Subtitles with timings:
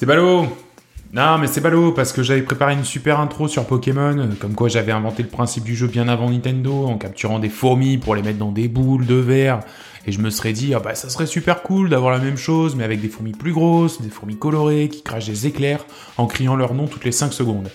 [0.00, 0.46] C'est ballot
[1.12, 4.70] Non, mais c'est ballot, parce que j'avais préparé une super intro sur Pokémon, comme quoi
[4.70, 8.22] j'avais inventé le principe du jeu bien avant Nintendo, en capturant des fourmis pour les
[8.22, 9.60] mettre dans des boules de verre.
[10.06, 12.76] Et je me serais dit, ah bah ça serait super cool d'avoir la même chose,
[12.76, 15.84] mais avec des fourmis plus grosses, des fourmis colorées, qui crachent des éclairs,
[16.16, 17.68] en criant leur nom toutes les 5 secondes.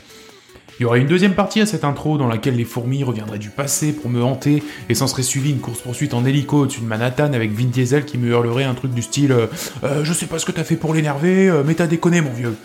[0.77, 3.49] Il y aurait une deuxième partie à cette intro dans laquelle les fourmis reviendraient du
[3.49, 7.31] passé pour me hanter et s'en serait suivi une course-poursuite en hélico au-dessus de Manhattan
[7.31, 9.47] avec Vin Diesel qui me hurlerait un truc du style euh,
[9.85, 12.31] Euh, Je sais pas ce que t'as fait pour l'énerver, euh, mais t'as déconné mon
[12.31, 12.55] vieux.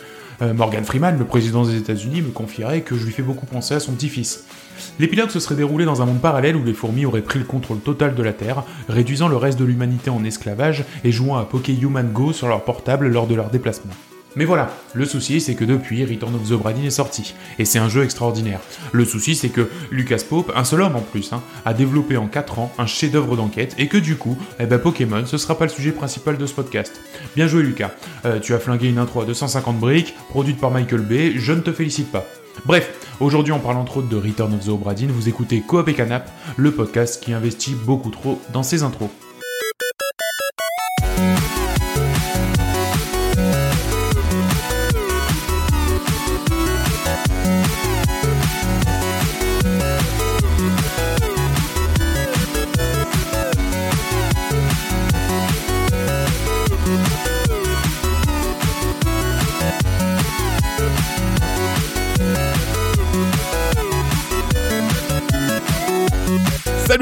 [0.55, 3.81] Morgan Freeman, le président des États-Unis, me confierait que je lui fais beaucoup penser à
[3.81, 4.47] son petit-fils.
[4.99, 7.81] L'épilogue se serait déroulé dans un monde parallèle où les fourmis auraient pris le contrôle
[7.81, 11.75] total de la Terre, réduisant le reste de l'humanité en esclavage et jouant à Poké
[11.79, 13.93] Human Go sur leur portable lors de leur déplacement.
[14.37, 17.65] Mais voilà, le souci c'est que depuis, Return of the Obra Dinn est sorti, et
[17.65, 18.61] c'est un jeu extraordinaire.
[18.93, 22.29] Le souci c'est que Lucas Pope, un seul homme en plus, hein, a développé en
[22.29, 25.65] 4 ans un chef-d'œuvre d'enquête, et que du coup, eh ben Pokémon, ce sera pas
[25.65, 27.01] le sujet principal de ce podcast.
[27.35, 27.91] Bien joué Lucas,
[28.25, 31.61] Euh, tu as flingué une intro à 250 briques, produite par Michael Bay, je ne
[31.61, 32.25] te félicite pas.
[32.67, 35.89] Bref, aujourd'hui en parlant entre autres de Return of the Obra Dinn, vous écoutez Coop
[35.89, 39.09] et Canap, le podcast qui investit beaucoup trop dans ses intros.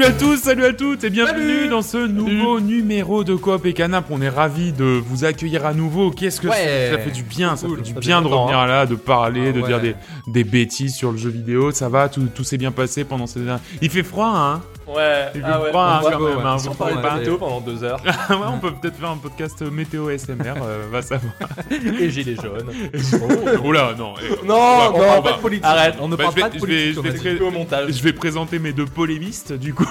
[0.09, 4.05] À tous, salut à toutes et bienvenue dans ce nouveau numéro de Coop et Canap.
[4.09, 6.09] On est ravis de vous accueillir à nouveau.
[6.09, 6.89] Qu'est-ce que Ouais.
[6.91, 9.49] ça fait du bien, ça Cool, fait du ça bien de revenir là, de parler,
[9.49, 9.95] Ah de dire des,
[10.27, 11.71] des bêtises sur le jeu vidéo.
[11.71, 13.59] Ça va, tout, tout s'est bien passé pendant ces dernières...
[13.83, 14.61] Il fait froid, hein?
[14.89, 15.69] Ouais, Il ah fait ouais.
[15.69, 16.45] froid, hein, on quand même.
[16.45, 18.95] hein, vous on parlait trouvez de pas météo pendant deux heures Ouais, on peut peut-être
[18.97, 21.33] faire un podcast météo SMR, euh, va savoir.
[21.69, 22.71] et gilets jaunes.
[23.63, 24.13] Oh là, non.
[24.21, 25.65] eh, Non, on non, on va- pas de politique.
[25.65, 26.95] Arrête, on ne Bah, parle je vais- pas de je vais- politique.
[26.95, 27.91] je vais très- Au montage.
[27.91, 29.87] Je vais présenter mes deux polémistes, du coup.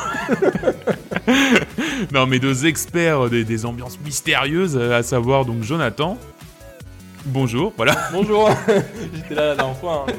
[2.13, 6.19] non, mes deux experts des, des ambiances mystérieuses, euh, à savoir donc Jonathan.
[7.31, 7.95] Bonjour, voilà.
[8.13, 8.49] Bonjour.
[9.15, 10.07] J'étais là la dernière fois.
[10.09, 10.13] hein.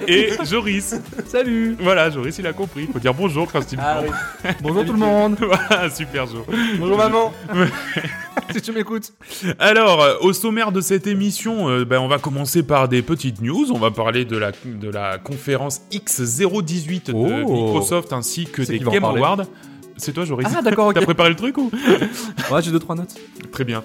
[0.08, 0.94] Et Joris.
[1.26, 2.86] Salut Voilà, Joris, il a compris.
[2.92, 4.50] Faut dire bonjour quand il Ah oui.
[4.62, 6.44] Bonjour tout le monde Voilà, super Jo.
[6.78, 7.32] Bonjour maman.
[8.52, 9.12] Si tu m'écoutes
[9.58, 13.40] Alors, euh, au sommaire de cette émission, euh, ben, on va commencer par des petites
[13.40, 13.72] news.
[13.72, 17.26] On va parler de la, de la conférence X018 de Oh.
[17.52, 19.44] Microsoft ainsi que C'est des qui va en Game parler Awards.
[19.96, 20.94] C'est toi, Joris Ah d'accord, ok.
[20.94, 21.70] T'as préparé le truc ou
[22.50, 23.14] Ouais, j'ai deux trois notes.
[23.52, 23.82] Très bien.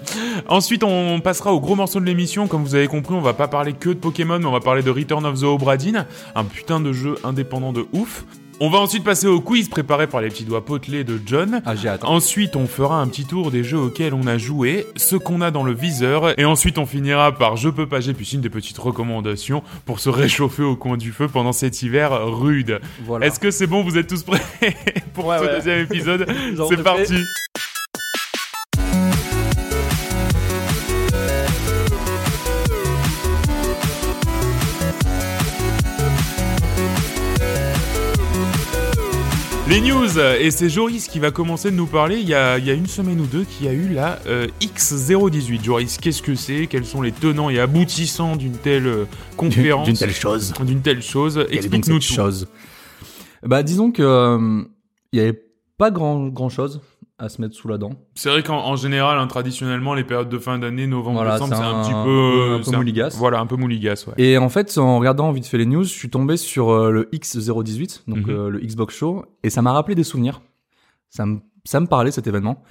[0.48, 2.48] Ensuite, on passera au gros morceau de l'émission.
[2.48, 4.82] Comme vous avez compris, on va pas parler que de Pokémon, mais on va parler
[4.82, 8.24] de Return of the Obra Dinn, un putain de jeu indépendant de ouf.
[8.62, 11.62] On va ensuite passer au quiz préparé par les petits doigts potelés de John.
[11.64, 12.04] Ah j'ai hâte.
[12.04, 15.50] Ensuite, on fera un petit tour des jeux auxquels on a joué, ce qu'on a
[15.50, 18.76] dans le viseur, et ensuite on finira par Je peux pas, j'ai piscine, des petites
[18.76, 22.80] recommandations pour se réchauffer au coin du feu pendant cet hiver rude.
[23.06, 23.26] Voilà.
[23.26, 24.42] Est-ce que c'est bon, vous êtes tous prêts
[25.14, 25.54] pour Ouais, ce ouais.
[25.56, 26.26] deuxième épisode?
[26.68, 27.14] C'est parti
[39.70, 42.18] Les news, et c'est Joris qui va commencer de nous parler.
[42.18, 44.48] Il y a, il y a une semaine ou deux qui a eu la euh,
[44.60, 45.62] X018.
[45.62, 46.66] Joris, qu'est-ce que c'est?
[46.66, 49.04] Quels sont les tenants et aboutissants d'une telle euh,
[49.36, 49.86] conférence?
[49.86, 50.52] D'une telle chose.
[50.60, 52.48] D'une telle chose Explique-nous chose
[53.44, 54.64] Bah disons que euh,
[55.12, 55.40] il y avait
[55.78, 56.80] pas grand grand chose
[57.20, 57.90] à se mettre sous la dent.
[58.14, 61.54] C'est vrai qu'en en général, hein, traditionnellement, les périodes de fin d'année, novembre, Voilà, décembre,
[61.54, 63.16] c'est un, un- petit un peu, un peu mouligasse.
[63.16, 64.14] Voilà, un peu mouligasse, ouais.
[64.16, 67.08] Et en fait, en regardant vite fait les news, je suis tombé sur euh, le
[67.12, 68.30] X018, donc Mhm.
[68.30, 70.40] euh, le Xbox Show, et ça m'a rappelé des souvenirs.
[71.10, 72.62] Ça me, ça me parlait cet événement.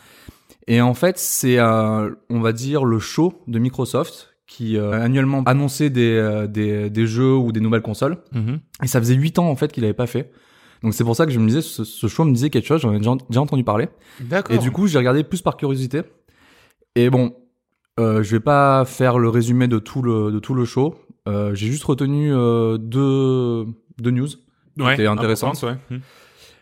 [0.68, 5.92] Et en fait, c'est, euh, on va dire, le show de Microsoft qui annuellement annonçait
[5.92, 8.18] des, des, des jeux ou des nouvelles consoles.
[8.32, 8.60] Mhm.
[8.84, 10.32] Et ça faisait 8 ans en fait qu'il avait pas fait.
[10.84, 12.82] Donc c'est pour ça que je me disais, ce, ce show me disait quelque chose,
[12.82, 13.90] j'en ai déjà, déjà entendu parler.
[14.22, 14.56] D'accord.
[14.56, 16.02] Et du coup, j'ai regardé plus par curiosité.
[16.96, 17.36] Et bon,
[18.00, 20.96] euh, je vais pas faire le résumé de tout le, de tout le show.
[21.28, 23.66] Euh, j'ai juste retenu euh, deux,
[23.98, 24.28] deux news.
[24.78, 25.50] ouais, c'était intéressant.
[25.50, 25.96] importante, ouais.
[25.98, 26.02] Mhm.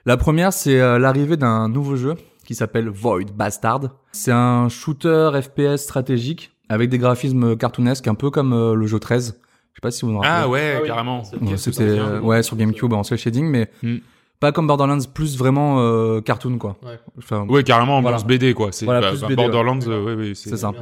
[0.06, 2.16] La première, c'est euh, l'arrivée d'un nouveau jeu
[2.46, 3.82] qui s'appelle Void Bastard.
[4.14, 9.00] C'est un shooter FPS stratégique avec des graphismes cartoonesques, un peu comme euh, le jeu
[9.00, 9.38] 13.
[9.38, 10.32] Je sais pas si vous en rappelez.
[10.44, 10.88] Ah ouais, Ah oui.
[10.88, 11.22] carrément.
[11.24, 13.98] Ouais, vient euh, ouais sur GameCube en cel shading, mais Hmm.
[14.40, 16.78] Pas comme Borderlands, plus vraiment euh, cartoon quoi.
[16.84, 17.00] Ouais.
[17.18, 18.18] Enfin, Ouais, carrément, Voilà.
[18.18, 18.72] ambiance BD, quoi.
[18.72, 19.88] C'est Voilà, bah, plus bah, Borderlands, ouais.
[19.90, 20.70] euh, ouais, ouais, C'est ça.
[20.70, 20.76] ouais.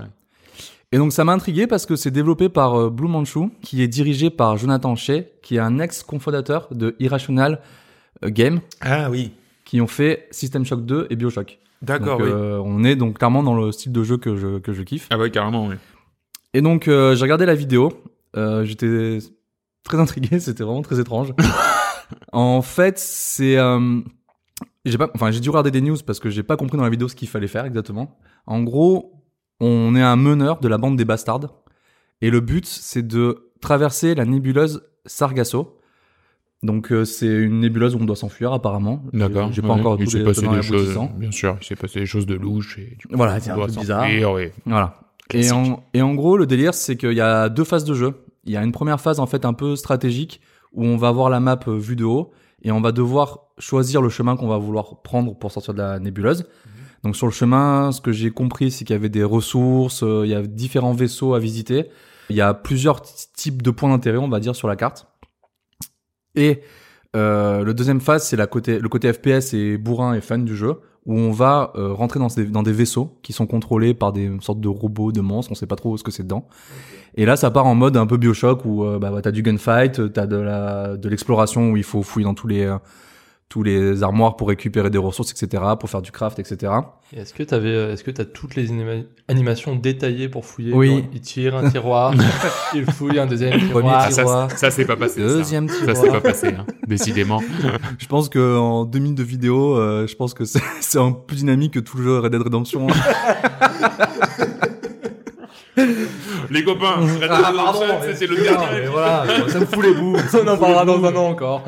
[0.92, 3.88] Et donc ça m'a intrigué parce que c'est développé par euh, Blue Manchu, qui est
[3.88, 7.60] dirigé par Jonathan Shea, qui est un ex-cofondateur de Irrational
[8.24, 9.32] euh, Game, Ah oui.
[9.66, 11.60] qui ont fait System Shock 2 et Bioshock.
[11.82, 12.28] D'accord, oui.
[12.30, 15.08] euh, on est donc clairement dans le style de jeu que je, que je kiffe.
[15.12, 15.76] Ah ouais, carrément, oui.
[16.54, 17.92] Et donc, euh, j'ai regardé la vidéo.
[18.38, 19.18] Euh, J'étais
[19.84, 20.40] très intrigué.
[20.40, 21.34] C'était vraiment très étrange.
[22.32, 23.58] en fait, c'est...
[23.58, 24.02] Euh,
[24.86, 26.90] j'ai pas, enfin, j'ai dû regarder des news parce que j'ai pas compris dans la
[26.90, 28.18] vidéo ce qu'il fallait faire exactement.
[28.46, 29.24] En gros,
[29.60, 31.54] on est un meneur de la bande des bastards.
[32.22, 35.80] Et le but, c'est de traverser la nébuleuse Sargasso.
[36.64, 39.04] Donc, euh, c'est une nébuleuse où on doit s'enfuir apparemment.
[39.14, 39.52] D'accord.
[39.52, 39.80] J'ai pas ouais.
[39.80, 42.78] encore Il s'est passé des choses, bien sûr, il s'est passé des choses de louche
[42.80, 44.08] et du coup, Voilà, c'est un peu bizarre.
[44.08, 44.52] ouais.
[44.66, 45.00] Voilà.
[45.34, 48.14] Et en, et en gros, le délire, c'est qu'il y a deux phases de jeu.
[48.46, 50.40] Il y a une première phase, en fait, un peu stratégique,
[50.76, 52.32] où on va voir la map euh, vue de haut,
[52.62, 56.00] et on va devoir choisir le chemin qu'on va vouloir prendre pour sortir de la
[56.00, 56.46] nébuleuse.
[57.04, 60.24] Donc sur le chemin, ce que j'ai compris, c'est qu'il y avait des ressources, euh,
[60.26, 61.90] il y a différents vaisseaux à visiter.
[62.30, 65.08] Il y a plusieurs types de points d'intérêt, on va dire, sur la carte.
[66.34, 66.62] Et
[67.16, 70.56] euh, le deuxième phase, c'est la côté, le côté FPS et bourrin et fan du
[70.56, 74.12] jeu, où on va euh, rentrer dans des, dans des vaisseaux qui sont contrôlés par
[74.12, 76.48] des sortes de robots, de monstres, on sait pas trop ce que c'est dedans.
[77.16, 79.44] Et là, ça part en mode un peu Bioshock, où euh, bah, bah, t'as du
[79.44, 82.78] gunfight, t'as de la de l'exploration, où il faut fouiller dans tous les euh,
[83.48, 86.74] tous les armoires pour récupérer des ressources, etc., pour faire du craft, etc.
[87.14, 90.74] Et Est-ce que t'avais, euh, est-ce que t'as toutes les anima- animations détaillées pour fouiller?
[90.74, 90.88] Oui.
[90.90, 92.14] Genre, Il tire un tiroir,
[92.74, 94.02] il fouille un deuxième Premier tiroir.
[94.08, 94.52] Ah, ça, tiroir.
[94.52, 95.22] ça c'est pas passé.
[95.22, 95.28] ça.
[95.28, 95.96] Deuxième Ça, tiroir.
[95.98, 97.42] c'est pas passé, hein, décidément.
[98.00, 101.12] Je pense que en deux minutes de vidéo, euh, je pense que c'est c'est un
[101.12, 102.88] peu plus dynamique que tout le jeu Red Dead Redemption.
[106.50, 108.88] Les copains, Red Dead Ah, Redemption, c'était le dernier.
[108.92, 110.18] voilà, ça me fout les bouts.
[110.34, 111.64] On en parlera dans un an encore.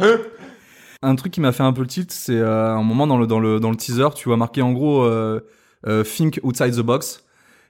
[1.01, 3.27] Un truc qui m'a fait un peu le tilt, c'est euh, un moment dans le
[3.27, 5.41] dans le dans le teaser, tu vois marqué en gros euh,
[5.85, 7.23] euh, think outside the box.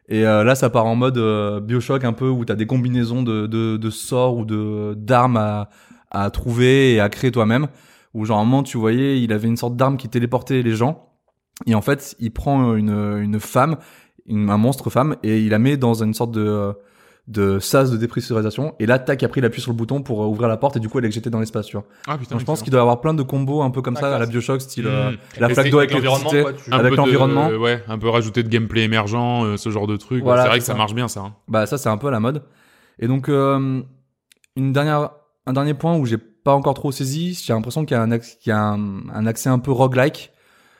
[0.09, 3.45] Et là, ça part en mode euh, Bioshock un peu où t'as des combinaisons de,
[3.45, 5.69] de, sorts ou de d'armes à,
[6.11, 7.67] à trouver et à créer toi-même.
[8.13, 11.09] Où genre un moment, tu voyais, il avait une sorte d'arme qui téléportait les gens.
[11.65, 13.77] Et en fait, il prend une, une femme,
[14.25, 16.73] une, un monstre femme, et il la met dans une sorte de
[17.27, 18.73] de sas de dépressurisation.
[18.79, 20.79] Et là, tac, après, il appuie sur le bouton pour euh, ouvrir la porte et
[20.79, 21.85] du coup, elle est jetée dans l'espace, tu vois.
[22.07, 23.95] Ah putain, Donc, je pense qu'il doit y avoir plein de combos un peu comme
[23.97, 24.25] Ah, ça à la.
[24.25, 24.87] Bioshock, style Mmh.
[24.87, 26.63] euh, la Et flaque d'eau avec l'environnement, l'électricité.
[26.63, 27.49] quoi, tu- avec l'environnement.
[27.49, 30.23] ouais, un peu rajouter de gameplay émergent, euh, ce genre de truc.
[30.23, 31.19] Voilà, c'est vrai que ça marche bien, ça.
[31.21, 31.33] hein.
[31.49, 32.43] Bah ça c'est un peu à la mode.
[32.99, 33.81] Et donc euh,
[34.55, 35.09] une dernière
[35.45, 38.17] un dernier point où j'ai pas encore trop saisi, j'ai l'impression qu'il y a un
[38.19, 40.31] qu'il y a un, un accès un peu roguelike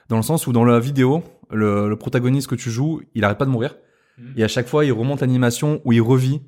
[0.10, 3.38] dans le sens où dans la vidéo, le, le protagoniste que tu joues, il arrête
[3.38, 3.76] pas de mourir
[4.36, 6.42] Et à chaque fois il remonte l'animation où il revit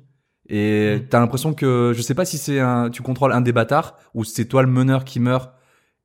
[0.48, 1.06] et Mhm.
[1.08, 4.24] t'as l'impression que je sais pas si c'est un tu contrôles un des bâtards ou
[4.24, 5.52] c'est toi le meneur qui meurt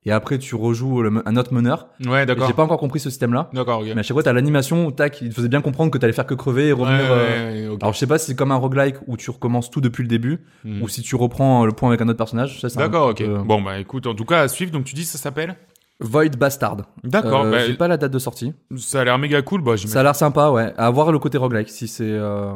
[0.07, 1.87] et après tu rejoues le, un autre meneur.
[2.05, 2.45] Ouais, d'accord.
[2.47, 3.49] J'ai pas encore compris ce système là.
[3.53, 3.87] D'accord, ok.
[3.87, 6.13] Mais à chaque fois t'as l'animation où tac, il te faisait bien comprendre que t'allais
[6.13, 7.79] faire que crever et Ouais, revenir euh, ouais, ouais, ok.
[7.81, 10.07] alors je sais pas si c'est comme un roguelike où tu recommences tout depuis le
[10.09, 10.83] début Hmm.
[10.83, 12.61] ou si tu reprends le point avec un autre personnage.
[12.75, 13.21] D'accord, ok.
[13.21, 15.55] euh, Bon, bah écoute, en tout cas, à suivre, donc tu dis ça s'appelle?
[15.99, 16.77] Void Bastard.
[17.03, 18.53] D'accord, Euh, bah, J'ai pas la date de sortie.
[18.77, 19.77] ça a l'air méga cool, bah.
[19.77, 20.73] Ça a l'air sympa, ouais.
[20.77, 22.53] À voir le côté roguelike si c'est euh,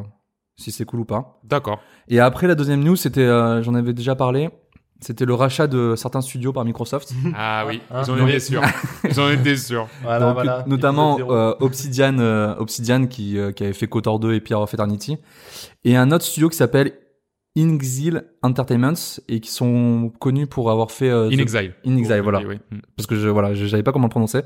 [0.58, 1.40] si c'est cool ou pas.
[1.46, 1.80] D'accord.
[2.10, 4.50] Et après la deuxième news, c'était euh, j'en avais déjà parlé.
[5.02, 7.14] C'était le rachat de certains studios par Microsoft.
[7.34, 8.62] Ah oui, Hein ils en Non, étaient sûrs.
[9.10, 9.88] Ils en étaient sûrs.
[10.04, 10.64] Voilà, Donc, voilà.
[10.68, 14.74] notamment euh, Obsidian, euh, Obsidian qui, euh, qui avait fait KOTOR 2 et Pierre of
[14.74, 15.18] Eternity,
[15.86, 16.92] et un autre studio qui s'appelle
[17.58, 18.94] Inxil Entertainment
[19.28, 21.74] et qui sont connus pour avoir fait euh, In The- Exile.
[21.86, 22.40] In Exile, Oh, voilà.
[22.40, 22.78] oui, oui.
[22.96, 24.42] Parce que je voilà, je savais pas comment le prononcer.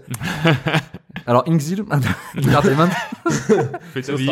[1.28, 1.84] Alors Inxil
[2.38, 2.90] Entertainment,
[3.94, 4.30] Fais ta vie,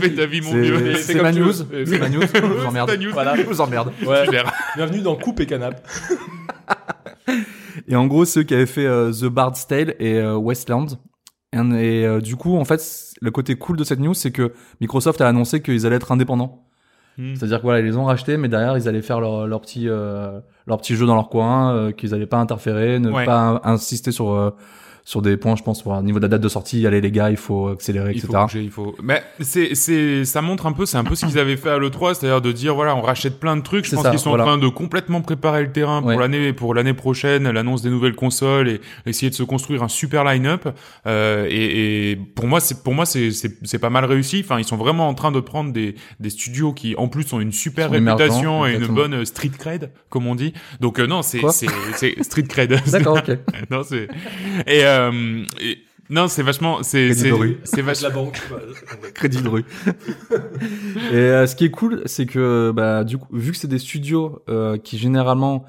[0.00, 0.94] fais ta vie, mon vieux.
[0.96, 2.88] c'est ma news, c'est ma news, je vous emmerde.
[2.90, 3.10] ta news.
[3.12, 3.36] Voilà.
[3.36, 3.92] Je vous emmerde.
[4.06, 4.24] Ouais.
[4.76, 5.84] Bienvenue dans Coupe et Canap.
[7.88, 10.86] Et en gros, ceux qui avaient fait euh, The Bard's Tale et euh, Westland.
[11.54, 12.80] Et, et, euh, du coup, en fait,
[13.20, 16.68] le côté cool de cette news, c'est que Microsoft a annoncé qu'ils allaient être indépendants.
[17.18, 17.34] Hmm.
[17.34, 19.88] C'est-à-dire que voilà, ils les ont rachetés, mais derrière, ils allaient faire leur, leur petit
[19.88, 23.24] euh, leur petit jeu dans leur coin, euh, qu'ils allaient pas interférer, ne Ouais.
[23.26, 24.50] pas in- insister sur euh,
[25.04, 27.30] sur des points, je pense, au niveau de la date de sortie, allez les gars,
[27.30, 28.28] il faut accélérer, Il etc.
[28.32, 28.94] faut bouger, il faut.
[29.02, 31.78] Mais c'est, c'est, ça montre un peu, c'est un peu ce qu'ils avaient fait à
[31.78, 33.84] l'E3, c'est-à-dire de dire, voilà, on rachète plein de trucs.
[33.84, 34.44] Je pense qu'ils sont voilà.
[34.44, 36.14] en train de complètement préparer le terrain Ouais.
[36.14, 39.88] pour l'année, pour l'année prochaine, l'annonce des nouvelles consoles et essayer de se construire un
[39.88, 40.68] super line-up.
[41.06, 44.42] Euh, et, et pour moi, c'est, pour moi, c'est, c'est, c'est pas mal réussi.
[44.44, 47.40] Enfin, ils sont vraiment en train de prendre des, des studios qui, en plus, ont
[47.40, 50.52] une super réputation et une bonne street cred, comme on dit.
[50.80, 52.80] Donc, euh, non, c'est, c'est street cred.
[52.90, 53.36] D'accord, ok.
[53.70, 54.08] non, c'est,
[54.66, 54.91] et, euh,
[55.60, 55.78] et-
[56.10, 57.60] non, c'est vachement, c'est, Crédit c'est, de rue.
[57.64, 58.40] c'est vachement, La banque.
[59.14, 59.64] Crédit de rue.
[61.10, 63.78] et euh, ce qui est cool, c'est que bah du coup, vu que c'est des
[63.78, 65.64] studios euh, qui généralement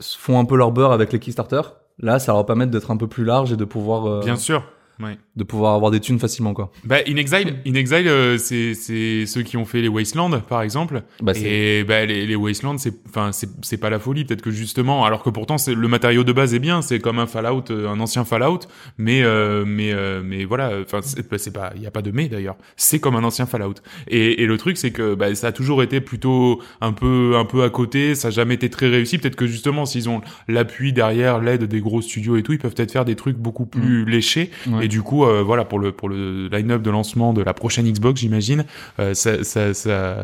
[0.00, 1.60] font un peu leur beurre avec les Kickstarter,
[1.98, 4.36] là, ça leur va permettre d'être un peu plus large et de pouvoir euh, Bien
[4.36, 4.64] sûr.
[4.98, 5.18] Ouais.
[5.36, 6.72] de pouvoir avoir des thunes facilement quoi.
[6.84, 10.62] Bah, In Exile, In Exile, euh, c'est c'est ceux qui ont fait les Wasteland, par
[10.62, 11.02] exemple.
[11.20, 14.24] Bah, et bah, les, les Wasteland, c'est enfin c'est c'est pas la folie.
[14.24, 17.18] Peut-être que justement, alors que pourtant c'est le matériau de base est bien, c'est comme
[17.18, 18.60] un Fallout, euh, un ancien Fallout,
[18.96, 22.02] mais euh, mais euh, mais voilà, enfin c'est bah, c'est pas, il y a pas
[22.02, 22.56] de mais d'ailleurs.
[22.76, 23.74] C'est comme un ancien Fallout.
[24.08, 27.44] Et, et le truc c'est que bah, ça a toujours été plutôt un peu un
[27.44, 29.18] peu à côté, ça a jamais été très réussi.
[29.18, 32.74] Peut-être que justement s'ils ont l'appui derrière, l'aide des gros studios et tout, ils peuvent
[32.74, 34.50] peut-être faire des trucs beaucoup plus léchés.
[34.66, 34.85] Ouais.
[34.85, 37.90] Et du coup, euh, voilà pour le pour le line-up de lancement de la prochaine
[37.90, 38.64] Xbox, j'imagine,
[38.98, 40.16] euh, ça ça ça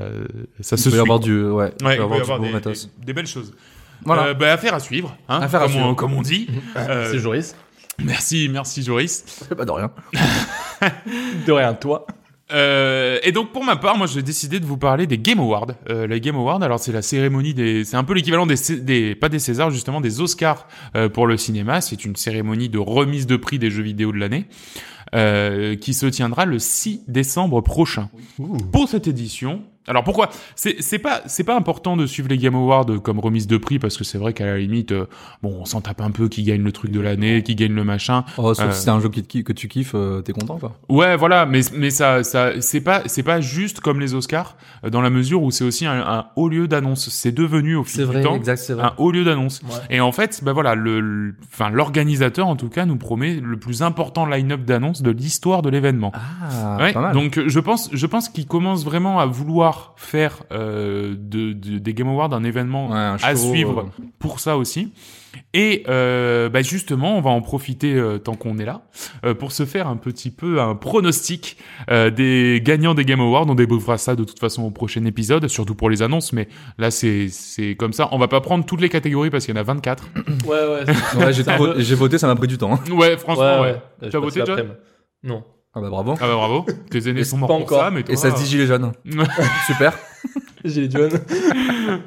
[0.61, 0.99] ça Il se peut y suit.
[1.01, 2.89] avoir du ouais, il peut Ouais, y il peut avoir y des, matos.
[2.99, 3.53] des- des belles choses.
[4.05, 4.27] Voilà.
[4.29, 5.95] Euh, bah, affaire à suivre, hein, Affaire à comme, On, suivre.
[5.95, 6.49] comme on dit.
[6.77, 7.55] Euh, C'est Joris.
[8.03, 9.25] merci, merci Joris.
[9.57, 9.91] Pas de rien.
[11.47, 12.07] De rien, toi.
[12.53, 15.69] Euh, et donc pour ma part, moi j'ai décidé de vous parler des Game Awards.
[15.89, 19.15] Euh, les Game Awards, alors c'est la cérémonie des, c'est un peu l'équivalent des, des,
[19.15, 20.67] pas des Césars justement, des Oscars
[20.97, 21.81] euh, pour le cinéma.
[21.81, 24.47] C'est une cérémonie de remise de prix des jeux vidéo de l'année.
[25.15, 28.09] Euh, qui se tiendra le 6 décembre prochain.
[28.73, 30.31] Pour cette édition, alors pourquoi?
[30.55, 33.79] C'est c'est pas c'est pas important de suivre les Game Awards comme remise de prix
[33.79, 35.07] parce que c'est vrai qu'à la limite, euh,
[35.43, 37.85] bon, on s'en tape un peu qui gagne le truc de l'année, qui gagne le
[37.85, 38.25] machin.
[38.39, 40.33] Oh, sauf Euh, si c'est un jeu qui te ki- que tu kiffes, euh, t'es
[40.33, 40.79] content quoi.
[40.89, 44.57] Ouais, voilà, mais mais ça ça c'est pas c'est pas juste comme les Oscars
[44.89, 47.09] dans la mesure où c'est aussi un, un haut lieu d'annonce.
[47.09, 49.63] C'est devenu au fil du temps exact, c'est un haut lieu d'annonce.
[49.63, 49.97] Ouais.
[49.97, 53.83] Et en fait, bah voilà, le, enfin l'organisateur en tout cas nous promet le plus
[53.83, 56.13] important line-up d'annonces de l'histoire de l'événement.
[56.15, 61.53] Ah, Ouais, donc je pense, je pense qu'il commence vraiment à vouloir faire euh, de,
[61.53, 64.93] de- des Game Awards un événement Ouais, un à suivre euh, pour ça aussi.
[65.55, 68.83] Et euh, bah justement, on va en profiter euh, tant qu'on est là
[69.25, 71.57] euh, pour se faire un petit peu un pronostic
[71.91, 73.47] euh, des gagnants des Game Awards.
[73.49, 76.33] On débriefera ça de toute façon au prochain épisode, surtout pour les annonces.
[76.35, 76.49] Mais
[76.79, 78.09] là, c'est c'est comme ça.
[78.13, 80.05] On va pas prendre toutes les catégories parce qu'il y en a 24.
[80.47, 80.85] Ouais,
[81.27, 81.33] ouais.
[81.79, 82.75] j'ai voté, ça m'a pris du temps.
[82.75, 82.81] hein.
[82.93, 83.81] Ouais, franchement, ouais.
[84.11, 84.75] Tu as voté, John?
[85.23, 85.45] Non.
[85.75, 86.15] Ah bah bravo.
[86.21, 86.67] Ah bah bravo.
[86.91, 87.81] Tes aînés Et sont pas morts pour encore.
[87.81, 88.93] ça, mais toi, Et ça se dit gilet jaune.
[89.67, 89.97] Super.
[90.65, 91.19] J'ai les jeunes.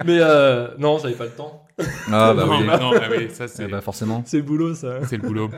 [0.06, 1.64] Mais euh, non, j'avais pas le temps.
[2.12, 2.64] Ah bah non, oui.
[2.68, 3.68] bah non, bah oui, ça Eh c'est.
[3.68, 4.24] bah forcément.
[4.26, 5.00] C'est le boulot, ça.
[5.08, 5.50] C'est le boulot.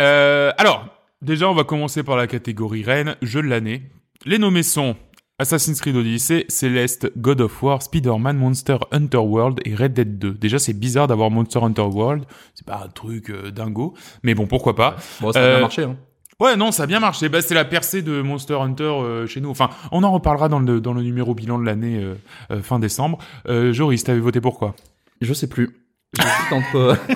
[0.00, 0.86] Euh, alors,
[1.20, 3.82] déjà, on va commencer par la catégorie reine, jeu de l'année.
[4.24, 4.96] Les nommés sont
[5.38, 10.32] Assassin's Creed Odyssey, Celeste, God of War, Spider-Man, Monster Hunter World et Red Dead 2.
[10.34, 12.24] Déjà, c'est bizarre d'avoir Monster Hunter World.
[12.54, 13.94] C'est pas un truc euh, dingo.
[14.24, 14.96] Mais bon, pourquoi pas.
[15.20, 15.82] Bon, ça a bien marché.
[15.84, 15.96] Hein.
[16.40, 17.28] Ouais, non, ça a bien marché.
[17.28, 19.50] Bah, c'est la percée de Monster Hunter euh, chez nous.
[19.50, 22.14] Enfin, on en reparlera dans le, dans le numéro bilan de l'année euh,
[22.50, 23.18] euh, fin décembre.
[23.48, 24.74] Euh, Joris, t'avais voté pour quoi?
[25.20, 25.70] Je sais plus.
[26.18, 26.98] J'hésite entre.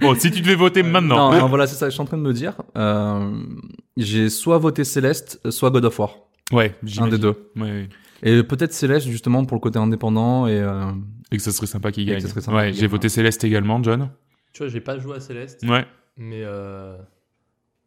[0.00, 1.30] Bon, si tu devais voter maintenant.
[1.30, 1.86] Non, non, voilà, c'est ça.
[1.86, 2.54] Je suis en train de me dire.
[2.76, 3.30] Euh,
[3.98, 6.14] j'ai soit voté Céleste, soit God of War.
[6.52, 7.34] Ouais, Un des deux.
[7.56, 7.88] Ouais, ouais.
[8.22, 10.58] Et peut-être Céleste justement pour le côté indépendant et.
[10.58, 10.90] euh,
[11.32, 12.20] Et que ça serait sympa qu'il que gagne.
[12.20, 14.08] ça serait sympa ouais, qu'il j'ai voté Céleste également, John.
[14.54, 15.62] Tu vois, j'ai pas joué à Céleste.
[15.68, 15.84] Ouais.
[16.16, 16.96] Mais euh...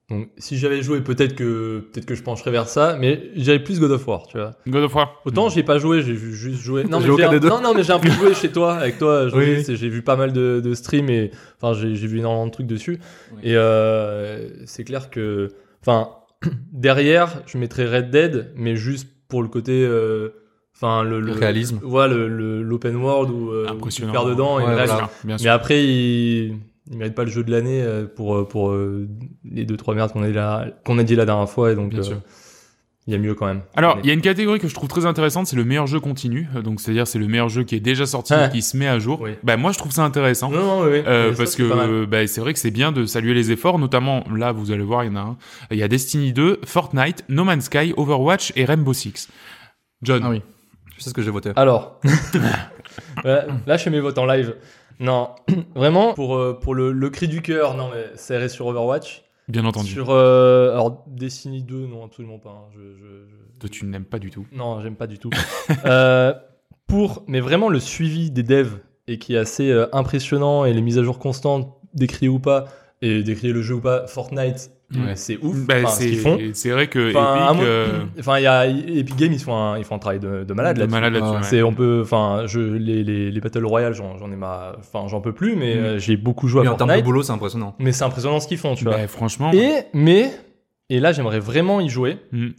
[0.10, 2.98] donc, si j'avais joué, peut-être que peut-être que je pencherais vers ça.
[3.00, 4.52] Mais j'irais plus God of War, tu vois.
[4.68, 5.22] God of War.
[5.26, 6.84] Autant j'y ai pas joué, j'ai juste joué.
[6.84, 7.40] Non, J'ai mais j'ai des un...
[7.40, 7.50] deux.
[7.50, 9.28] non, non, mais j'ai un peu joué chez toi, avec toi.
[9.34, 9.64] Oui.
[9.68, 11.32] J'ai vu pas mal de, de streams et
[11.62, 13.00] enfin j'ai j'ai vu énormément de trucs dessus.
[13.34, 13.40] Oui.
[13.44, 15.48] Et euh, c'est clair que,
[15.82, 16.10] enfin,
[16.74, 20.30] derrière, je mettrais Red Dead, mais juste pour le côté, euh,
[20.76, 21.80] enfin le, Le réalisme.
[21.82, 24.60] Voilà, le- le- l'open world où euh, où tu perds dedans.
[24.60, 25.10] et Ouais, voilà.
[25.24, 26.58] Bien Mais après, il,
[26.92, 29.08] il mérite pas le jeu de l'année euh, pour euh, pour euh,
[29.50, 31.76] les deux trois merdes qu'on a dit la qu'on a dit la dernière fois et
[31.76, 32.22] donc Bien euh, sûr.
[33.08, 33.62] il y a mieux quand même.
[33.76, 36.00] Alors, il y a une catégorie que je trouve très intéressante, c'est le meilleur jeu
[36.00, 36.48] continu.
[36.64, 38.48] Donc, c'est-à-dire, c'est le meilleur jeu qui est déjà sorti Ouais.
[38.48, 39.20] et qui se met à jour.
[39.22, 39.32] Oui.
[39.44, 40.50] Bah, moi, je trouve ça intéressant.
[40.50, 41.04] non, non, oui, oui.
[41.08, 43.78] Euh, Mais ça, parce que bah, c'est vrai que c'est bien de saluer les efforts,
[43.80, 45.38] notamment là vous allez voir il y en a un.
[45.72, 49.28] Il y a Destiny 2, Fortnite, No Man's Sky, Overwatch et Rainbow Six.
[50.02, 50.42] John, Ah oui.
[50.98, 51.52] Je sais ce que j'ai voté.
[51.56, 52.00] Alors,
[53.24, 54.54] là, là, je fais mes votes en live.
[55.04, 55.30] Non,
[55.76, 59.24] vraiment, pour, euh, pour le, le cri du cœur, non, mais serré sur Overwatch.
[59.48, 59.92] bien entendu.
[59.92, 62.50] Sur, euh, alors, Destiny 2, non, absolument pas.
[62.52, 62.72] hein.
[62.74, 64.48] Je, je- je- Toi, tu n'aimes pas du tout.
[64.52, 65.30] Non, j'aime pas du tout.
[65.86, 66.34] Euh,
[66.88, 70.82] pour, mais vraiment, le suivi des devs, et qui est assez euh, impressionnant, et les
[70.82, 72.66] mises à jour constantes, décriées ou pas,
[73.02, 75.16] et décrier le jeu ou pas, Fortnite, Ouais.
[75.16, 75.56] c'est ouf.
[75.66, 76.38] Bah, enfin, ce qu'ils font.
[76.40, 79.40] c'est c'est vrai que Enfin, à Epic, euh, Enfin, il y a Epic Games, ils
[79.40, 80.92] font un, ils font un travail de, de malade de là-dessus.
[80.94, 81.32] malade là-dessus.
[81.34, 81.44] Ah, ouais.
[81.44, 85.08] C'est, on peut, enfin, je, les, les, les Battle Royale, j'en, j'en ai ma, enfin,
[85.08, 85.80] j'en peux plus, mais Mm.
[85.80, 87.06] euh, j'ai beaucoup joué Et à en termes de Fortnite.
[87.06, 87.76] boulot, c'est impressionnant.
[87.80, 88.98] Mais c'est impressionnant ce qu'ils font, tu vois.
[88.98, 89.52] Bah, franchement.
[89.54, 90.32] Et, mais,
[90.90, 92.18] et là, j'aimerais vraiment y jouer.
[92.32, 92.50] Mm.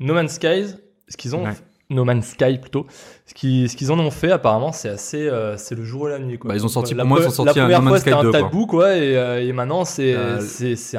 [0.00, 0.74] No Man's Skies,
[1.08, 1.50] ce qu'ils ont, Ouais.
[1.94, 2.86] No Man's Sky plutôt,
[3.26, 6.12] ce qu'ils, ce qu'ils en ont fait, apparemment, c'est assez, euh, c'est le jour et
[6.12, 6.48] la nuit, quoi.
[6.50, 7.98] Bah, ils ont sorti- La pour moi, ils ont sorti un première No fois, Man's
[8.00, 8.40] c'était Sky un 2, quoi.
[8.40, 10.38] tabou, quoi, et, euh, et maintenant, c'est, Euh,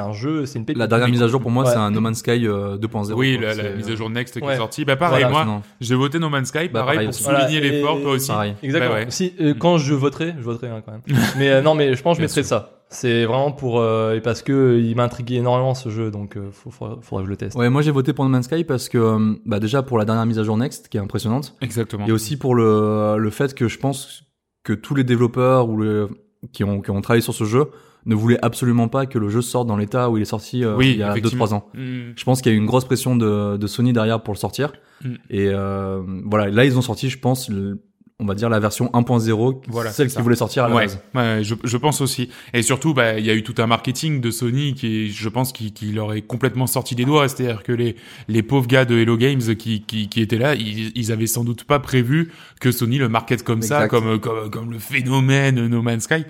[0.00, 0.78] un jeu, c'est une pépite.
[0.80, 1.70] La dernière mise à jour pour moi, Ouais.
[1.70, 3.14] c'est un No Man's Sky euh, 2.0.
[3.16, 3.54] Oui, quoi.
[3.54, 4.54] la, mise à jour Next qui Ouais.
[4.54, 4.84] est sortie.
[4.84, 7.22] Bah pareil, Voilà, moi, j'ai voté No Man's Sky, Bah, pareil, pareil pour aussi.
[7.24, 8.28] souligner Voilà, l'effort, et- toi aussi.
[8.28, 8.54] Pareil.
[8.62, 8.92] Exactement.
[8.94, 9.06] Bah ouais.
[9.10, 11.02] Si, euh, quand je voterai, je voterai hein, quand même.
[11.38, 12.75] mais euh, non, mais je pense que je mettrai ça.
[12.88, 16.50] C'est vraiment pour euh, et parce que euh, il m'intriguait énormément ce jeu, donc euh,
[16.52, 17.56] faut, faudra, faudra que je le teste.
[17.56, 20.04] Ouais, moi j'ai voté pour No Man's Sky parce que euh, bah déjà pour la
[20.04, 22.06] dernière mise à jour Next qui est impressionnante Exactement.
[22.06, 24.22] et aussi pour le le fait que je pense
[24.62, 26.08] que tous les développeurs ou le,
[26.52, 27.66] qui ont qui ont travaillé sur ce jeu
[28.04, 30.76] ne voulaient absolument pas que le jeu sorte dans l'état où il est sorti euh,
[30.76, 31.44] Oui, il y a effectivement.
[31.46, 31.68] 2-3 ans.
[31.74, 32.12] Mm.
[32.14, 34.38] Je pense qu'il y a eu une grosse pression de, de Sony derrière pour le
[34.38, 34.72] sortir.
[35.04, 35.14] Mm.
[35.30, 37.82] Et euh, voilà, là ils ont sorti, je pense, le-
[38.18, 41.00] on va dire la version 1.0, Voilà, celle qui voulait sortir à la Ouais, base.
[41.14, 42.30] ouais, je, je pense aussi.
[42.54, 45.52] Et surtout, bah, il y a eu tout un marketing de Sony qui, je pense,
[45.52, 47.28] qui, qui leur est complètement sorti des doigts.
[47.28, 47.94] C'est-à-dire que les,
[48.28, 51.44] les pauvres gars de Hello Games qui, qui, qui étaient là, ils, ils avaient sans
[51.44, 55.82] doute pas prévu que Sony le market comme ça, comme, comme, comme le phénomène No
[55.82, 56.24] Man's Sky.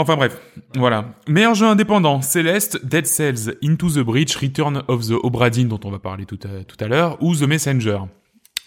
[0.00, 0.40] Enfin bref,
[0.76, 1.16] voilà.
[1.26, 5.80] Meilleur jeu indépendant, Celeste, Dead Cells, Into the Breach, Return of the Obra Dinn, dont
[5.84, 7.98] on va parler tout à, tout à l'heure, ou The Messenger.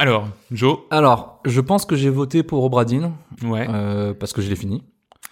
[0.02, 3.12] Alors, Joe, Alors, je pense que j'ai voté pour Obradin
[3.44, 3.68] ouais.
[3.70, 4.84] euh, parce que je l'ai fini.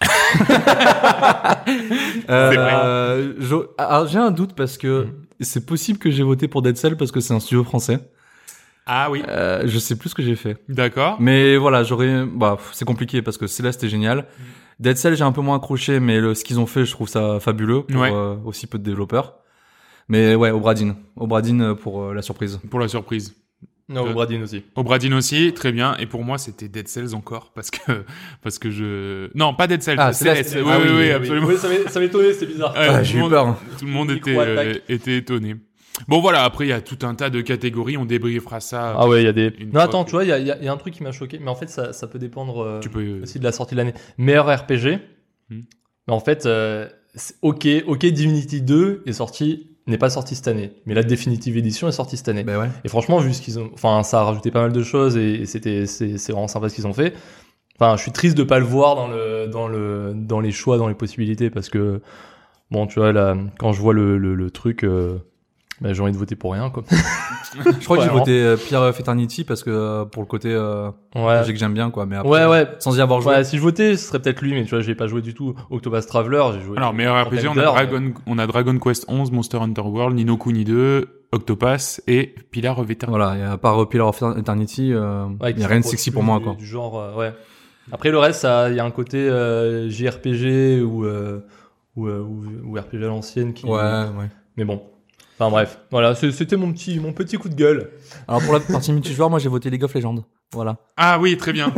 [2.30, 5.08] Euh, j'ai un doute parce que
[5.40, 7.98] c'est possible que j'ai voté pour Dead Cell parce que c'est un studio français.
[8.86, 10.56] Ah oui, Euh, je sais plus ce que j'ai fait.
[10.68, 11.16] d'accord.
[11.20, 12.24] Mais voilà, j'aurais.
[12.26, 14.26] Bah, c'est compliqué parce que Céleste est génial.
[14.78, 17.08] Dead Cell, j'ai un peu moins accroché, mais le, ce qu'ils ont fait, je trouve
[17.08, 18.12] ça fabuleux pour Ouais.
[18.12, 19.34] euh, aussi peu de développeurs.
[20.08, 20.94] Mais ouais, Obradin.
[21.16, 22.60] Obradin euh, pour la surprise.
[22.70, 23.34] Pour la surprise.
[23.90, 24.62] Non, Euh, Bradin aussi.
[24.76, 25.96] Obradin aussi, très bien.
[25.98, 28.04] Et pour moi, c'était Dead Cells encore parce que
[28.42, 30.12] parce que je non pas Dead Cells, Ah.
[30.12, 30.56] Celeste.
[30.56, 31.46] Oui, Ah oui, oui, oui, oui, absolument.
[31.48, 32.72] Oui, ça m'é- ça m'étonnait, c'était bizarre.
[32.74, 33.56] Ouais, Ah, tout j'ai le eu monde- peur.
[33.78, 35.56] Tout le monde était euh, était étonné.
[36.08, 38.94] Bon voilà, après il y a tout un tas de catégories, on débriefera ça.
[38.96, 39.52] Ah ouais, il y a des.
[39.72, 40.76] Non, attends, que- tu vois, il y a, il y a- il y a un
[40.78, 43.22] truc qui m'a choqué, mais en fait, ça, ça peut dépendre euh, Tu peux euh,
[43.24, 43.92] aussi de la sortie de l'année.
[44.16, 44.98] Meilleur RPG.
[45.50, 45.60] Hmm.
[46.08, 50.48] Mais en fait, euh, c'est- ok, ok, Divinity 2 est sorti, n'est pas sorti cette
[50.48, 52.44] année, mais la Definitive Edition est sortie cette année.
[52.44, 52.70] Ben ouais.
[52.84, 55.42] Et franchement, vu ce qu'ils ont, enfin, ça a rajouté pas mal de choses et,
[55.42, 57.14] et c'était, c'est, c'est vraiment sympa ce qu'ils ont fait.
[57.78, 60.76] Enfin, je suis triste de pas le voir dans le, dans le, dans les choix,
[60.76, 62.02] dans les possibilités, parce que,
[62.70, 65.18] bon, tu vois, là, quand je vois le, le, le truc, euh,
[65.80, 66.82] bah, j'ai envie de voter pour rien, quoi.
[67.80, 70.52] Je crois que j'ai voté euh, Pierre of Eternity parce que euh, pour le côté
[70.52, 71.42] euh, Ouais.
[71.44, 72.06] j'ai que j'aime bien quoi.
[72.06, 72.68] Mais après, Ouais, ouais.
[72.78, 73.34] sans y avoir joué.
[73.34, 75.34] Ouais, si je votais, ce serait peut-être lui, mais tu vois, j'ai pas joué du
[75.34, 75.54] tout.
[75.70, 76.76] Octopus Traveler, j'ai joué.
[76.76, 80.36] Alors meilleur RPG, on a Dragon on a Dragon Quest 11, Monster Hunter World, Nino
[80.36, 83.06] Kuni 2, Octopass et Pillar of Eternity.
[83.18, 85.84] Voilà, et à part euh, Pillar of Eternity, euh, Ouais, il y a rien de
[85.84, 86.54] sexy pour moi du- quoi.
[86.54, 87.32] Du genre, euh, ouais.
[87.92, 91.40] Après, le reste, il y a un côté euh, JRPG ou, euh,
[91.96, 93.66] ou, ou, ou RPG à l'ancienne qui.
[93.66, 94.28] Ouais, ouais.
[94.56, 94.82] Mais bon.
[95.40, 97.92] Enfin bref, voilà, c'était mon petit, mon petit coup de gueule.
[98.28, 100.22] Alors pour la partie multijoueur, moi j'ai voté League of Legends.
[100.52, 100.76] Voilà.
[100.98, 101.72] Ah oui, très bien.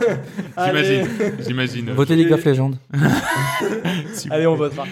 [0.56, 0.82] Allez.
[0.82, 1.08] J'imagine.
[1.38, 1.90] J'imagine.
[1.92, 2.72] Voter League of Legends.
[4.30, 4.82] Allez, on votera.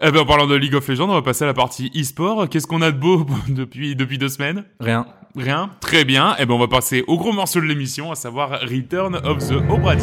[0.00, 2.48] Eh ben, en parlant de League of Legends, on va passer à la partie e-sport.
[2.48, 4.62] Qu'est-ce qu'on a de beau depuis, depuis deux semaines?
[4.78, 5.06] Rien.
[5.36, 5.70] Rien?
[5.80, 6.36] Très bien.
[6.38, 9.54] Eh ben, on va passer au gros morceau de l'émission, à savoir Return of the
[9.68, 9.96] Obra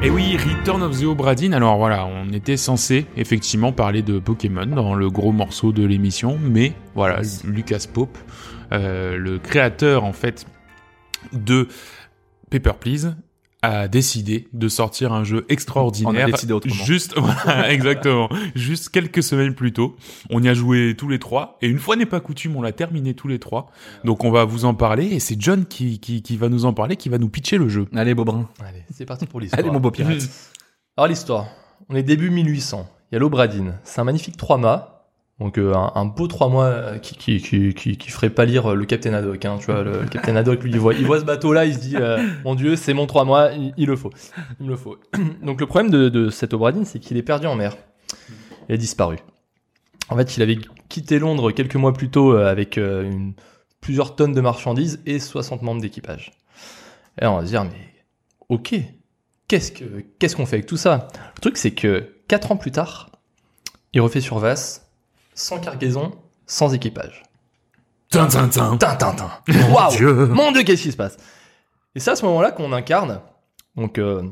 [0.00, 1.52] Et oui, Return of the Obra Dinn.
[1.52, 6.38] Alors voilà, on était censé effectivement parler de Pokémon dans le gros morceau de l'émission,
[6.40, 8.16] mais voilà, Lucas Pope,
[8.70, 10.46] euh, le créateur en fait
[11.32, 11.66] de
[12.48, 13.16] Paper Please,
[13.62, 16.26] a décidé de sortir un jeu extraordinaire.
[16.26, 16.84] On a décidé autrement.
[16.84, 18.28] Juste, voilà, exactement.
[18.54, 19.96] Juste quelques semaines plus tôt.
[20.30, 21.58] On y a joué tous les trois.
[21.60, 23.70] Et une fois n'est pas coutume, on l'a terminé tous les trois.
[24.04, 25.06] Donc on va vous en parler.
[25.06, 27.68] Et c'est John qui, qui, qui va nous en parler, qui va nous pitcher le
[27.68, 27.86] jeu.
[27.94, 28.48] Allez Bobrin.
[28.60, 29.60] Allez, c'est parti pour l'histoire.
[29.60, 30.22] Allez mon beau pirate.
[30.96, 31.46] Alors l'histoire,
[31.88, 32.88] on est début 1800.
[33.10, 33.74] Il y a l'Obradine.
[33.84, 34.97] C'est un magnifique 3 mâts.
[35.40, 38.74] Donc euh, un, un beau 3 mois euh, qui, qui, qui, qui, ferait pâlir euh,
[38.74, 39.44] le Captain Haddock.
[39.44, 41.74] Hein, tu vois, le, le Captain Haddock, lui, il voit, il voit ce bateau-là, il
[41.74, 41.96] se dit,
[42.44, 44.10] mon Dieu, c'est mon 3 mois, il, le faut.
[44.60, 44.98] Il le faut.
[45.42, 47.76] Donc le problème de, de cet Obradine, c'est qu'il est perdu en mer.
[48.68, 49.16] Il a disparu.
[50.08, 53.34] En fait, il avait quitté Londres quelques mois plus tôt avec une,
[53.80, 56.32] plusieurs tonnes de marchandises et 60 membres d'équipage.
[57.20, 57.94] Et on va se dire, mais
[58.48, 58.74] ok,
[59.46, 59.84] qu'est-ce que
[60.18, 61.08] qu'est-ce qu'on fait avec tout ça?
[61.36, 63.10] Le truc, c'est que 4 ans plus tard,
[63.92, 64.87] il refait surface,
[65.38, 66.12] sans cargaison,
[66.46, 67.22] sans équipage.
[68.10, 68.76] Tin, tin, tin.
[68.76, 69.30] Tintintin
[69.72, 70.26] Waouh Dieu.
[70.26, 71.16] Mon Dieu, qu'est-ce qui se passe?
[71.94, 73.20] Et c'est à ce moment-là qu'on incarne,
[73.76, 74.22] donc euh,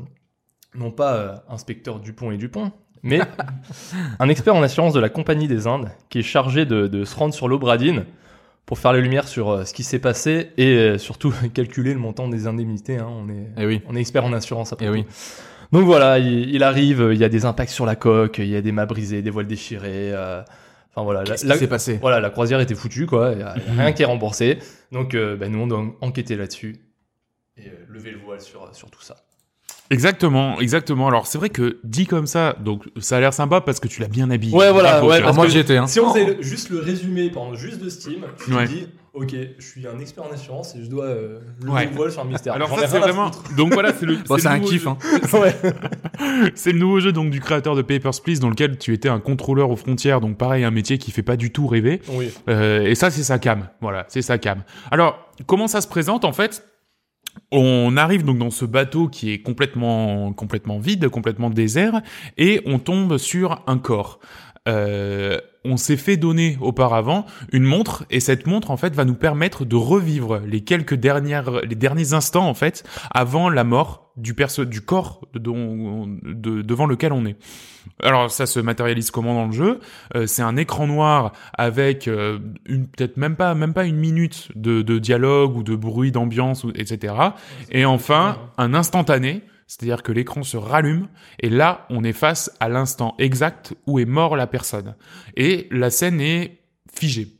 [0.75, 2.71] non pas euh, inspecteur Dupont et Dupont,
[3.03, 3.19] mais
[4.19, 7.15] un expert en assurance de la Compagnie des Indes qui est chargé de, de se
[7.15, 8.05] rendre sur l'Obradine
[8.65, 12.27] pour faire la lumière sur euh, ce qui s'est passé et surtout calculer le montant
[12.27, 12.97] des indemnités.
[12.97, 13.07] hein.
[13.09, 13.81] On, est, Eh oui.
[13.87, 14.93] on est expert en assurance après Eh tout.
[14.95, 15.05] oui.
[15.71, 18.55] Donc voilà, il, il arrive, il y a des impacts sur la coque, il y
[18.55, 20.13] a des mâts brisés, des voiles déchirées.
[20.97, 21.99] Enfin voilà, la, Qu'est-ce la- qui s'est passé?
[22.01, 23.31] voilà, la croisière était foutue, quoi.
[23.33, 24.57] Il y a, il y a rien qui est remboursé.
[24.91, 26.75] Donc, euh, bah, nous, on doit enquêter là-dessus
[27.55, 29.15] et euh, lever le voile sur, sur tout ça.
[29.91, 31.07] Exactement, exactement.
[31.07, 34.01] Alors c'est vrai que dit comme ça, donc ça a l'air sympa parce que tu
[34.01, 34.53] l'as bien habillé.
[34.57, 35.27] Ouais, voilà, Bravo, ouais, tu vois.
[35.27, 35.85] parce moi, que j'y étais, hein.
[35.87, 38.65] Si on faisait le- juste le résumé pendant juste de Steam, tu Ouais.
[38.67, 41.85] dis, ok, je suis un expert en assurance et je dois euh, Ouais.
[41.85, 42.53] le voile sur un mystère.
[42.53, 43.31] Alors J'en ça c'est vraiment.
[43.57, 44.17] Donc voilà, c'est le.
[44.27, 44.97] Bon, c'est un kiff, jeu- hein.
[46.55, 49.19] C'est le nouveau jeu donc du créateur de Papers Please dans lequel tu étais un
[49.19, 52.01] contrôleur aux frontières, donc pareil un métier qui fait pas du tout rêver.
[52.09, 52.31] Oui.
[52.49, 53.67] Euh, et ça, c'est sa cam.
[53.81, 54.63] Voilà, c'est sa cam.
[54.91, 56.63] Alors, comment ça se présente en fait?
[57.51, 62.01] On arrive donc dans ce bateau qui est complètement, complètement vide, complètement désert,
[62.37, 64.19] et on tombe sur un corps.
[64.67, 69.15] Euh, on s'est fait donner auparavant une montre et cette montre en fait va nous
[69.15, 74.33] permettre de revivre les quelques dernières les derniers instants en fait avant la mort du
[74.33, 77.37] perso du corps de- devant lequel on est.
[78.03, 79.79] Alors ça se matérialise comment dans le jeu?
[80.15, 84.49] Euh, C'est un écran noir avec euh, une peut-être même pas même pas une minute
[84.55, 87.13] de, dialogue ou de bruit d'ambiance etc.
[87.71, 91.07] Et enfin un instantané, c'est-à-dire que l'écran se rallume
[91.39, 94.95] et là on est face à l'instant exact où est mort la personne
[95.35, 96.61] et la scène est
[96.93, 97.37] figée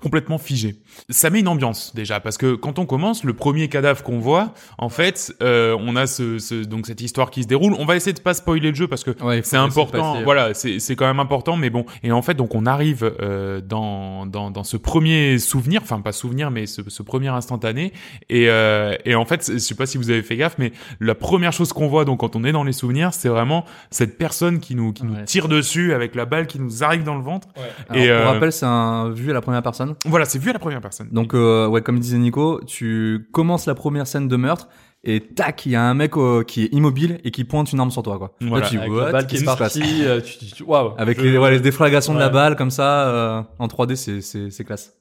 [0.00, 0.82] complètement figée.
[1.08, 4.54] Ça met une ambiance déjà parce que quand on commence, le premier cadavre qu'on voit,
[4.78, 7.74] en fait, euh, on a ce, ce- donc cette histoire qui se déroule.
[7.78, 10.12] On va essayer de pas spoiler le jeu parce que Ouais, c'est important.
[10.14, 10.24] passer.
[10.24, 11.84] Voilà, c'est c'est quand même important, mais bon.
[12.02, 16.12] Et en fait, donc on arrive euh, dans, dans dans ce premier souvenir, enfin pas
[16.12, 17.92] souvenir, mais ce, ce premier instantané.
[18.28, 21.14] Et euh, et en fait, je sais pas si vous avez fait gaffe, mais la
[21.14, 24.60] première chose qu'on voit donc quand on est dans les souvenirs, c'est vraiment cette personne
[24.60, 25.24] qui nous qui nous Ouais.
[25.24, 27.48] tire dessus avec la balle qui nous arrive dans le ventre.
[27.88, 29.94] Alors, Et, euh, rappel, c'est un vu à la première personne.
[30.04, 30.85] Voilà, c'est vu à la première personne.
[31.12, 34.68] Donc, euh, ouais, comme disait Nico, tu commences la première scène de meurtre
[35.04, 37.78] et tac, il y a un mec euh, qui est immobile et qui pointe une
[37.78, 38.34] arme sur toi, quoi.
[38.40, 40.64] Là, tu Avec la balle qui est Qu'est-ce se passe partie, euh, tu, tu.
[40.98, 44.20] Avec Je- les, ouais, les déflagrations de la balle comme ça euh, en 3D, c'est
[44.20, 44.94] c'est c'est classe.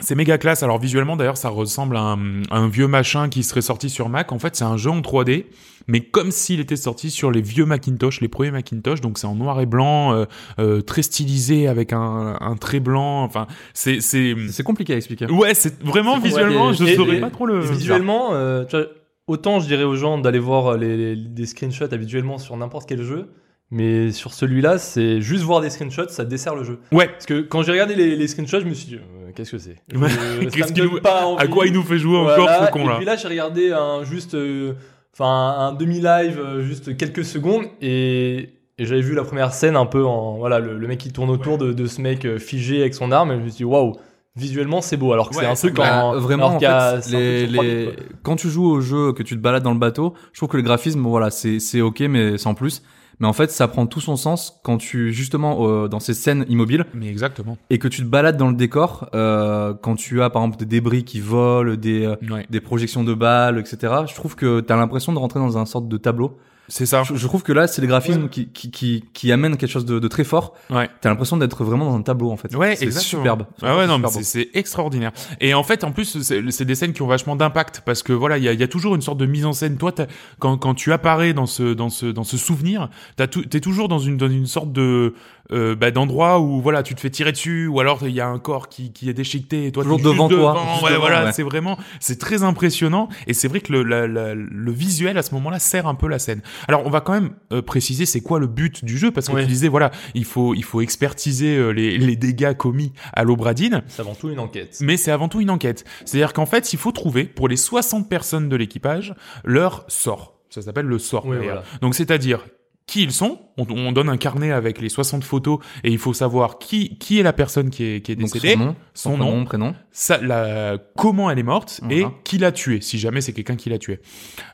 [0.00, 0.62] C'est méga classe.
[0.62, 4.08] Alors visuellement d'ailleurs, ça ressemble à un, à un vieux machin qui serait sorti sur
[4.08, 4.32] Mac.
[4.32, 5.46] En fait, c'est un jeu en 3D,
[5.86, 9.00] mais comme s'il était sorti sur les vieux Macintosh, les premiers Macintosh.
[9.00, 10.24] Donc c'est en noir et blanc, euh,
[10.58, 13.22] euh, très stylisé avec un, un trait blanc.
[13.24, 15.26] Enfin, c'est c'est C'est compliqué à expliquer.
[15.26, 17.60] ouais, c'est vraiment C'est visuellement, je saurais pas trop le.
[17.60, 18.86] Visuellement, euh, tu vois,
[19.26, 23.02] autant je dirais aux gens d'aller voir les, les- des screenshots habituellement sur n'importe quel
[23.02, 23.28] jeu,
[23.70, 26.78] mais sur celui-là, c'est juste voir des screenshots, ça dessert le jeu.
[26.92, 27.08] Ouais.
[27.08, 29.58] Parce que quand j'ai regardé les, les screenshots, je me suis dit, euh, qu'est-ce que
[29.58, 30.08] c'est Ouais.
[30.08, 30.16] Ça
[30.50, 31.42] Qu'est-ce me qu'il donne nous- pas envie.
[31.42, 32.42] À quoi il nous fait jouer Voilà.
[32.42, 34.74] encore ce con Et là puis là, j'ai regardé un juste, euh,
[35.14, 39.86] enfin un demi-live, euh, juste quelques secondes, et, et j'avais vu la première scène un
[39.86, 42.80] peu en voilà le, le mec qui tourne autour de, de ce mec euh, figé
[42.80, 43.94] avec son arme, et je me suis dit waouh,
[44.36, 47.00] visuellement c'est beau, alors que Ouais, c'est un truc Bah, en vraiment, en a- les,
[47.00, 47.84] truc sur 3D, les...
[47.84, 47.92] quoi.
[48.22, 50.56] quand tu joues au jeu, que tu te balades dans le bateau, je trouve que
[50.56, 52.82] le graphisme, voilà, c'est ok, mais sans plus.
[53.20, 56.44] Mais en fait, ça prend tout son sens quand tu justement euh, dans ces scènes
[56.48, 57.58] immobiles Mais exactement.
[57.68, 59.08] et que tu te balades dans le décor.
[59.14, 62.46] Euh, quand tu as par exemple des débris qui volent, des euh, Ouais.
[62.48, 63.92] des projections de balles, etc.
[64.06, 66.38] Je trouve que t'as l'impression de rentrer dans un sorte de tableau.
[66.68, 67.02] C'est ça.
[67.02, 69.86] Je, je trouve que là, c'est les graphismes qui, qui, qui, qui amènent quelque chose
[69.86, 70.54] de, de très fort.
[70.68, 70.88] Ouais.
[71.00, 72.54] T'as l'impression d'être vraiment dans un tableau en fait.
[72.54, 73.22] Ouais, c'est exactement.
[73.22, 73.46] superbe.
[73.62, 75.12] Ah ouais, non, c'est c'est extraordinaire.
[75.40, 78.12] Et en fait, en plus, c'est c'est des scènes qui ont vachement d'impact parce que
[78.12, 79.78] voilà, il y a, il y a toujours une sorte de mise en scène.
[79.78, 80.06] Toi, t'as-
[80.38, 83.88] quand, quand tu apparais dans ce dans ce dans ce souvenir, t'as tout- t'es toujours
[83.88, 85.14] dans une dans une sorte de
[85.52, 88.26] euh, bah, d'endroit où voilà, tu te fais tirer dessus, ou alors il y a
[88.28, 90.72] un corps qui qui est déchiqueté et toi Toujours devant toi, devant.
[90.72, 91.32] juste ouais, devant, voilà, ouais.
[91.32, 95.22] c'est vraiment c'est très impressionnant et c'est vrai que le la- la- le visuel à
[95.22, 96.42] ce moment-là sert un peu la scène.
[96.68, 99.34] Alors on va quand même euh, préciser c'est quoi le but du jeu parce que
[99.34, 99.42] Oui.
[99.42, 103.82] tu disais voilà, il faut il faut expertiser euh, les les dégâts commis à l'Obradine.
[103.88, 104.76] C'est avant tout une enquête.
[104.80, 105.84] Mais c'est avant tout une enquête.
[106.04, 110.34] C'est-à-dire qu'en fait, il faut trouver, pour les 60 personnes de l'équipage, leur sort.
[110.50, 111.26] Ça s'appelle le sort.
[111.26, 111.62] Oui, voilà.
[111.82, 112.44] Donc, c'est-à-dire
[112.88, 113.38] qui ils sont.
[113.58, 117.20] On, on donne un carnet avec les 60 photos et il faut savoir qui, qui
[117.20, 119.44] est la personne qui est, qui est Donc décédée, son nom, son son nom, prénom,
[119.44, 119.74] prénom.
[119.90, 123.68] ça, la, comment elle est morte et qui l'a tuée, si jamais c'est quelqu'un qui
[123.68, 124.00] l'a tuée.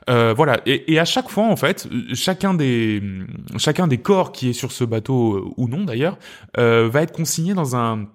[0.09, 0.59] Euh, voilà.
[0.65, 3.01] Et, et à chaque fois, en fait, chacun des,
[3.57, 6.17] chacun des corps qui est sur ce bateau euh, ou non d'ailleurs,
[6.57, 8.07] euh, va être consigné dans un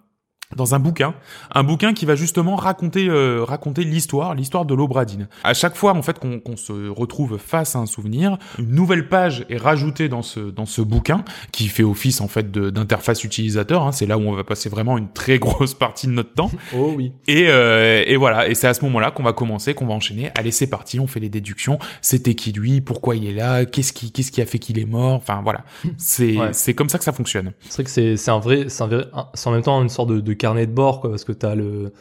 [0.57, 1.15] dans un bouquin,
[1.55, 5.29] un bouquin qui va justement raconter euh, raconter l'histoire, l'histoire de l'Obradine.
[5.45, 9.09] À chaque fois en fait qu'on qu'on se retrouve face à un souvenir, une nouvelle
[9.09, 13.83] page est rajoutée dans ce dans ce bouquin qui fait office en fait d'interface utilisateur.
[13.87, 13.93] hein.
[13.93, 16.51] C'est là où on va passer vraiment une très grosse partie de notre temps.
[16.77, 17.13] Oh oui.
[17.27, 20.31] Et, euh, et voilà, et c'est à ce moment-là qu'on va commencer, qu'on va enchaîner.
[20.39, 21.79] Allez, c'est parti, on fait les déductions.
[22.01, 22.81] C'était qui lui?
[22.81, 23.65] Pourquoi il est là?
[23.65, 25.15] Qu'est-ce qui, qu'est-ce qui a fait qu'il est mort?
[25.15, 25.65] Enfin voilà,
[25.97, 26.53] c'est Ouais.
[26.53, 27.53] c'est comme ça que ça fonctionne.
[27.69, 30.33] C'est vrai que c'est c'est un vrai, c'est en même temps une sorte de, de
[30.41, 31.93] carnet de bord, quoi, parce que t'as le,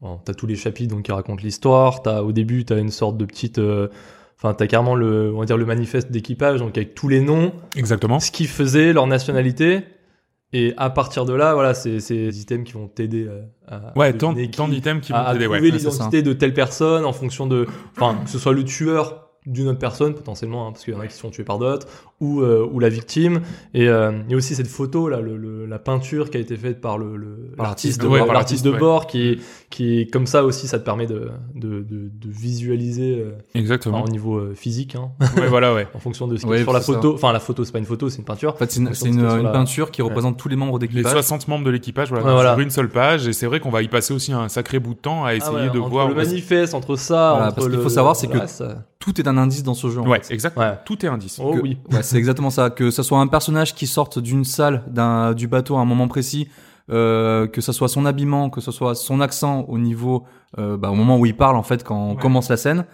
[0.00, 2.02] bon, t'as tous les chapitres donc qui racontent l'histoire.
[2.02, 3.88] T'as au début t'as une sorte de petite, euh,
[4.38, 7.52] enfin t'as carrément le, on va dire le manifeste d'équipage, donc avec tous les noms,
[7.76, 8.20] Exactement.
[8.20, 9.82] ce qu'ils faisaient, leur nationalité.
[10.54, 13.28] Et à partir de là, voilà, c'est des items qui vont t'aider
[13.68, 15.44] à, à Ouais, tant, d'items qui vont t'aider.
[15.44, 15.70] trouver Ouais.
[15.70, 19.78] L'identité de telle personne en fonction de, enfin, que ce soit le tueur d'une autre
[19.78, 21.86] personne potentiellement, hein, parce qu'il y en a qui sont tués par d'autres,
[22.20, 23.40] ou, euh, ou la victime.
[23.72, 26.40] Et euh, il y a aussi cette photo là, le, le- la peinture qui a
[26.40, 29.06] été faite par le, le- l'artiste l'artiste, de, ouais, bord, par l'artiste de l'artiste, bord
[29.06, 33.32] qui qui est comme ça aussi, ça te permet de, de, de, de visualiser euh,
[33.54, 34.02] Exactement.
[34.02, 35.86] au niveau euh, physique, hein, ouais, voilà, ouais.
[35.94, 36.92] en fonction de ce qui Ouais, est sur la ça.
[36.94, 37.14] photo.
[37.14, 38.54] Enfin, la photo, c'est pas une photo, c'est une peinture.
[38.54, 41.12] En fait, c'est une, qu'il la- peinture qui représente tous les membres Les d'équipage.
[41.12, 42.50] 60 membres de l'équipage, voilà, Ouais, voilà.
[42.54, 44.94] sur une seule page, et c'est vrai qu'on va y passer aussi un sacré bout
[44.94, 46.08] de temps à essayer Ah ouais, de entre voir.
[46.08, 49.28] le manifeste, entre ça, Voilà, entre parce qu'il faut savoir, c'est que- ça- Tout est
[49.28, 50.00] un indice dans ce jeu.
[50.00, 50.76] Ouais, exactement.
[50.84, 51.38] Tout est indice.
[51.42, 51.78] Oh oui.
[51.92, 52.68] Ouais, c'est exactement ça.
[52.70, 56.08] Que ce soit un personnage qui sorte d'une salle, d'un du bateau à un moment
[56.08, 56.48] précis,
[56.90, 60.24] euh, que ce soit son habillement, que ce soit son accent au niveau,
[60.58, 62.20] euh, bah, au moment où il parle en fait quand on Ouais.
[62.20, 62.84] commence la scène,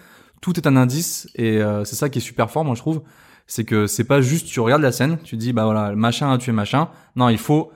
[0.40, 3.02] tout est un indice et euh, c'est ça qui est super fort, moi je trouve.
[3.46, 6.38] C'est que c'est pas juste tu regardes la scène, tu dis bah voilà machin a
[6.38, 6.88] tué machin.
[7.14, 7.70] Non, il faut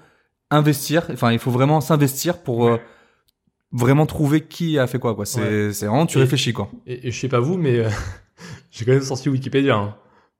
[0.50, 1.04] investir.
[1.12, 2.78] Enfin, il faut vraiment s'investir pour euh,
[3.72, 5.14] vraiment trouver qui a fait quoi.
[5.14, 5.26] Quoi.
[5.26, 6.70] C'est c'est vraiment tu Et- réfléchis quoi.
[6.86, 7.88] Et, et je sais pas vous, mais euh,
[8.70, 9.76] j'ai quand même sorti Wikipédia.
[9.76, 9.94] hein.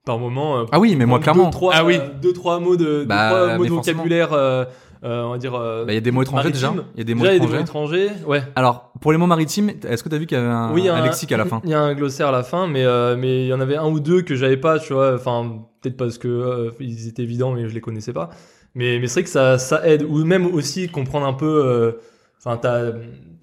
[0.05, 0.59] Par moment.
[0.59, 1.45] euh, Ah oui, mais moi clairement.
[1.45, 1.97] Deux, trois, Ah oui.
[1.99, 3.97] euh, deux, trois mots de, deux, Bah, trois mots mais de forcément.
[3.97, 4.65] vocabulaire, euh,
[5.03, 5.55] euh, on va dire.
[5.55, 6.73] euh, Bah, il y a des mots étrangers déjà.
[6.95, 7.97] Il y a des mots Déjà, il y a des étrangers.
[7.97, 8.25] mots étrangers.
[8.27, 8.43] Ouais.
[8.55, 10.89] Alors, pour les mots maritimes, est-ce que tu as vu qu'il y avait un, oui,
[11.03, 13.43] lexique à la fin Il y a un glossaire à la fin, mais euh, mais
[13.45, 15.13] il y en avait un ou deux que j'avais pas, tu vois.
[15.15, 18.29] Enfin, peut-être parce que ils étaient évidents, mais je les connaissais pas.
[18.75, 21.97] Mais mais c'est vrai que ça ça aide, ou même aussi comprendre un peu.
[22.39, 22.91] Enfin, t'as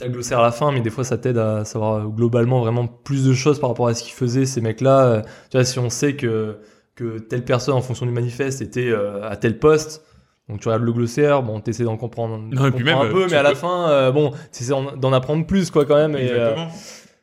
[0.00, 3.24] le glossaire à la fin, mais des fois ça t'aide à savoir globalement vraiment plus
[3.26, 5.22] de choses par rapport à ce qu'ils faisaient ces mecs-là.
[5.50, 6.56] Tu vois, si on sait que
[6.94, 8.92] que telle personne en fonction du manifeste était
[9.22, 10.02] à tel poste.
[10.48, 13.12] Donc tu regardes le glossaire, bon, t'essaies d'en comprendre, Non, et puis comprendre même, un
[13.12, 16.14] peu, tu mais à la fin, euh, bon, t'essaies d'en apprendre plus, quoi, quand même.
[16.16, 16.68] Et, euh, Exactement.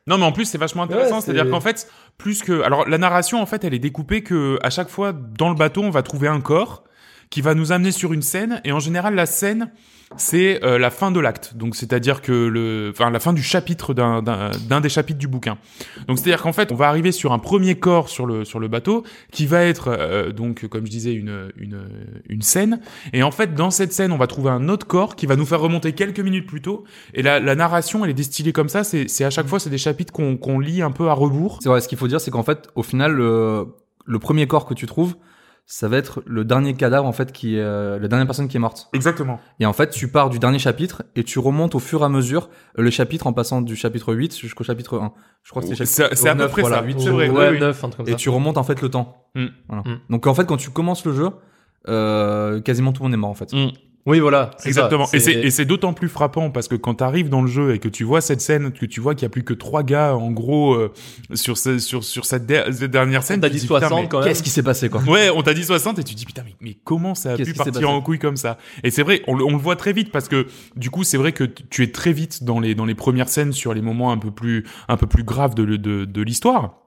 [0.06, 1.14] Non, mais en plus, c'est vachement intéressant.
[1.16, 2.60] Ouais, C'est-à-dire c'est- qu'en fait, plus que.
[2.62, 5.82] Alors, la narration, en fait, elle est découpée que à chaque fois, dans le bateau,
[5.82, 6.84] on va trouver un corps
[7.34, 8.60] qui va nous amener sur une scène.
[8.62, 9.72] Et en général, la scène,
[10.16, 11.56] c'est euh, la fin de l'acte.
[11.56, 12.90] Donc, c'est-à-dire que le.
[12.92, 14.22] Enfin, la fin du chapitre d'un-
[14.80, 15.58] des chapitres du bouquin.
[16.06, 18.68] Donc, c'est-à-dire qu'en fait, on va arriver sur un premier corps sur le, sur le
[18.68, 21.80] bateau qui va être, euh, donc, comme je disais, une, une,
[22.28, 22.78] une scène.
[23.12, 25.46] Et en fait, dans cette scène, on va trouver un autre corps qui va nous
[25.46, 26.84] faire remonter quelques minutes plus tôt.
[27.14, 28.84] Et la, la narration, elle est distillée comme ça.
[28.84, 31.58] C'est c'est à chaque fois, c'est des chapitres qu'on qu'on lit un peu à rebours.
[31.60, 33.66] C'est vrai, ce qu'il faut dire, c'est qu'en fait, au final, le,
[34.06, 35.16] le premier corps que tu trouves,
[35.66, 38.56] ça va être le dernier cadavre, en fait, qui est, euh, la dernière personne qui
[38.56, 38.88] est morte.
[38.92, 39.40] Exactement.
[39.60, 42.08] Et en fait, tu pars du dernier chapitre et tu remontes au fur et à
[42.08, 45.12] mesure le chapitre en passant du chapitre 8 jusqu'au chapitre 1.
[45.42, 46.82] Je crois que c'est C'est chapitre c'est à peu 9, près voilà, ça.
[46.84, 47.28] 8, C'est vrai.
[47.30, 47.60] ouais, oui, oui.
[47.60, 48.16] 9, un truc comme Et ça.
[48.18, 49.24] tu remontes en fait le temps.
[49.34, 49.46] Mm.
[49.68, 49.82] Voilà.
[49.84, 50.00] Mm.
[50.10, 51.28] Donc en fait, quand tu commences le jeu,
[51.88, 53.50] euh, quasiment tout le monde est mort en fait.
[54.06, 54.50] Oui, voilà.
[54.66, 55.06] Exactement.
[55.06, 55.16] ça.
[55.16, 57.78] Et c'est et c'est d'autant plus frappant parce que quand t'arrives dans le jeu et
[57.78, 60.14] que tu vois cette scène, que tu vois qu'il y a plus que trois gars
[60.14, 60.92] en gros euh,
[61.32, 63.88] sur ce, sur sur cette, der- cette dernière scène, T'as tu dit te dis, putain,
[63.88, 64.28] 60 mais- quand même.
[64.28, 65.00] Qu'est-ce qui s'est passé quoi?
[65.02, 67.36] Ouais, on t'a dit 60 et tu te dis putain mais, mais comment ça a
[67.44, 68.58] pu partir en couille comme ça?
[68.82, 71.16] Et c'est vrai, on, le- on le voit très vite parce que du coup c'est
[71.16, 74.12] vrai que tu es très vite dans les dans les premières scènes sur les moments
[74.12, 76.80] un peu plus un peu plus graves de de, de l'histoire.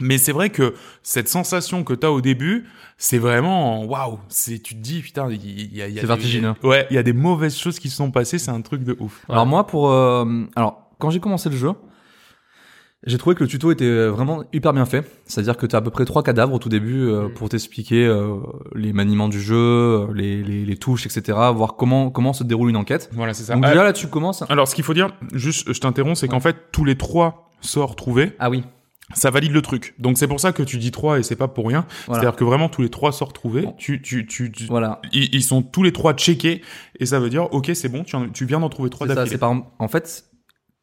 [0.00, 4.18] Mais c'est vrai que cette sensation que t'as au début, c'est vraiment waouh.
[4.28, 6.54] C'est tu te dis putain, il y, a- y a C'est des- vertigineux.
[6.62, 8.96] Ouais, il y a des mauvaises choses qui se sont passées, c'est un truc de
[9.00, 9.24] ouf.
[9.28, 10.24] Alors moi, pour euh,
[10.56, 11.70] alors quand j'ai commencé le jeu,
[13.06, 15.04] j'ai trouvé que le tuto était vraiment hyper bien fait.
[15.26, 17.34] C'est-à-dire que tu as à peu près trois cadavres au tout début euh, Mm.
[17.34, 18.38] pour t'expliquer euh,
[18.74, 21.38] les maniements du jeu, euh, les, les, les touches, etc.
[21.54, 23.08] Voir comment comment se déroule une enquête.
[23.12, 23.54] Voilà, c'est ça.
[23.54, 24.42] Donc Ah, déjà là, tu commences.
[24.50, 27.94] alors ce qu'il faut dire, juste je t'interromps, c'est qu'en fait tous les trois sorts
[27.94, 28.64] trouvés, Ah oui.
[29.14, 29.94] Ça valide le truc.
[29.98, 31.86] Donc c'est pour ça que tu dis trois et c'est pas pour rien.
[32.06, 32.20] Voilà.
[32.22, 33.72] C'est-à-dire que vraiment tous les trois sorts trouvés, Bon.
[33.78, 35.00] tu, tu, tu, tu- Voilà.
[35.12, 36.62] ils, ils sont tous les trois checkés
[37.00, 39.12] et ça veut dire ok c'est bon, tu, en- tu viens d'en trouver trois C'est
[39.14, 39.34] ça, d'affilée.
[39.36, 40.24] c'est par en fait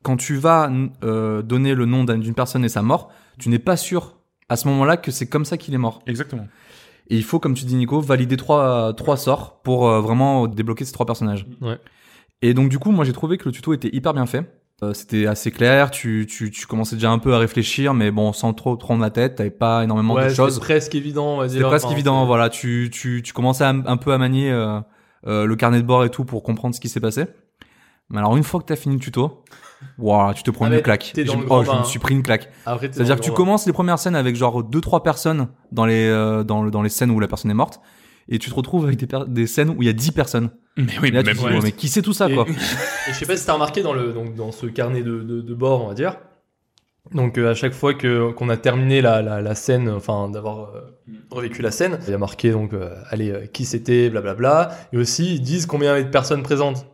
[0.04, 0.72] quand tu vas
[1.04, 4.18] euh, donner le nom d'un- d'une personne et sa mort, tu n'es pas sûr
[4.50, 6.02] à ce moment-là que c'est comme ça qu'il est mort.
[6.06, 6.48] Exactement.
[7.10, 10.86] Et il faut, comme tu dis Nico, valider trois trois sorts pour euh, vraiment débloquer
[10.86, 11.46] ces trois personnages.
[11.62, 11.78] Ouais.
[12.42, 14.52] Et donc du coup, moi j'ai trouvé que le tuto était hyper bien fait.
[14.84, 18.34] Euh, c'était assez clair, tu, tu, tu commençais déjà un peu à réfléchir, mais bon,
[18.34, 20.60] sans trop te prendre la tête, t'avais pas énormément Ouais, de c'est choses.
[20.60, 21.48] presque évident.
[21.48, 22.50] C'était presque évident, voilà.
[22.50, 24.82] Tu, tu, tu commençais à- un peu à manier euh,
[25.28, 27.26] euh, le carnet de bord et tout pour comprendre ce qui s'est passé.
[28.10, 29.44] Mais alors une fois que t'as fini le tuto,
[29.98, 31.14] voilà, tu te prends Ah, une claque.
[31.26, 31.84] dans le oh, je me hein.
[31.86, 32.50] suis pris une claque.
[32.66, 36.06] T'es C'est-à-dire que tu commences les premières scènes avec genre deux trois personnes dans les
[36.10, 37.80] euh, dans le- dans les scènes où la personne est morte
[38.30, 40.50] et tu te retrouves avec des, des scènes où il y a 10 personnes.
[40.78, 42.46] Mais oui, là, mais tu dis, mais qui sait tout ça Et- quoi
[43.08, 45.42] Et je sais pas si t'as remarqué dans le donc dans ce carnet de, de,
[45.42, 46.18] de bord, on va dire.
[47.14, 50.76] Donc euh, à chaque fois que qu'on a terminé la, la, la scène, enfin d'avoir
[50.76, 50.82] euh,
[51.30, 54.98] revécu la scène, il y a marqué donc euh, allez euh, qui c'était, blablabla, et
[54.98, 56.88] aussi ils disent combien il y avait de personnes présentes.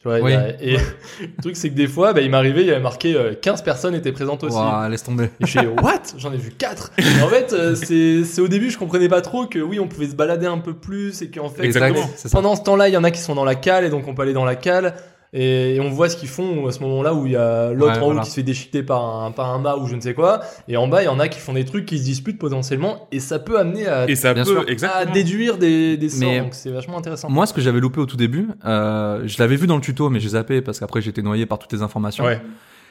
[0.00, 0.32] Tu vois, Oui.
[0.60, 0.76] et
[1.20, 3.62] le truc c'est que des fois, bah, il m'arrivait, il y avait marqué euh, 15
[3.62, 4.56] personnes étaient présentes aussi.
[4.56, 5.24] Ouah, laisse tomber.
[5.40, 6.02] Et je fais what?
[6.16, 6.92] J'en ai vu 4
[7.24, 10.06] En fait, euh, c'est c'est au début je comprenais pas trop que oui on pouvait
[10.08, 12.08] se balader un peu plus et qu'en fait Exactement.
[12.30, 14.14] pendant ce temps-là il y en a qui sont dans la cale et donc on
[14.14, 14.94] peut aller dans la cale.
[15.34, 17.92] Et, et on voit ce qu'ils font à ce moment-là où il y a l'autre
[17.92, 18.22] Ouais, en haut voilà.
[18.22, 20.40] qui se fait déchiqueter par un, par un mât ou je ne sais quoi.
[20.68, 23.06] Et en bas, il y en a qui font des trucs qui se disputent potentiellement.
[23.12, 24.88] Et ça peut amener à, Et ça Bien peut, sûr.
[24.94, 26.20] à déduire des, des sorts.
[26.28, 27.28] Mais- Donc c'est vachement intéressant.
[27.28, 30.08] Moi, ce que j'avais loupé au tout début, euh, je l'avais vu dans le tuto,
[30.08, 32.24] mais j'ai zappé parce qu'après j'étais noyé par toutes les informations.
[32.24, 32.40] Ouais.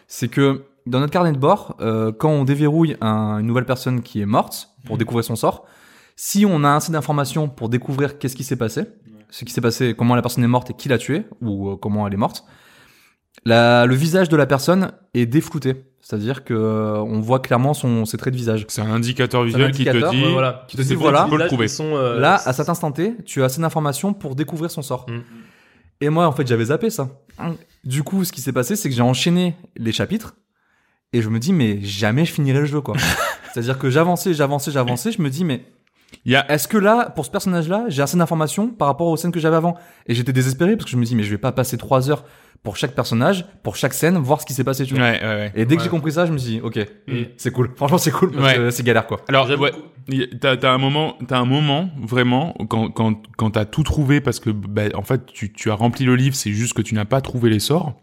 [0.07, 4.01] C'est que dans notre carnet de bord, euh, quand on déverrouille un- une nouvelle personne
[4.01, 5.65] qui est morte pour découvrir son sort,
[6.15, 8.83] si on a assez d'informations pour découvrir qu'est-ce qui s'est passé,
[9.29, 11.75] ce qui s'est passé, comment la personne est morte et qui l'a tuée ou euh,
[11.75, 12.45] comment elle est morte,
[13.45, 15.75] la, le visage de la personne est déflouté.
[16.01, 18.65] C'est-à-dire que euh, on voit clairement son, ses traits de visage.
[18.69, 20.23] C'est un indicateur visuel qui te dit.
[20.31, 20.65] Voilà.
[20.67, 21.67] Qui te dit voilà, tu peux le Là, trouver.
[21.67, 25.05] sont, euh, Là, à cet instant T, tu as assez d'informations pour découvrir son sort.
[25.09, 25.19] Mm.
[25.99, 27.09] Et moi, en fait, j'avais zappé ça.
[27.83, 30.35] Du coup, ce qui s'est passé, c'est que j'ai enchaîné les chapitres
[31.13, 32.95] et je me dis, mais jamais je finirai le jeu, quoi.
[33.53, 35.65] C'est-à-dire que j'avançais, j'avançais, j'avançais, je me dis, mais
[36.25, 39.17] Il y a, est-ce que là, pour ce personnage-là, j'ai assez d'informations par rapport aux
[39.17, 39.75] scènes que j'avais avant?
[40.07, 42.23] Et j'étais désespéré parce que je me dis, mais je vais pas passer trois heures
[42.63, 45.03] pour chaque personnage, pour chaque scène, voir ce qui s'est passé, tu vois.
[45.03, 45.51] ouais, ouais, ouais.
[45.55, 45.83] Et dès que Ouais.
[45.85, 47.71] j'ai compris ça, je me suis dit, ok, Et- c'est cool.
[47.75, 48.55] Franchement, c'est cool parce Ouais.
[48.55, 49.19] que c'est galère, quoi.
[49.29, 49.71] Alors, ouais,
[50.41, 54.39] t'as, t'as un moment, t'as un moment vraiment quand quand quand t'as tout trouvé parce
[54.39, 57.05] que bah, en fait tu tu as rempli le livre, c'est juste que tu n'as
[57.05, 57.93] pas trouvé les sorts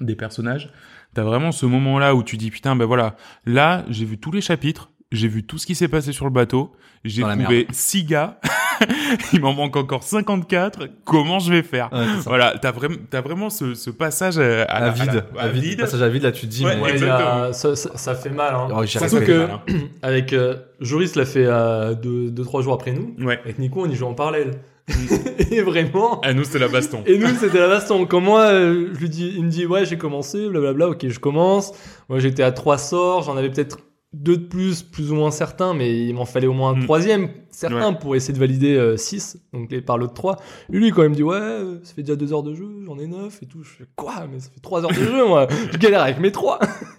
[0.00, 0.70] des personnages.
[1.14, 3.16] T'as vraiment ce moment-là où tu dis putain ben voilà,
[3.46, 6.30] là j'ai vu tous les chapitres, j'ai vu tout ce qui s'est passé sur le
[6.30, 6.72] bateau,
[7.04, 8.40] j'ai trouvé six gars,
[9.32, 10.88] il m'en manque encore 54.
[11.04, 12.04] Comment je vais faire Ouais.
[12.24, 15.48] Voilà, t'as vraiment t'as vraiment ce, ce passage à, À la- vide, à, la- à
[15.48, 18.30] vide, passage à vide, là, tu te dis, Ouais, mais Ouais, ça, ça, ça fait
[18.30, 18.54] mal.
[18.54, 18.68] Hein.
[18.74, 19.60] Oh, Surtout que hein.
[20.02, 23.14] avec euh, Joris l'a fait euh, deux, deux trois jours après nous.
[23.24, 23.38] Ouais.
[23.44, 24.52] Avec Nico, on y joue en parallèle.
[25.50, 26.20] et vraiment.
[26.22, 27.04] À nous c'était la baston.
[27.06, 28.04] Et nous, c'était la baston.
[28.04, 31.18] Quand moi, euh, je lui dis, il me dit, ouais, j'ai commencé, blablabla, ok, je
[31.20, 31.72] commence.
[32.08, 33.78] Moi, j'étais à trois sorts, j'en avais peut-être
[34.14, 36.84] deux de plus, plus ou moins certains, mais il m'en fallait au moins un Mm.
[36.84, 40.36] troisième, certain, pour essayer de valider 6, donc les par l'autre 3.
[40.72, 42.68] Et lui, quand il me dit, ouais, euh, ça fait déjà deux heures de jeu,
[42.84, 43.62] j'en ai neuf et tout.
[43.62, 44.26] Je fais, quoi?
[44.30, 45.46] Mais ça fait trois heures de jeu, moi.
[45.72, 46.58] Je galère avec mes trois.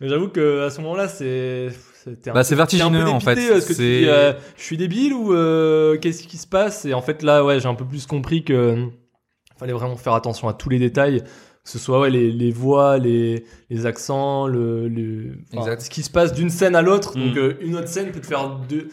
[0.00, 1.70] Mais J'avoue que à ce moment-là, c'est,
[2.04, 3.34] c'était un Bah, peu- c'est vertigineux, un peu en fait.
[3.34, 6.84] que tu dis, euh, je suis débile ou euh, qu'est-ce qui se passe?
[6.84, 8.86] Et en fait, là, ouais, j'ai un peu plus compris que euh,
[9.58, 11.24] fallait vraiment faire attention à tous les détails,
[11.70, 15.82] que ce soit ouais, les, les voix, les, les accents, le, le Exact.
[15.82, 17.18] ce qui se passe d'une scène à l'autre.
[17.18, 17.26] Mm.
[17.28, 18.88] Donc, euh, une autre scène peut te faire deux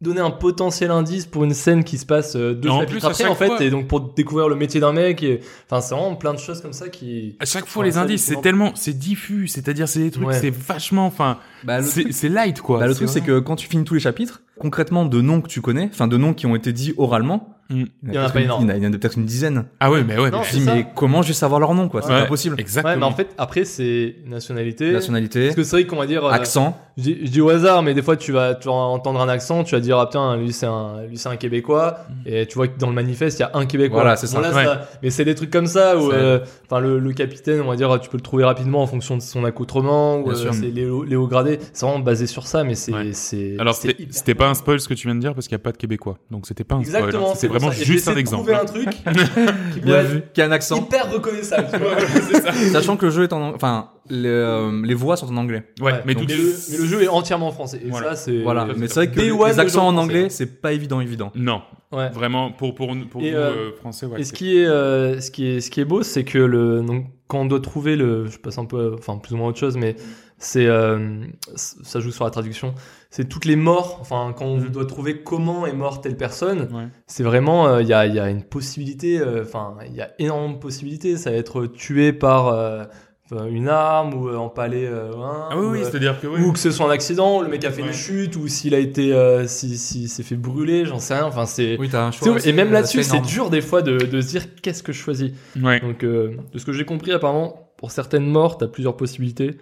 [0.00, 3.04] donner un potentiel indice pour une scène qui se passe euh, deux en chapitres plus,
[3.04, 5.92] après en fait fois- et donc pour découvrir le métier d'un mec et enfin c'est
[5.92, 8.96] vraiment plein de choses comme ça qui À chaque fois, les indices, c'est tellement, c'est
[8.96, 10.38] diffus, c'est-à-dire c'est des trucs, Ouais.
[10.38, 12.78] c'est vachement, enfin, Bah, le c'est c'est light quoi.
[12.80, 15.48] Bah, le truc, c'est que quand tu finis tous les chapitres, concrètement, de noms que
[15.48, 17.84] tu connais, enfin, de noms qui ont été dits oralement, Mm.
[18.04, 18.62] Il y en a peut-être pas une- énorme.
[18.64, 19.64] Il y en a, il y en a peut-être une dizaine.
[19.78, 21.90] Ah ouais, mais ouais, Non, mais- Je dis, mais comment je vais savoir leur nom,
[21.90, 22.00] quoi?
[22.00, 22.56] C'est Ouais, pas possible.
[22.58, 22.94] Exactement.
[22.94, 26.24] ouais mais en fait après c'est nationalité Nationalité, parce que c'est vrai qu'on va dire
[26.24, 26.78] euh, accent.
[26.96, 29.28] Je dis, je dis au hasard, mais des fois tu vas, tu vas entendre un
[29.28, 32.54] accent, tu vas dire ah putain lui c'est un, lui c'est un Québécois, et tu
[32.54, 34.00] vois que dans le manifeste il y a un Québécois.
[34.00, 34.40] Voilà, c'est ça.
[34.40, 34.64] là, Ouais.
[35.02, 36.40] Mais c'est des trucs comme ça où, euh,
[36.70, 39.22] enfin le, le capitaine, on va dire, tu peux le trouver rapidement en fonction de
[39.22, 40.54] son accoutrement, ou Bien euh, sûr.
[40.54, 40.70] c'est
[41.72, 43.12] C'est vraiment basé sur ça, mais c'est, Ouais.
[43.58, 45.62] Alors c'était pas un spoil ce que tu viens de dire parce qu'il y a
[45.62, 46.96] pas de Québécois, donc c'était pas un spoil.
[47.04, 47.30] Exactement.
[47.30, 47.34] hein.
[47.36, 47.82] c'est vraiment ça.
[47.84, 48.52] Juste un de exemple.
[48.52, 48.88] Un truc
[49.74, 50.22] qui Bien vu.
[50.34, 50.76] Qui a un accent.
[50.78, 51.68] hyper reconnaissable.
[51.72, 51.98] tu vois.
[52.42, 52.52] Ça.
[52.52, 55.64] Sachant que le jeu est en, enfin, les, euh, les voix sont en anglais.
[55.80, 56.34] Ouais, mais donc, tout.
[56.34, 57.80] le, mais le jeu est entièrement en français.
[57.84, 58.10] Et Voilà.
[58.10, 58.42] ça, c'est.
[58.42, 58.66] Voilà.
[58.76, 61.30] Mais c'est vrai que les accents en anglais, c'est pas évident, évident.
[61.34, 62.10] Non, Ouais.
[62.10, 64.20] vraiment pour pour pour Et, nous euh, euh, français, ouais.
[64.20, 66.82] Et ce qui est, euh, ce qui est, ce qui est beau, c'est que le,
[66.82, 69.58] donc, quand on doit trouver le, je passe un peu, enfin, plus ou moins autre
[69.58, 69.96] chose, mais
[70.38, 71.24] c'est, euh,
[71.56, 72.74] ça joue sur la traduction.
[73.10, 74.68] C'est toutes les morts, enfin, quand on Mhm.
[74.68, 76.88] doit trouver comment est morte telle personne, Ouais.
[77.06, 80.10] c'est vraiment, euh, il y, a, y a une possibilité, euh, enfin, il y a
[80.18, 81.16] énormément de possibilités.
[81.16, 82.54] Ça va être tué par
[83.50, 86.40] une arme ou empalé Ah oui, ou, oui, c'est-à-dire que oui.
[86.40, 87.88] ou que ce soit un accident, le mec a fait Ouais.
[87.88, 89.12] une chute, ou s'il a été,
[89.48, 91.24] si, si, s'est fait brûler, j'en sais rien.
[91.26, 92.36] Enfin, c'est, Oui, t'as un choix.
[92.46, 95.32] et même là-dessus, c'est dur des fois de, de se dire qu'est-ce que je choisis?
[95.62, 95.80] Ouais.
[95.80, 99.56] Donc, de ce que j'ai compris, apparemment, pour certaines morts, t'as plusieurs possibilités.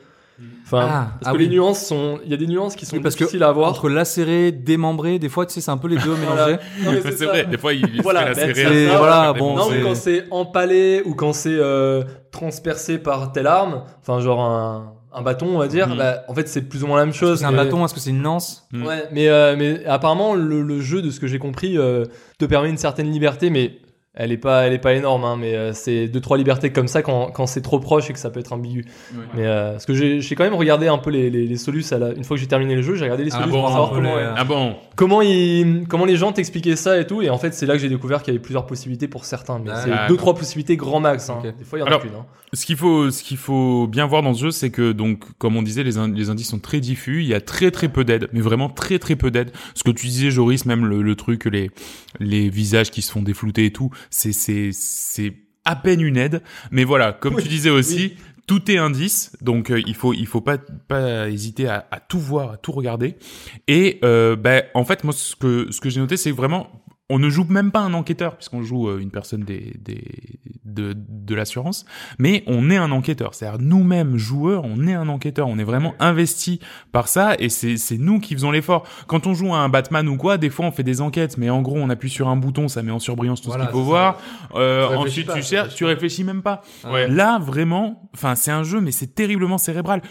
[0.65, 1.45] Enfin, Ah, parce ah que oui.
[1.45, 3.49] les nuances sont, il y a des nuances qui sont Oui, parce que difficiles à
[3.49, 3.71] avoir.
[3.71, 6.59] Entre lacéré, démembré, des fois, tu sais, c'est un peu les deux mélangés.
[7.17, 8.99] C'est vrai, des fois il il Voilà, se fait ben, ça.
[8.99, 13.83] Voilà, bon, non, mais quand c'est empalé ou quand c'est euh, transpercé par telle arme,
[14.03, 15.97] enfin genre un, un bâton, on va dire, Mhm.
[15.97, 17.39] bah, en fait c'est plus ou moins la même chose.
[17.39, 18.87] C'est un mais- bâton, est-ce que c'est une lance Mm.
[18.87, 22.05] Ouais, mais, euh, mais apparemment le, le jeu, de ce que j'ai compris, euh,
[22.39, 23.79] te permet une certaine liberté, mais
[24.17, 25.25] elle est pas, elle est pas énorme.
[25.25, 28.13] Hein, mais euh, c'est deux trois libertés comme ça quand, quand c'est trop proche et
[28.13, 28.85] que ça peut être ambigu.
[29.35, 31.99] Mais euh, parce que j'ai quand même regardé un peu les, les, les solus à
[31.99, 33.69] la- une fois que j'ai terminé le jeu, j'ai regardé les Ah solus bon, pour
[33.71, 37.07] savoir peu comment, les- euh, Ah bon comment ils comment les gens t'expliquaient ça et
[37.07, 37.23] tout.
[37.23, 39.59] Et en fait, c'est là que j'ai découvert qu'il y avait plusieurs possibilités pour certains.
[39.59, 40.09] Mais c'est D'accord.
[40.09, 41.29] deux trois possibilités grand max.
[41.31, 41.39] Hein.
[41.59, 42.11] Des fois, il y en a qu'une.
[42.11, 42.25] Hein.
[42.53, 45.57] Ce qu'il faut, ce qu'il faut bien voir dans ce jeu, c'est que donc, comme
[45.57, 47.21] on disait, les, in- les indices sont très diffus.
[47.23, 49.51] Il y a très très peu d'aide, mais vraiment très très peu d'aide.
[49.75, 51.71] Ce que tu disais, Joris, même le, le truc, les
[52.19, 55.35] les visages qui se font déflouter et tout, c'est c'est c'est
[55.65, 56.43] à peine une aide.
[56.71, 58.15] Mais voilà, comme tu disais aussi,
[58.47, 62.21] tout est indice, donc euh, il faut il faut pas pas hésiter à, à tout
[62.21, 63.17] voir, à tout regarder.
[63.67, 66.71] Et euh, ben en fait moi ce que ce que j'ai noté c'est vraiment
[67.09, 70.03] on ne joue même pas un enquêteur puisqu'on joue euh, une personne des, des
[70.65, 71.85] de, de l'assurance,
[72.19, 73.35] mais on est un enquêteur.
[73.35, 75.47] C'est-à-dire nous-mêmes joueurs, on est un enquêteur.
[75.47, 76.61] On est vraiment investi
[76.93, 78.85] par ça et c'est c'est nous qui faisons l'effort.
[79.07, 81.49] Quand on joue à un Batman ou quoi, des fois on fait des enquêtes, mais
[81.49, 83.79] en gros on appuie sur un bouton, ça met en surbrillance tout Voilà, ce qu'il
[83.79, 84.19] faut voir.
[84.57, 86.63] Euh, Tu ensuite pas, tu cherches, tu réfléchis même pas.
[86.85, 87.09] Ouais.
[87.09, 90.03] Là vraiment, enfin c'est un jeu, mais c'est terriblement cérébral.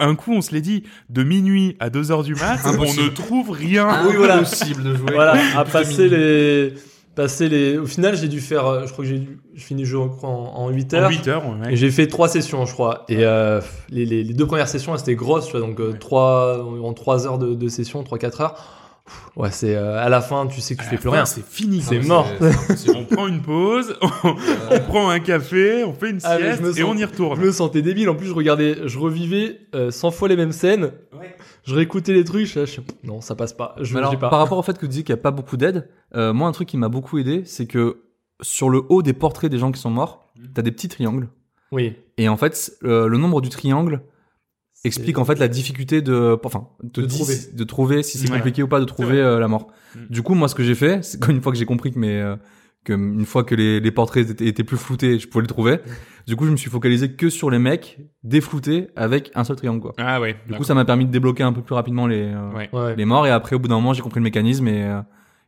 [0.00, 2.72] Un coup, on se l'est dit, de minuit à 2 heures du mat, on
[3.02, 4.06] ne trouve rien.
[4.06, 4.36] Oui, voilà.
[4.36, 5.10] Impossible de jouer.
[5.12, 6.74] Voilà, à passer les,
[7.16, 7.78] passer les.
[7.78, 8.64] Au final, j'ai dû faire.
[8.66, 11.08] euh, Je crois que j'ai dû- j'ai fini le jeu en, en 8 heures.
[11.08, 11.72] En 8 heures, ouais.
[11.72, 13.06] Et j'ai fait trois sessions, je crois.
[13.08, 15.94] Et euh, les, les, les deux premières sessions, elles étaient grosses, tu vois, donc euh,
[15.98, 18.54] trois, en 3 heures de, de session, 3-4 heures.
[19.36, 21.24] Ouais, c'est euh, à la fin, tu sais que tu À fais plus fin, rien.
[21.24, 21.80] C'est fini.
[21.80, 22.08] C'est quoi.
[22.08, 22.28] mort.
[22.94, 24.08] On prend une pause, on,
[24.72, 27.40] on prend un café, on fait une Ah, je sieste et on y Je retourne.
[27.40, 28.08] me sentais débile.
[28.10, 30.90] En plus, je regardais, je revivais euh, 100 fois les mêmes scènes.
[31.64, 32.46] Je réécoutais les trucs.
[32.46, 33.74] Je, je- non, ça passe pas.
[33.80, 34.28] Je alors, pas.
[34.30, 36.48] par rapport au fait que tu dis qu'il n'y a pas beaucoup d'aide, euh, moi,
[36.48, 38.02] un truc qui m'a beaucoup aidé, c'est que
[38.40, 40.48] sur le haut des portraits des gens qui sont morts, Mhm.
[40.54, 41.28] t'as des petits triangles.
[41.72, 41.96] Oui.
[42.16, 44.00] Et en fait, euh, le nombre du triangle
[44.88, 47.34] explique en fait la difficulté de, enfin, de, trouver.
[47.54, 48.36] de trouver si c'est Ouais.
[48.38, 49.68] compliqué ou pas de trouver euh, la mort.
[49.94, 49.98] Mm.
[50.10, 52.20] Du coup, moi, ce que j'ai fait, c'est qu'une fois que j'ai compris que mes,
[52.20, 52.36] euh,
[52.84, 55.78] que une fois que les, les portraits étaient, étaient plus floutés, je pouvais les trouver.
[56.26, 59.80] Du coup, je me suis focalisé que sur les mecs défloutés avec un seul triangle,
[59.80, 59.94] quoi.
[59.98, 60.36] Ah ouais.
[60.46, 62.96] Du coup, ça m'a permis de débloquer un peu plus rapidement les, euh, Ouais.
[62.96, 63.26] Les morts.
[63.26, 65.00] Et après, au bout d'un moment, j'ai compris le mécanisme et, euh,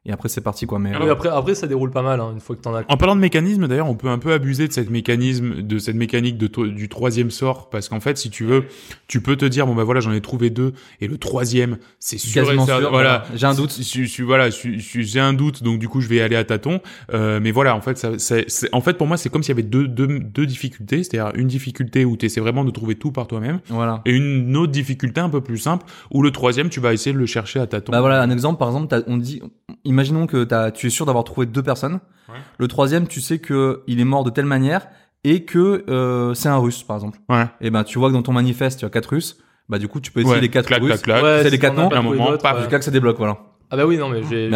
[0.06, 0.78] et après, c'est parti, quoi.
[0.78, 2.84] Mais, Oui, après, après, ça déroule pas mal, hein, une fois que t'en as.
[2.88, 5.96] En parlant de mécanisme, d'ailleurs, on peut un peu abuser de cette mécanisme, de cette
[5.96, 8.64] mécanique de du troisième sort, parce qu'en fait, si tu veux,
[9.08, 12.16] tu peux te dire bon bah voilà, j'en ai trouvé deux, et le troisième, c'est
[12.18, 13.24] sûr sûr, voilà.
[13.34, 13.78] J'ai un doute.
[13.80, 16.80] Je, voilà, j'ai un doute, donc du coup, je vais aller à tâtons.
[17.12, 19.54] Euh, mais voilà, en fait, ça, c'est, c'est- en fait, pour moi, c'est comme s'il
[19.54, 22.94] y avait deux, deux, deux difficultés, c'est-à-dire une difficulté où tu essaies vraiment de trouver
[22.94, 24.00] tout par toi-même, Voilà.
[24.06, 27.18] et une autre difficulté un peu plus simple, où le troisième, tu vas essayer de
[27.18, 27.92] le chercher à tâtons.
[27.92, 29.42] Bah voilà, un exemple, par exemple, on dit,
[29.90, 32.00] imaginons que t'as, tu es sûr d'avoir trouvé deux personnes.
[32.28, 32.36] Ouais.
[32.58, 34.88] Le troisième, tu sais que il est mort de telle manière
[35.24, 37.18] et que euh, c'est un russe, par exemple.
[37.28, 37.44] Ouais.
[37.60, 39.36] Et ben, tu vois que dans ton manifeste, tu as quatre russes.
[39.68, 40.88] Bah du coup, tu peux essayer Ouais, les quatre clac, russes.
[41.02, 41.22] clac, clac.
[41.22, 42.58] Ouais, c'est si les quatre noms, à un moment, paf.
[42.58, 43.38] Jusqu'à que ça débloque, voilà.
[43.70, 44.50] Ah bah oui, non, mais j'ai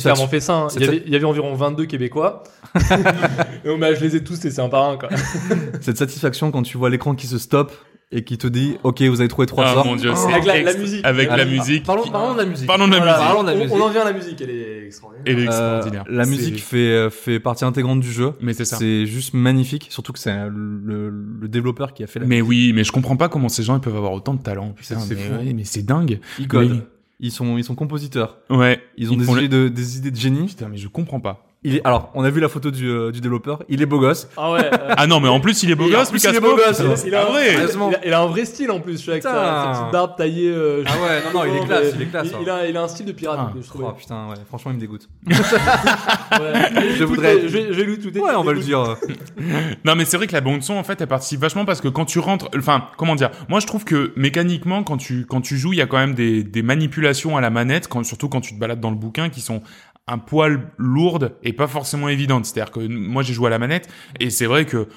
[0.00, 0.54] clairement fait ça.
[0.54, 0.68] hein.
[0.76, 2.42] Il y, avait, il y avait environ 22 Québécois.
[3.64, 5.08] Et bah, je les ai tous laissés un par un, quoi.
[5.80, 7.72] Cette satisfaction quand tu vois l'écran qui se stoppe
[8.10, 10.16] et qui te dit, ok, vous avez trouvé trois Ah mon dieu, Oh.
[10.16, 11.04] c'est Avec la- musique.
[11.04, 11.84] Avec la musique.
[11.84, 12.66] Parlons, qui- parlons de la musique.
[12.66, 13.26] Parlons de la Voilà, musique.
[13.26, 13.72] Parlons de la on, musique.
[13.74, 15.24] on en vient à la musique, elle est extraordinaire.
[15.26, 16.04] Elle est Euh, extraordinaire.
[16.08, 18.32] la C'est- musique fait euh, fait partie intégrante du jeu.
[18.40, 18.76] Mais c'est ça.
[18.76, 22.72] C'est juste magnifique, surtout que c'est le, le développeur qui a fait la Mais oui,
[22.74, 24.72] mais je comprends pas comment ces gens ils peuvent avoir autant de talent.
[24.76, 25.34] Putain, C'est mais, fou.
[25.34, 26.18] ouais, mais c'est dingue.
[27.20, 28.38] Ils sont ils sont compositeurs.
[28.50, 28.80] Ouais.
[28.96, 30.46] Ils ont des le- idées de des idées de génie.
[30.46, 31.47] Putain, mais je comprends pas.
[31.64, 33.64] Il est alors on a vu la photo du, euh, du développeur.
[33.68, 34.28] Il est beau gosse.
[34.36, 34.60] Ah ouais.
[34.64, 36.54] euh, Ah non, mais en plus il est beau gosse, plus, Lucas il est beau
[36.54, 36.64] Pope.
[36.66, 37.04] gosse.
[37.04, 37.54] Il, a, vrai.
[37.54, 39.74] il, a, il a un vrai style en plus, avec sa, Putain.
[39.74, 40.50] sa petite barbe taillée.
[40.50, 42.26] euh, Ah ouais non non il est classe mais il est classe.
[42.28, 42.38] Il, hein.
[42.42, 43.84] il a, il a un style de pirate, Ah, je trouvais.
[43.88, 45.08] Oh putain ouais franchement il me dégoûte.
[45.28, 46.92] Ouais.
[46.96, 48.96] Je Tout voudrais- Je vais- je vais lui tout Ouais on va le dire.
[49.84, 51.88] Non, mais c'est vrai que la bande son, en fait, elle participe vachement parce que
[51.88, 55.56] quand tu rentres, enfin, comment dire, moi je trouve que mécaniquement, quand tu quand tu
[55.56, 58.40] joues, il y a quand même des, des manipulations à la manette, quand, surtout quand
[58.40, 59.62] tu te balades dans le bouquin, qui sont
[60.08, 62.46] un poil lourdes et pas forcément évidentes.
[62.46, 63.88] C'est-à-dire que moi j'ai joué à la manette
[64.20, 64.88] et c'est vrai que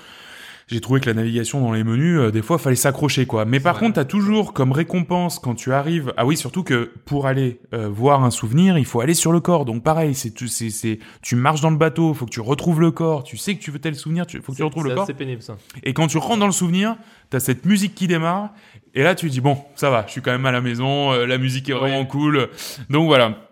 [0.71, 3.43] j'ai trouvé que la navigation dans les menus, euh, des fois, fallait s'accrocher, quoi.
[3.43, 6.13] Mais par contre, t'as toujours comme récompense quand tu arrives.
[6.15, 9.41] Ah oui, surtout que pour aller euh, voir un souvenir, il faut aller sur le
[9.41, 9.65] corps.
[9.65, 12.79] Donc pareil, c'est tout, c'est, c'est, tu marches dans le bateau, faut que tu retrouves
[12.79, 13.23] le corps.
[13.23, 15.05] Tu sais que tu veux tel souvenir, tu, faut que tu retrouves le corps.
[15.05, 15.57] C'est pénible ça.
[15.83, 16.95] Et quand tu rentres dans le souvenir,
[17.29, 18.51] t'as cette musique qui démarre.
[18.93, 21.25] Et là, tu dis bon, ça va, je suis quand même à la maison, euh,
[21.25, 22.47] la musique est vraiment cool.
[22.89, 23.50] Donc voilà.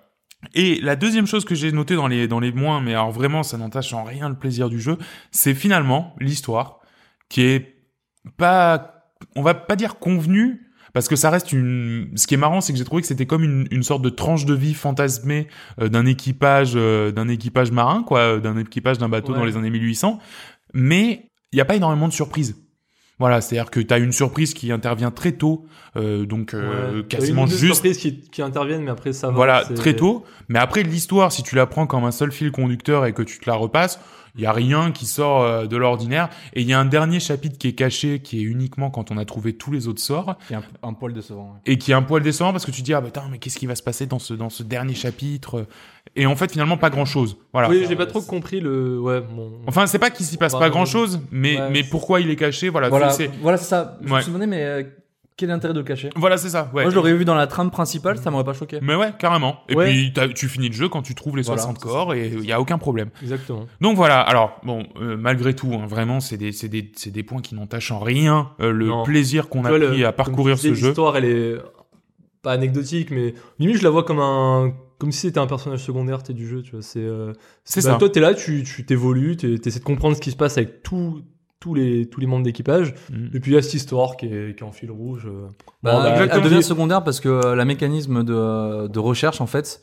[0.56, 3.44] Et la deuxième chose que j'ai notée dans les dans les moins, mais alors vraiment,
[3.44, 4.98] ça n'entache en rien le plaisir du jeu,
[5.32, 6.80] c'est finalement l'histoire
[7.28, 7.76] qui est
[8.38, 10.66] pas, on va pas dire convenue.
[10.92, 12.12] Parce que ça reste une.
[12.16, 14.10] Ce qui est marrant, c'est que j'ai trouvé que c'était comme une, une sorte de
[14.10, 15.48] tranche de vie fantasmée
[15.80, 19.38] euh, d'un équipage, euh, d'un équipage marin, quoi, euh, d'un équipage d'un bateau Ouais.
[19.38, 20.18] dans les années 1800.
[20.74, 22.56] Mais il n'y a pas énormément de surprises.
[23.20, 25.66] Voilà, c'est-à-dire que tu as une surprise qui intervient très tôt,
[25.98, 27.04] euh, donc euh, Ouais.
[27.08, 29.34] quasiment Une juste surprises qui, qui interviennent, mais après ça va.
[29.34, 30.24] voilà, très tôt.
[30.48, 33.40] Mais après, l'histoire, si tu la prends comme un seul fil conducteur et que tu
[33.40, 34.00] te la repasses,
[34.36, 36.30] il y a rien qui sort euh, de l'ordinaire.
[36.54, 39.18] Et il y a un dernier chapitre qui est caché, qui est uniquement quand on
[39.18, 41.54] a trouvé tous les autres sorts, C'est un, un poil décevant.
[41.54, 41.72] ouais.
[41.74, 43.38] et qui est un poil décevant parce que tu te dis ah bah putain, mais
[43.40, 45.66] qu'est-ce qui va se passer dans ce dans ce dernier chapitre?
[46.16, 47.38] Et en fait, finalement, pas grand chose.
[47.54, 47.70] Voilà.
[47.70, 49.00] Oui, j'ai pas trop compris le.
[49.00, 49.52] Ouais, bon.
[49.68, 52.20] Enfin, c'est pas qu'il s'y passe Bah, pas euh, grand chose, mais ouais, mais pourquoi
[52.20, 52.90] il est caché Voilà.
[52.90, 53.98] Voilà c'est- voilà c'est ça.
[54.02, 54.18] Je Ouais.
[54.18, 54.84] me suis demandé mais euh,
[55.40, 56.70] quel est l'intérêt de le cacher Voilà, c'est ça.
[56.74, 56.84] Ouais.
[56.84, 58.80] Moi, je l'aurais vu dans la trame principale, ça m'aurait pas choqué.
[58.82, 59.62] Mais ouais, carrément.
[59.70, 59.86] Et Ouais.
[59.90, 62.28] puis t'as- tu finis le jeu quand tu trouves les Voilà, 60 c'est corps et
[62.28, 63.10] il y a aucun problème.
[63.22, 63.66] Exactement.
[63.82, 67.24] Donc voilà, alors bon, euh, malgré tout, hein, vraiment, c'est des, c'est des, c'est des
[67.24, 69.04] points qui n'entachent en rien euh, le Non.
[69.04, 70.88] plaisir qu'on a Tu vois, pris à parcourir comme tu ce disais, jeu.
[70.90, 71.56] L'histoire, elle est
[72.42, 76.24] pas anecdotique, mais limite, je la vois comme un, comme si c'était un personnage secondaire,
[76.24, 76.82] t'es du jeu, tu vois.
[76.82, 77.34] C'est, euh,
[77.64, 77.98] C'est bah, ça.
[77.98, 80.84] Toi, t'es là, tu, tu t'évolues, t'es- t'essaies de comprendre ce qui se passe avec
[80.84, 81.22] tous
[81.60, 82.94] tous les, tous les membres d'équipage.
[83.12, 83.28] Mm.
[83.36, 85.28] Et puis il y a cette histoire qui est, qui est en fil rouge.
[85.28, 85.48] euh.
[85.84, 89.42] Bah, Bon, bah, elle- elle devient secondaire parce que euh, la mécanisme de, de recherche,
[89.42, 89.82] en fait,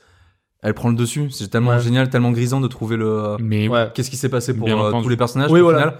[0.62, 1.30] elle prend le dessus.
[1.30, 1.80] C'est tellement Ouais.
[1.80, 3.36] génial, tellement grisant de trouver le.
[3.40, 3.90] Mais Ouais.
[3.94, 5.78] Qu'est-ce qui s'est passé pour euh, tous les personnages Oui, au voilà.
[5.80, 5.94] final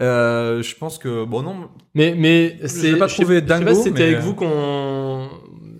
[0.00, 2.96] Euh, je pense que bon non Mais, mais c'est.
[2.96, 5.28] pas je sais- trouvé je sais pas dingo, si c'était mais- avec vous qu'on.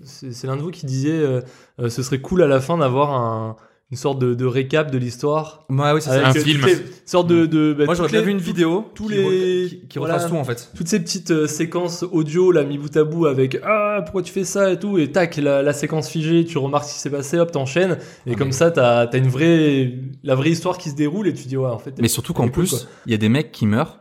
[0.03, 1.41] C'est c'est l'un de vous qui disait euh,
[1.79, 3.55] euh, ce serait cool à la fin d'avoir un,
[3.91, 5.65] une sorte de, de récap de l'histoire.
[5.69, 6.63] ouais, oui c'est ça Un film.
[6.65, 7.47] les- Une sorte de.
[7.47, 10.13] de bah, moi j'aurais bien vu une vidéo tous qui, les- qui, qui voilà.
[10.15, 13.25] retrace tout en fait toutes ces petites euh, séquences audio là mis bout à bout
[13.25, 14.71] avec ah pourquoi tu fais ça?
[14.71, 17.51] et tout et tac la, la séquence figée tu remarques ce qui s'est passé hop
[17.51, 20.95] t'enchaînes et Ah, comme mais- ça t'as as une vraie la vraie histoire qui se
[20.95, 23.29] déroule et tu dis ouais en fait mais surtout qu'en plus il y a des
[23.29, 23.99] mecs qui meurent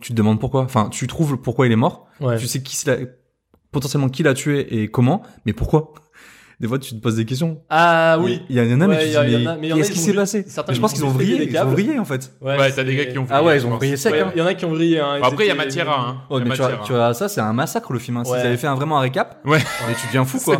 [0.00, 2.38] tu te demandes pourquoi enfin tu trouves pourquoi il est mort ouais.
[2.38, 2.76] tu sais qui
[3.70, 5.94] potentiellement qui l'a tué et comment mais pourquoi?
[6.60, 9.74] Des fois tu te poses des questions ah oui il y en a mais tu
[9.74, 12.04] qu'est-ce ils qui s'est passé je pense ils qu'ils ont vrillé ils ont vrillé en
[12.04, 14.32] fait ouais, Ouais, t'as des gars qui ont ah ouais ils ont vrillé sec hein
[14.34, 16.00] il y en a qui ont vrillé hein, Après, il y a matière à.
[16.08, 16.16] Hein.
[16.30, 16.40] Oh,
[16.84, 18.16] tu vois, ça, c'est un massacre le film.
[18.16, 18.24] Hein.
[18.24, 18.40] S'ils Ouais.
[18.40, 19.58] avaient fait un, vraiment un récap, Ouais.
[19.88, 20.58] mais tu deviens fou, quoi.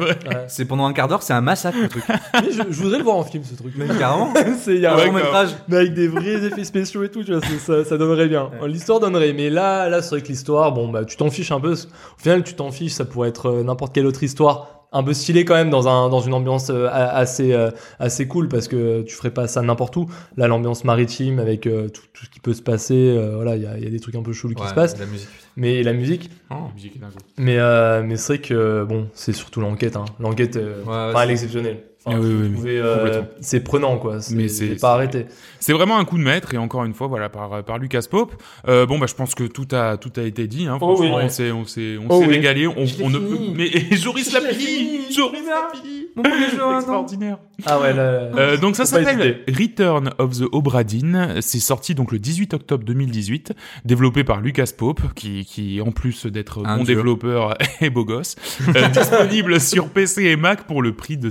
[0.48, 2.04] C'est pendant un quart d'heure, c'est un massacre le truc.
[2.34, 4.32] Mais je, voudrais le voir en film ce truc Mais carrément.
[4.60, 5.50] c'est il y a Un long métrage.
[5.68, 8.50] mais avec des vrais effets spéciaux et tout, tu vois, ça donnerait bien.
[8.66, 11.60] L'histoire donnerait, mais là, là, c'est vrai que l'histoire, bon, bah, tu t'en fiches un
[11.60, 11.72] peu.
[11.72, 15.12] Au final, tu t'en fiches, ça pourrait être euh, n'importe quelle autre histoire, un peu
[15.14, 19.02] stylée quand même, dans un, dans une ambiance euh, assez, euh, assez cool, parce que
[19.02, 20.06] tu ferais pas ça n'importe où.
[20.36, 23.66] Là, l'ambiance maritime avec euh, tout, tout ce qui peut se passer, voilà, il y
[23.66, 24.98] a, il y a des trucs un peu chelous qui se passent.
[24.98, 25.28] La musique.
[25.56, 27.10] Mais la musique, La musique est dingue.
[27.38, 30.04] mais, mais c'est vrai que, bon, c'est surtout l'enquête, hein.
[30.20, 31.82] L'enquête, Ouais, c'est- elle est exceptionnelle.
[32.08, 34.20] Enfin, Ah oui, oui, vous oui, pouvez, euh, c'est prenant, quoi.
[34.20, 35.26] C'est- Mais c'est c'est- pas arrêté.
[35.58, 38.34] C'est vraiment un coup de maître et encore une fois voilà par par Lucas Pope.
[38.68, 40.66] Euh, bon bah je pense que tout a tout a été dit.
[40.68, 41.08] Hein, Oh oui.
[41.08, 42.34] franchement on s'est on s'est on Oh s'est oui.
[42.34, 42.66] régalé.
[42.68, 43.52] On, ne fini.
[43.56, 45.12] mais et Joris l'a fini.
[45.12, 46.06] Joris l'a fini.
[46.16, 46.76] Hein.
[46.76, 47.38] Extraordinaire.
[47.64, 51.36] Ah ouais, là, Euh, donc ça s'appelle Return of the Obra Dinn.
[51.40, 53.52] C'est sorti donc le 18 octobre 2018,
[53.84, 56.94] développé par Lucas Pope, qui, qui en plus d'être Un bon dieu.
[56.94, 58.36] développeur est beau gosse,
[58.76, 61.30] euh, disponible sur PC et Mac pour le prix de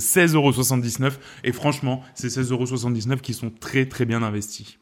[0.74, 1.14] 16,79€.
[1.44, 4.78] Et franchement, c'est 16,79€ qui sont très très bien investis.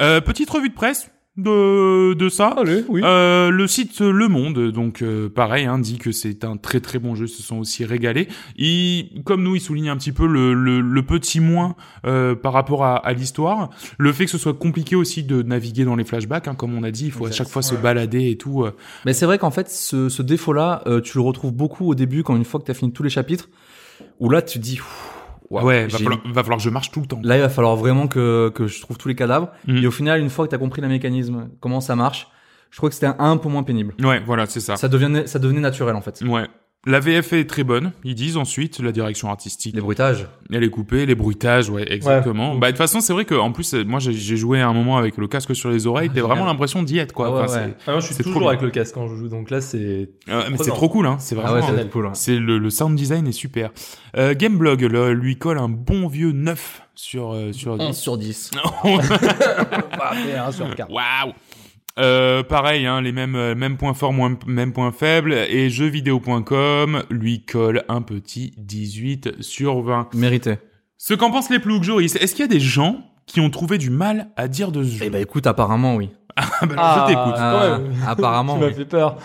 [0.00, 2.54] Euh, petite revue de presse de, de ça.
[2.56, 3.00] Allez, oui.
[3.02, 7.00] Euh, le site Le Monde, donc euh, pareil, hein, dit que c'est un très très
[7.00, 8.28] bon jeu, se sont aussi régalés.
[8.56, 11.74] Il, comme nous, il souligne un petit peu le, le, le petit moins
[12.06, 15.84] euh, par rapport à, à l'histoire, le fait que ce soit compliqué aussi de naviguer
[15.84, 18.30] dans les flashbacks, hein, comme on a dit, il faut à chaque fois se balader
[18.30, 18.62] et tout.
[18.62, 18.70] euh.
[19.04, 22.22] Mais c'est vrai qu'en fait, ce, ce défaut-là, euh, tu le retrouves beaucoup au début,
[22.22, 23.48] quand une fois que tu as fini tous les chapitres,
[24.20, 24.78] où là, tu te dis,
[25.50, 27.20] ouais, va falloir, va falloir que je marche tout le temps.
[27.22, 29.48] là, il va falloir vraiment que, que je trouve tous les cadavres.
[29.66, 29.78] Mhm.
[29.78, 32.28] Et au final, une fois que tu as compris le mécanisme, comment ça marche,
[32.70, 33.94] je crois que c'était un, un peu moins pénible.
[34.02, 34.76] Ouais, voilà, c'est ça.
[34.76, 36.22] Ça devenait, ça devenait naturel, en fait.
[36.22, 36.46] Ouais.
[36.86, 39.74] La VF est très bonne, ils disent ensuite, la direction artistique.
[39.74, 40.26] Les bruitages.
[40.52, 42.52] Elle est coupée, les bruitages, ouais, exactement.
[42.52, 42.58] Ouais.
[42.60, 44.98] Bah, de toute façon, c'est vrai que, en plus, moi, j'ai- joué à un moment
[44.98, 47.28] avec le casque sur les oreilles, t'as vraiment l'impression d'y être, quoi.
[47.28, 47.74] Ah ouais, Enfin, ouais.
[47.86, 48.50] Ah, moi, je suis C'est trop toujours bien.
[48.50, 50.10] avec le casque quand je joue, donc là, c'est.
[50.26, 51.16] c'est- euh, mais c'est trop cool, hein.
[51.20, 51.78] C'est Ah vraiment.
[51.78, 52.06] être cool.
[52.06, 52.10] hein.
[52.14, 53.70] c'est le, le sound design est super.
[54.16, 57.92] Euh, Gameblog le- lui colle un bon vieux 9 sur euh, sur 10.
[57.94, 58.50] sur 10.
[60.90, 61.32] Waouh.
[61.98, 65.32] Euh, pareil, hein, les mêmes euh, mêmes points forts, moins, mêmes points faibles.
[65.32, 70.12] Et jeuxvideo.com lui colle un petit 18 sur 20.
[70.14, 70.56] Mérité.
[70.98, 73.78] Ce qu'en pensent les ploucs, Joris, est-ce qu'il y a des gens qui ont trouvé
[73.78, 76.10] du mal à dire de ce jeu Eh ben écoute, apparemment, oui.
[76.36, 77.34] Ah bah, je t'écoute.
[77.36, 77.94] Ah, quand même.
[78.08, 78.74] apparemment, Tu m'as oui.
[78.74, 79.18] fait peur.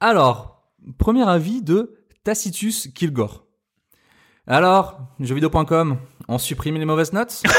[0.00, 0.62] Alors,
[0.98, 3.44] premier avis de Tacitus Kilgore.
[4.46, 5.98] Alors, jeuxvideo.com,
[6.28, 7.42] on supprime les mauvaises notes?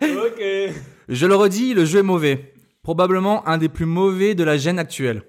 [0.00, 0.40] Ok.
[1.08, 2.52] Je le redis, le jeu est mauvais.
[2.82, 5.22] Probablement un des plus mauvais de la gêne actuelle.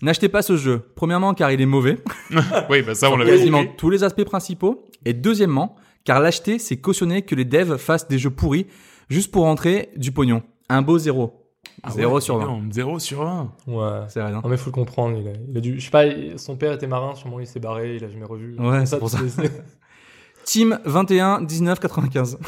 [0.00, 0.82] N'achetez pas ce jeu.
[0.96, 1.98] Premièrement, car il est mauvais.
[2.70, 3.76] oui, bah ça, on l'avait quasiment compris.
[3.76, 4.84] tous les aspects principaux.
[5.04, 8.66] Et deuxièmement, car l'acheter, c'est cautionner que les devs fassent des jeux pourris
[9.08, 10.42] juste pour rentrer du pognon.
[10.68, 11.38] Un beau zéro.
[11.84, 12.46] Ah Zéro ouais, sur 20.
[12.46, 13.52] non, 0 sur 20.
[13.68, 14.00] Ouais.
[14.08, 14.40] C'est rien.
[14.42, 16.04] Non mais faut le comprendre, il a, il a dû, je sais pas,
[16.36, 18.56] son père était marin, sûrement il s'est barré, il a jamais revu.
[18.58, 19.18] Ouais, c'est pour ça.
[20.44, 22.38] Team 21 19 95.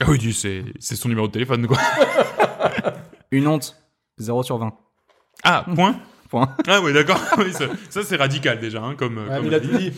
[0.00, 1.78] Ah oui, c'est c'est son numéro de téléphone, quoi.
[3.30, 3.76] Une honte.
[4.18, 4.72] 0 sur 20.
[5.42, 5.96] Ah, point
[6.30, 6.54] Point.
[6.66, 7.20] Ah oui, d'accord.
[7.38, 9.18] Oui, ça, ça, c'est radical déjà, hein, comme.
[9.18, 9.92] Ouais, comme il a tout dit.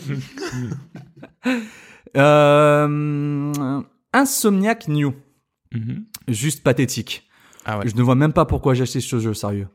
[2.15, 5.13] Euh, Insomniac New.
[5.73, 6.05] Mhm.
[6.27, 7.27] Juste pathétique.
[7.65, 7.87] Ah ouais.
[7.87, 9.67] Je ne vois même pas pourquoi j'ai acheté ce jeu, sérieux.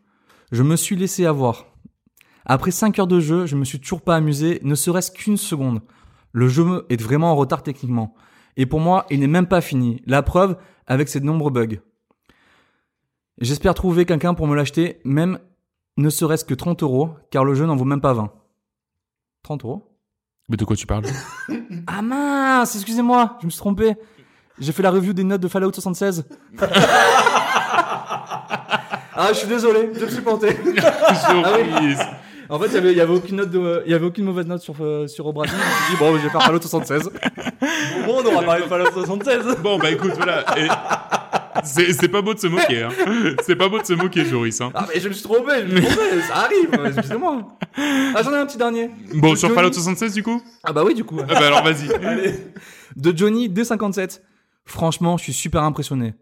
[0.51, 1.67] Je me suis laissé avoir.
[2.45, 5.81] Après 5 heures de jeu, je me suis toujours pas amusé, ne serait-ce qu'une seconde.
[6.33, 8.15] Le jeu est vraiment en retard techniquement.
[8.57, 10.03] Et pour moi, il n'est même pas fini.
[10.07, 11.79] La preuve avec ses nombreux bugs.
[13.41, 15.39] J'espère trouver quelqu'un pour me l'acheter, même
[15.97, 18.31] ne serait-ce que 30 euros, car le jeu n'en vaut même pas 20.
[19.43, 19.89] 30 euros?
[20.49, 21.05] Mais de quoi tu parles?
[21.87, 23.95] Ah mince, excusez-moi, je me suis trompé.
[24.59, 26.25] J'ai fait la review des notes de Fallout 76.
[26.61, 26.69] ah,
[29.29, 30.49] je suis désolé, je me suis planté.
[30.55, 31.99] Surprise
[32.49, 34.75] En fait, il y avait, aucune note de, il y avait aucune mauvaise note sur
[34.81, 35.53] euh, sur Obradin.
[35.53, 37.11] Je me suis dit bon, je vais faire Fallout 76.
[38.07, 39.57] Moins, on aura parlé de Fallout 76.
[39.63, 40.45] Bon, bah écoute, voilà.
[40.59, 40.69] Et
[41.65, 42.89] C'est c'est pas beau de se moquer, hein.
[43.45, 44.71] C'est pas beau de se moquer, Joris, hein.
[44.75, 46.69] Ah mais je me suis trompé, je me suis trompé, ça arrive.
[46.97, 47.57] Excusez-moi.
[48.15, 48.91] Ah, j'en ai un petit dernier.
[49.15, 50.43] Bon, De sur Johnny- Fallout 76, du coup?
[50.65, 51.19] Ah bah oui, du coup.
[51.21, 51.89] Ah bah alors, vas-y.
[52.97, 54.21] De Johnny D57.
[54.65, 56.15] Franchement, je suis super impressionné.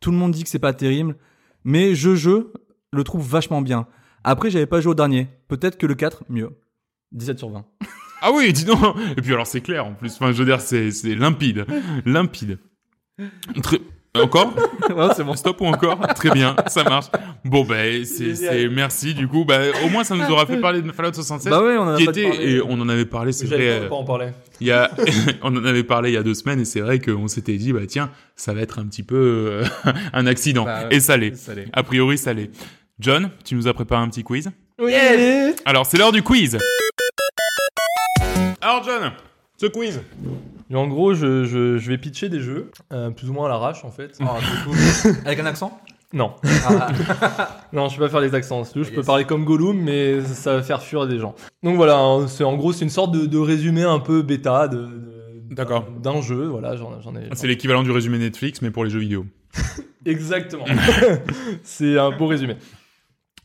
[0.00, 1.16] Tout le monde dit que c'est pas terrible,
[1.64, 2.48] mais je je
[2.92, 3.86] le trouve vachement bien.
[4.24, 5.28] Après, j'avais pas joué au dernier.
[5.48, 6.50] Peut-être que le 4 mieux.
[7.12, 7.64] 17 sur 20.
[8.26, 8.80] Ah oui, dis donc
[9.16, 10.12] Et puis alors, c'est clair, en plus.
[10.14, 11.64] Enfin, je veux dire, c'est c'est limpide.
[12.04, 12.58] Limpide.
[13.62, 13.78] Très...
[14.20, 14.52] Encore
[14.90, 15.36] ouais, c'est bon.
[15.36, 17.06] Stop ou encore Très bien, ça marche.
[17.44, 19.44] Bon, bah, c'est, c'est, merci, du coup.
[19.44, 21.50] Bah, au moins, ça nous aura fait parler de Fallout 76.
[21.50, 22.50] Bah ouais, on en a qui était, parlé.
[22.50, 24.30] et on en avait parlé, c'est vrai, pas, euh, pas en parler.
[24.60, 24.90] il y a,
[25.44, 27.72] on en avait parlé il y a deux semaines, et c'est vrai qu'on s'était dit,
[27.72, 29.64] bah tiens, ça va être un petit peu euh,
[30.12, 30.64] un accident.
[30.64, 31.36] Bah et ça l'est.
[31.36, 31.68] Ça l'est.
[31.72, 32.50] A priori, ça l'est.
[32.98, 34.50] John, tu nous as préparé un petit quiz?
[34.80, 34.94] Oui.
[35.64, 36.58] Alors, c'est l'heure du quiz
[38.66, 39.12] Alors, John,
[39.58, 40.00] ce quiz
[40.72, 43.48] Et en gros, je, je, je vais pitcher des jeux, euh, plus ou moins à
[43.48, 44.18] l'arrache en fait.
[44.20, 44.76] Ah, du coup.
[45.24, 45.80] Avec un accent?
[46.12, 46.34] Non,
[46.68, 46.88] ah,
[47.72, 48.64] non, je peux pas faire les accents.
[48.64, 49.06] Si tu veux, je Ah, peux yes.
[49.06, 51.36] parler comme Gollum, mais ça va faire fuir des gens.
[51.62, 54.66] Donc voilà, hein, c'est en gros c'est une sorte de, de résumé un peu bêta
[54.66, 55.86] de, de- D'accord.
[56.02, 56.46] d'un jeu.
[56.48, 57.28] Voilà, j'en j'en ai.
[57.34, 59.26] C'est l'équivalent du résumé Netflix, mais pour les jeux vidéo.
[60.04, 60.64] Exactement.
[61.62, 62.56] c'est un beau résumé.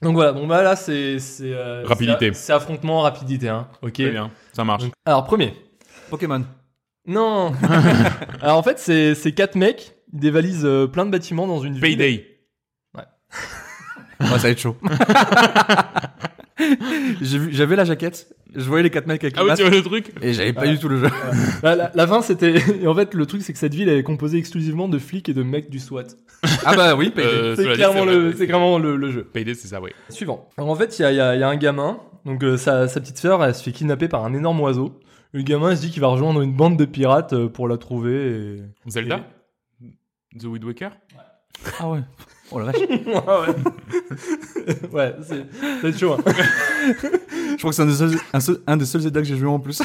[0.01, 2.33] Donc voilà, bon bah là c'est c'est euh, Rapidité.
[2.33, 3.67] c'est affrontement rapidité hein.
[3.83, 3.93] OK.
[3.93, 4.83] Très bien, ça marche.
[4.83, 5.53] Donc, alors premier.
[6.09, 6.43] Pokémon.
[7.05, 7.53] Non.
[8.41, 11.73] alors en fait, c'est c'est quatre mecs, ils dévalisent euh, plein de bâtiments dans une
[11.73, 11.81] ville.
[11.81, 12.39] Payday.
[12.95, 13.03] Ouais,
[14.27, 14.75] ça va être chaud.
[17.21, 19.81] J'avais la jaquette, je voyais les 4 mecs avec Ah le oui, tu vois le
[19.81, 21.07] truc et j'avais pas du tout le jeu.
[21.63, 23.97] La, la- la fin c'était et en fait le truc c'est que cette ville elle
[23.97, 26.03] est composée exclusivement de flics et de mecs du SWAT.
[26.65, 27.29] Ah bah oui, Payday.
[27.29, 29.23] Euh, c'est clairement le c'est clairement le, le jeu.
[29.23, 29.91] Payday, c'est ça, oui.
[30.09, 30.49] Suivant.
[30.57, 32.43] Alors en fait, il y a, il y a- il y a un gamin, donc
[32.43, 34.99] euh, sa, sa petite sœur, elle se fait kidnapper par un énorme oiseau.
[35.33, 37.77] Le gamin il se dit qu'il va rejoindre une bande de pirates euh, pour la
[37.77, 38.13] trouver.
[38.15, 38.61] Et...
[38.89, 39.21] Zelda
[40.39, 40.91] The Wind Waker
[41.79, 41.99] Ah ouais.
[42.51, 42.81] Oh la vache.
[44.91, 45.15] ouais, ouais
[45.81, 46.13] c'est chaud.
[46.13, 46.23] hein.
[47.51, 49.37] Je crois que c'est un des seuls, un, seul- un des seuls Zelda que j'ai
[49.37, 49.81] joué en plus.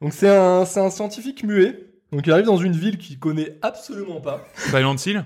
[0.00, 1.86] Donc c'est un, c'est un scientifique muet.
[2.12, 4.44] Donc il arrive dans une ville qu'il connaît absolument pas.
[4.56, 5.24] Silent Hill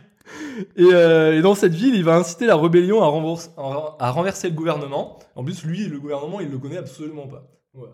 [0.76, 3.50] Et, euh, et dans cette ville, il va inciter la rébellion à, renverser-
[3.98, 5.18] à renverser le gouvernement.
[5.34, 7.44] En plus, lui, le gouvernement, il le connaît absolument pas.
[7.74, 7.92] Voilà.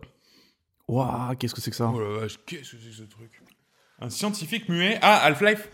[0.89, 1.91] Waouh, qu'est-ce que c'est que ça?
[1.95, 3.43] Oh la vache, qu'est-ce que c'est que ce truc?
[4.01, 5.69] Un scientifique muet Ah, Half-Life?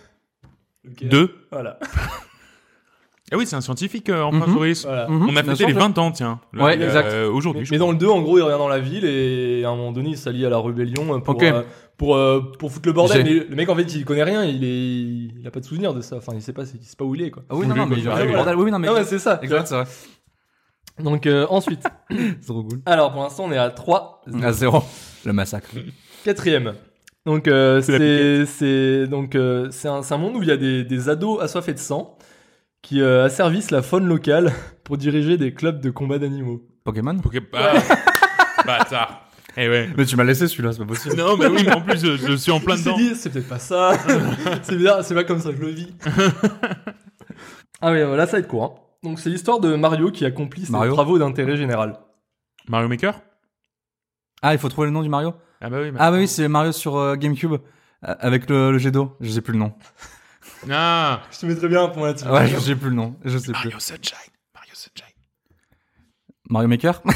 [0.88, 1.04] Ok.
[1.08, 1.78] 2 Voilà.
[3.32, 4.30] Ah oui, c'est un scientifique euh, en.
[4.32, 4.84] Prince Maurice.
[4.84, 5.06] voilà.
[5.08, 6.40] Mhm, On a fêté les je- 20 ans, tiens.
[6.52, 7.14] Le- Ouais, euh, exact.
[7.32, 9.68] Aujourd'hui, Mais, mais dans le 2, en gros, il revient dans la ville et à
[9.68, 11.62] un moment donné, il s'allie à la rébellion pour, euh,
[11.96, 13.22] pour, euh, pour foutre le bordel.
[13.24, 15.94] Mais le mec, en fait, il connaît rien, il, est, il a pas de souvenir
[15.94, 16.16] de ça.
[16.16, 17.44] Enfin, il sait pas, il sait pas où il est, quoi.
[17.48, 18.26] Ah oui, Ou non, non, mais il il a arrive.
[18.30, 18.56] le bordel.
[18.56, 18.88] Oui, non, mais.
[18.88, 19.38] Non, mais c'est ça.
[19.42, 19.84] Exact, c'est vrai.
[20.98, 21.82] Donc, euh, ensuite.
[22.10, 22.80] C'est trop cool.
[22.84, 24.22] Alors, pour l'instant, on est à 3.
[24.42, 24.82] À zéro.
[25.24, 25.70] Le massacre.
[26.24, 26.74] Quatrième.
[27.26, 27.80] Donc, euh,
[28.46, 31.78] C'est donc euh, c'est un, monde où il y a des, des ados assoiffés de
[31.78, 32.16] sang
[32.82, 34.52] qui euh, asservissent la faune locale
[34.84, 36.62] pour diriger des clubs de combat d'animaux.
[36.84, 37.74] Pokémon Poké- Ah,
[38.66, 39.26] Bâtard.
[39.56, 39.90] Eh ouais.
[39.96, 41.16] Mais tu m'as laissé celui-là, c'est pas possible.
[41.16, 42.96] Non, mais oui, mais en plus, je, je suis en plein dedans.
[43.14, 43.92] c'est peut-être pas ça.
[44.62, 45.92] c'est bizarre, c'est pas comme ça que je le vis.
[47.80, 48.64] ah oui, là ça va être court.
[48.64, 48.74] hein.
[49.02, 51.98] Donc c'est l'histoire de Mario qui accomplit ses Mario travaux d'intérêt général.
[52.68, 53.20] Mario Maker?
[54.42, 55.34] Ah, il faut trouver le nom du Mario?
[55.60, 55.92] Ah bah oui.
[55.98, 57.52] Ah bah oui, c'est Mario sur euh, GameCube.
[57.52, 57.58] euh,
[58.18, 59.16] Avec le, le jet d'eau.
[59.20, 59.72] Je sais plus le nom.
[60.70, 62.26] Ah Je te mettrais bien un point là-dessus.
[62.28, 63.16] Ouais, je sais plus le nom.
[63.24, 63.68] Je sais plus.
[63.68, 64.32] Mario Sunshine.
[64.54, 65.14] Mario Sunshine.
[66.48, 67.02] Mario Maker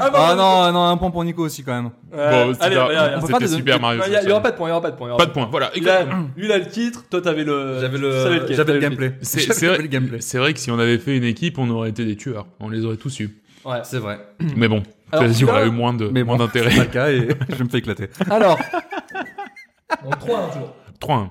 [0.00, 1.90] Ah, Ah non, non, un point pour Nico aussi quand même.
[2.14, 3.16] Euh, Bon, c'était allez, allez, allez.
[3.16, 4.32] on peut faire c'était des- Super Mario Il y, a- il y Sunshine.
[4.32, 5.06] aura pas de point, il y aura pas de point.
[5.08, 5.70] il y aura Pas de point, voilà.
[5.76, 7.78] Il a, lui, il a le titre, toi, t'avais le.
[7.80, 9.14] J'avais le, j'avais le gameplay.
[9.22, 10.20] C'est J'avais c'est vrai, le gameplay.
[10.20, 12.46] c'est vrai que si on avait fait une équipe, on aurait été des tueurs.
[12.60, 13.36] On les aurait tous eu.
[13.68, 13.80] Ouais.
[13.84, 14.18] C'est vrai.
[14.56, 16.70] Mais bon, Alors, vas-y, on eu moins de- Mais moins bon, d'intérêt.
[16.70, 18.08] C'est pas le cas et je me fais éclater.
[18.30, 18.58] Alors.
[20.04, 20.74] Donc 3 1 toujours.
[21.00, 21.28] 3-1.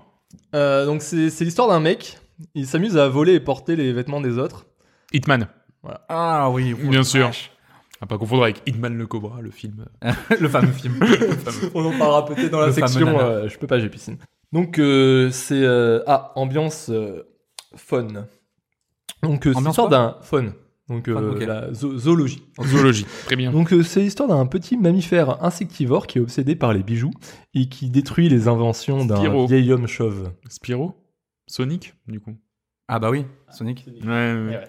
[0.55, 2.17] Euh, donc c'est c'est l'histoire d'un mec.
[2.55, 4.65] Il s'amuse à voler et porter les vêtements des autres.
[5.13, 5.47] Hitman.
[6.09, 7.31] Ah oui, Bien sûr.
[8.01, 9.85] À pas confondre avec Hitman le Cobra, le film.
[10.39, 10.99] le fameux film.
[11.73, 13.19] On en parlera peut-être dans la Le fameux section.
[13.19, 14.17] euh, je peux pas, j'ai piscine.
[14.53, 17.23] Donc euh, c'est euh, ah ambiance euh,
[17.75, 18.07] fun.
[19.23, 20.53] Donc euh, c'est Ambiance l'histoire d'un faune.
[20.89, 21.43] Donc euh, Faune, ok.
[21.45, 22.43] la zo- zoologie.
[22.57, 23.05] En zoologie.
[23.25, 23.51] Très bien.
[23.51, 27.11] Donc euh, c'est l'histoire d'un petit mammifère insectivore qui est obsédé par les bijoux
[27.53, 30.31] et qui détruit les inventions d'un vieil homme chauve.
[30.49, 30.95] Spyro
[31.47, 32.35] Sonic, du coup.
[32.89, 33.85] Ah bah oui, Sonic.
[34.05, 34.61] Ouais, ouais.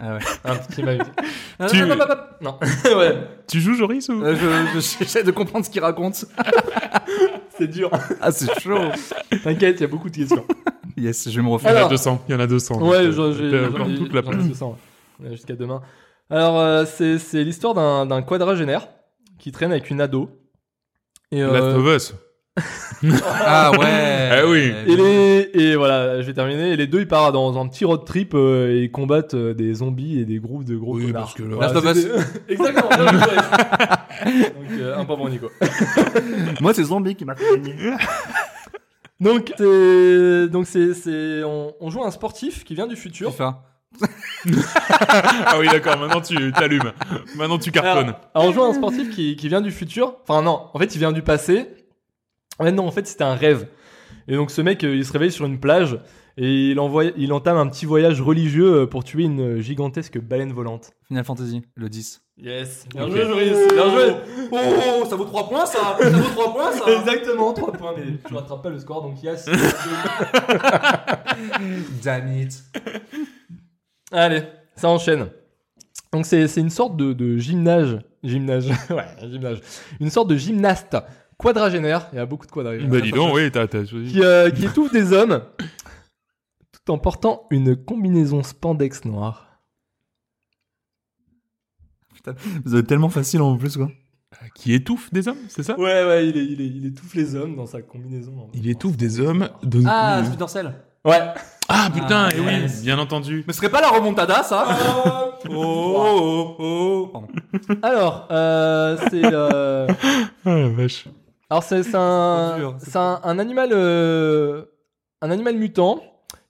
[0.00, 0.20] Ah ouais.
[0.44, 0.82] Un petit.
[1.70, 2.04] Tu- Non, non, non,
[2.40, 2.98] non, non.
[2.98, 3.16] ouais,
[3.46, 4.22] Tu joues Joris ou?
[4.22, 6.24] Euh, je- je- J'essaie de comprendre ce qu'il raconte.
[7.58, 7.90] c'est dur.
[8.20, 8.78] Ah c'est chaud.
[9.44, 10.44] T'inquiète, il y a beaucoup de questions.
[10.96, 11.72] Yes, je vais me Il y refaire.
[11.72, 12.24] en a Alors- 200.
[12.28, 12.80] Il y en a 200.
[12.88, 14.36] Ouais, euh, j'ai ai- toute la place.
[14.46, 14.74] 200, ouais.
[14.74, 14.95] On a
[15.30, 15.80] Jusqu'à demain.
[16.30, 18.88] Alors, euh, c'est c'est l'histoire d'un d'un quadragénaire
[19.38, 20.28] qui traîne avec une ado.
[21.32, 22.14] Et, euh, Last of Us.
[23.44, 24.30] Ah ouais.
[24.32, 24.72] Ah oui.
[24.86, 26.70] et, les, et voilà, je vais terminer.
[26.70, 29.52] Et les deux, ils partent dans un petit road trip euh, et ils combattent euh,
[29.52, 31.22] des zombies et des groupes de gros Oui, connards.
[31.24, 32.06] parce que le- Voilà, Last of Us.
[32.48, 32.88] Exactement.
[32.96, 35.50] Donc, euh, un point pour Nico.
[36.62, 37.74] Moi c'est Zombie qui m'a fait gagner.
[39.20, 43.30] Donc, c'est, donc c'est, c'est, on, on joue un sportif qui vient du futur.
[43.32, 43.62] FIFA.
[45.46, 45.98] ah oui, d'accord.
[45.98, 46.92] Maintenant, tu t'allumes.
[47.36, 48.10] Maintenant, tu cartonnes.
[48.10, 50.16] Alors, alors, on joue un sportif qui, qui vient du futur.
[50.22, 51.66] Enfin, non, en fait, il vient du passé.
[52.60, 53.68] Ouais, non, en fait, c'était un rêve.
[54.28, 55.98] Et donc, ce mec, euh, il se réveille sur une plage
[56.36, 60.52] et il, envoie, il entame un petit voyage religieux euh, pour tuer une gigantesque baleine
[60.52, 60.90] volante.
[61.08, 62.22] Final Fantasy, le 10.
[62.38, 62.86] Yes.
[62.90, 63.56] Bien joué, Joris.
[63.72, 64.14] Bien joué.
[64.50, 68.34] Oh, ça vaut 3 points ça Ça vaut 3 points Exactement, 3 points, mais tu
[68.34, 69.46] rattrapes pas le score, donc yes.
[72.02, 72.62] Damn it.
[74.12, 74.42] Allez,
[74.76, 75.28] ça enchaîne.
[76.12, 79.58] Donc c'est c'est une sorte de, de gymnase, gymnase, ouais, un gymnase,
[80.00, 80.96] une sorte de gymnaste
[81.36, 82.08] quadragénaire.
[82.12, 82.90] Il y a beaucoup de quadragénaires.
[82.90, 84.12] Bah, dis donc, oui, t'as t'as choisi.
[84.12, 85.42] Qui, euh, qui étouffe des hommes,
[86.72, 89.60] tout en portant une combinaison spandex noire.
[92.64, 93.90] Vous avez tellement facile en plus quoi.
[94.54, 95.78] Qui étouffe des hommes, c'est ça?
[95.78, 98.48] Ouais, ouais, il, est, il, est- il étouffe les hommes dans sa combinaison.
[98.52, 99.48] Il étouffe des hommes.
[99.62, 99.82] De...
[99.86, 100.74] Ah, Cell.
[101.06, 101.20] Ouais.
[101.68, 102.82] Ah, putain, Ah, et oui, yes.
[102.82, 103.42] bien entendu.
[103.46, 104.66] Mais ce serait pas la remontada ça
[105.50, 107.10] Oh oh oh.
[107.12, 107.28] Pardon.
[107.82, 109.86] Alors, euh, c'est euh,
[110.44, 111.06] Ah, la vache.
[111.50, 114.64] alors c'est un, c'est c'est un, un animal, euh,
[115.22, 116.00] un animal mutant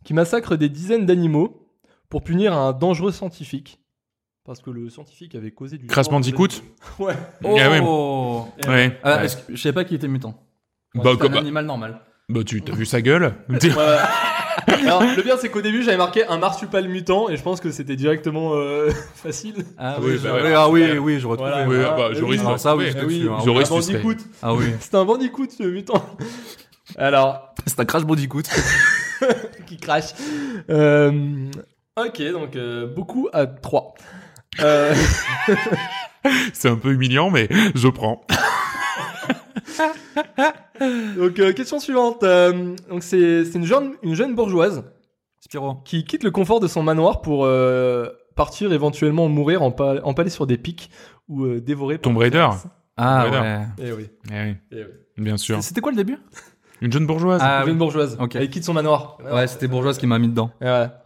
[0.04, 1.66] qui massacre des dizaines d'animaux
[2.08, 3.80] pour punir un dangereux scientifique.
[4.44, 5.86] Parce que le scientifique avait causé du.
[5.86, 6.48] Crash Bandicoot.
[6.98, 7.14] Ouais.
[7.42, 7.56] Oh.
[7.58, 7.80] Ah ouais.
[8.68, 8.98] Ouais.
[9.02, 9.24] Ah, ouais.
[9.24, 10.34] est-ce que- je savais pas qu'il était mutant.
[10.94, 12.00] Bah, C'est un comme- animal normal.
[12.28, 13.58] bah, tu t'as vu sa gueule Ouais.
[14.66, 17.70] Alors, le pire, c'est qu'au début, j'avais marqué un marsupal mutant et je pense que
[17.70, 19.64] c'était directement euh, facile.
[19.78, 20.54] Ah oui, oui, bah je- ouais.
[20.54, 21.48] ah oui, oui, je retrouve.
[21.48, 21.66] Voilà.
[21.68, 22.46] Oui, Ah, bah, Joris oui.
[22.46, 23.38] l'a Ah, ça, oui, oui, suis, hein.
[23.44, 24.16] Joris, un bandicoot.
[24.42, 24.64] Ah oui.
[24.80, 26.04] C'est un bandicoot, ce mutant.
[26.96, 28.42] Alors, C'est un Crash Bandicoot.
[29.66, 30.10] qui crache.
[30.70, 31.10] Euh,
[31.96, 33.94] ok, donc euh, beaucoup à 3.
[34.60, 34.94] Euh,
[36.52, 38.22] C'est un peu humiliant, mais je prends.
[41.16, 42.22] donc, euh, question suivante.
[42.22, 44.84] Euh, donc, c'est c'est une jeune, une jeune bourgeoise
[45.40, 45.76] Spiro.
[45.84, 50.30] qui quitte le confort de son manoir pour euh, partir éventuellement mourir en pa- empalée
[50.30, 50.90] sur des pics
[51.28, 52.48] ou euh, dévorée par Tomb des Raider.
[52.96, 53.58] Ah ouais.
[53.78, 54.90] Eh oui, Eh oui, eh oui.
[55.18, 55.62] bien sûr.
[55.62, 56.18] C'était quoi le début?
[56.80, 57.40] Une jeune bourgeoise.
[57.44, 57.78] Ah Une jeune oui.
[57.78, 58.16] bourgeoise.
[58.20, 58.36] Ok.
[58.36, 59.18] Elle quitte son manoir.
[59.32, 60.50] Ouais, c'était bourgeoise qui m'a mis dedans.
[60.60, 61.02] Et voilà.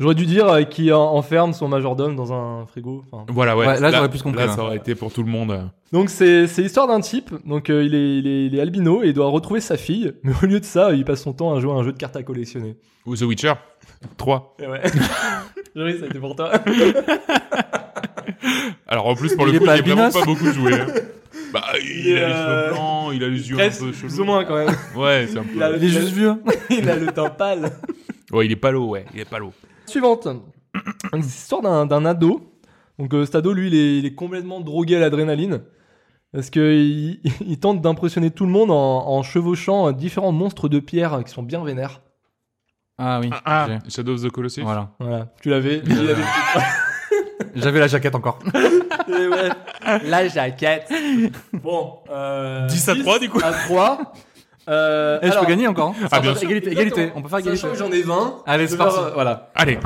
[0.00, 3.04] J'aurais dû dire euh, qui en- enferme son majordome dans un frigo.
[3.12, 3.66] Enfin, Voilà, ouais.
[3.66, 4.52] Ouais, là, j'aurais plus compris, Là, là.
[4.54, 5.70] ça aurait été pour tout le monde.
[5.92, 7.30] Donc c'est c'est l'histoire d'un type.
[7.46, 10.12] Donc euh, il, est, il, est, il est albino et il doit retrouver sa fille.
[10.22, 11.98] Mais au lieu de ça, il passe son temps à jouer à un jeu de
[11.98, 12.76] cartes à collectionner.
[13.06, 13.52] Ou The Witcher
[14.16, 14.56] 3.
[14.62, 14.80] Et ouais.
[15.76, 16.50] Joris, ça a été pour toi.
[18.86, 20.46] Alors en plus, pour Il le est coup, pas il est vraiment albinos pas beaucoup
[20.52, 20.74] joué.
[20.74, 20.86] hein.
[21.52, 23.80] Bah, il, Il est, a les cheveux euh, blancs, il a les yeux un Presque,
[23.80, 24.20] peu plus chelous.
[24.20, 24.74] ou moins quand même.
[24.96, 25.48] Ouais, c'est un peu.
[25.56, 26.34] Il a- Il est juste vieux.
[26.70, 27.70] il a le teint pâle.
[28.32, 29.04] Ouais, il est pas l'eau, ouais.
[29.14, 29.52] Il est pas l'eau.
[29.90, 30.24] Suivante.
[30.26, 30.42] Donc,
[31.12, 32.40] C'est l'histoire d'un d'un ado.
[32.98, 35.60] Donc euh, cet ado, lui, il est, il est complètement drogué à l'adrénaline.
[36.32, 38.74] Parce qu'il il tente d'impressionner tout le monde en,
[39.08, 42.00] en chevauchant différents monstres de pierre qui sont bien vénères.
[42.98, 43.30] Ah oui.
[43.46, 44.62] Ah, j'ai- Shadow of the Colossus.
[44.62, 44.90] Voilà.
[45.00, 45.82] Voilà, tu l'avais.
[47.54, 48.38] J'avais la jaquette encore.
[49.08, 49.48] Et ouais,
[50.04, 50.92] la jaquette.
[51.54, 53.40] Bon, euh, 10 à 3, du coup.
[53.42, 54.12] À 3.
[54.68, 55.94] Euh, je alors, peux gagner encore.
[56.00, 56.08] hein.
[56.12, 56.44] Ah, bien sûr.
[56.48, 57.12] Égalité, égalité.
[57.14, 57.68] On peut faire égalité.
[57.74, 58.42] J'en ai 20.
[58.46, 58.94] Allez, je c'est parti.
[58.96, 59.50] faire, euh, Voilà.
[59.54, 59.78] Allez.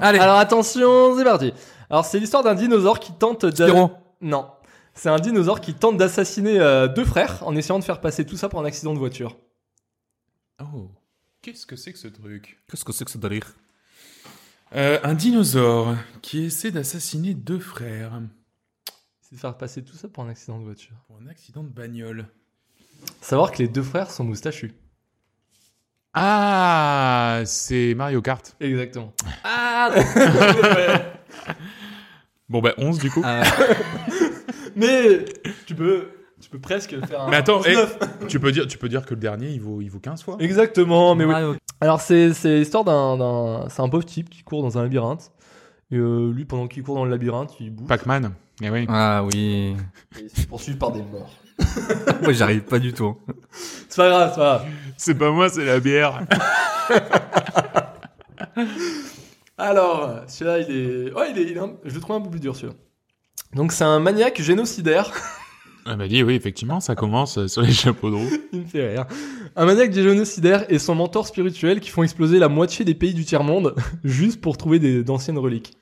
[0.00, 0.18] Allez.
[0.18, 1.52] Alors attention, c'est parti.
[1.88, 3.72] Alors c'est l'histoire d'un dinosaure qui tente de...
[4.20, 4.50] Non.
[4.94, 8.36] C'est un dinosaure qui tente d'assassiner euh, deux frères en essayant de faire passer tout
[8.36, 9.36] ça pour un accident de voiture.
[10.60, 10.90] Oh.
[11.42, 12.58] Qu'est-ce que c'est que ce truc?
[12.70, 13.54] Qu'est-ce que c'est que ce délire?
[14.76, 18.12] Euh, Un dinosaure qui essaie d'assassiner deux frères
[19.22, 20.94] C'est de faire passer tout ça pour un accident de voiture.
[21.06, 22.26] pour un accident de bagnole.
[23.20, 24.72] Savoir que les deux frères sont moustachus.
[26.12, 28.56] Ah, c'est Mario Kart.
[28.60, 29.12] Exactement.
[29.44, 29.90] Ah
[32.48, 33.22] Bon, bah 11 du coup.
[33.24, 33.44] Euh,
[34.76, 35.24] Mais
[35.66, 36.08] tu peux,
[36.40, 37.30] tu peux presque faire un.
[37.30, 37.98] Mais attends, eh, 19.
[38.28, 40.36] tu, peux dire, tu peux dire que le dernier, il vaut, il vaut 15 fois
[40.40, 41.30] Exactement, mais oui.
[41.32, 43.68] Mario- Alors, c'est c'est l'histoire d'un- d'un.
[43.68, 45.30] C'est un pauvre type qui court dans un labyrinthe.
[45.92, 47.86] Et euh, lui, pendant qu'il court dans le labyrinthe, il bouge.
[47.88, 48.32] Pac-Man.
[48.62, 48.84] Eh oui.
[48.88, 49.76] Ah oui.
[50.18, 51.30] Et il se fait poursuivre par des morts.
[52.22, 53.16] Moi, j'arrive pas du tout.
[53.88, 54.66] C'est pas grave, c'est pas grave.
[54.96, 56.20] C'est pas moi, c'est la bière.
[59.58, 61.12] Alors, celui-là, il est.
[61.12, 61.42] Ouais, il est.
[61.50, 62.74] il est un- Je le trouve un peu plus dur, celui-là.
[63.54, 65.10] Donc, c'est un maniaque génocidaire.
[65.86, 68.28] Ah bah dit oui, effectivement, ça commence euh, sur les chapeaux de roue.
[68.52, 69.06] il me fait rire.
[69.56, 73.24] Un maniaque génocidaire et son mentor spirituel qui font exploser la moitié des pays du
[73.24, 75.78] tiers-monde juste pour trouver des- d'anciennes reliques.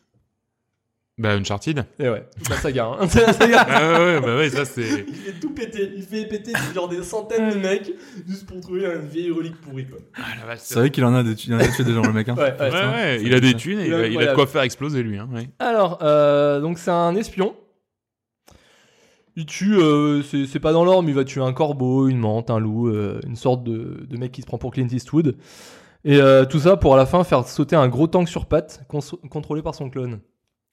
[1.18, 1.84] Bah Uncharted.
[1.98, 2.86] Et ouais, toute la saga.
[2.86, 3.06] Hein.
[3.08, 3.66] C'est la saga.
[3.68, 4.82] ah ouais, bah ouais, ça c'est...
[5.08, 5.92] Il fait tout péter.
[5.96, 7.92] Il fait péter genre des centaines de mecs
[8.28, 9.98] juste pour trouver une vieille relique pourrie, quoi.
[10.16, 12.02] Ah la vache, C'est vrai qu'il en a des, il en a tué des gens,
[12.02, 12.28] le mec.
[12.28, 12.36] Hein.
[12.38, 12.70] Ouais, ouais.
[12.70, 15.02] Ouais, ouais, il a des thunes et il a, il a de quoi faire exploser
[15.02, 15.18] lui.
[15.18, 15.48] Hein, ouais.
[15.58, 17.56] Alors, euh, donc c'est un espion.
[19.34, 22.50] Il tue, euh, c'est pas dans l'ordre, mais il va tuer un corbeau, une menthe,
[22.50, 25.36] un loup, euh, une sorte de, de mec qui se prend pour Clint Eastwood.
[26.04, 28.82] Et euh, tout ça pour à la fin faire sauter un gros tank sur pattes
[29.30, 30.20] contrôlé par son clone.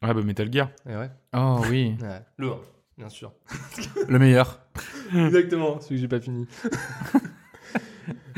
[0.06, 0.70] Ouais, bah Metal Gear.
[0.89, 1.10] Et ouais.
[1.36, 1.95] Oh oui.
[2.38, 2.56] Le 1,
[2.97, 3.32] bien sûr.
[4.08, 4.60] Le meilleur.
[5.16, 6.47] Exactement, celui que j'ai pas fini.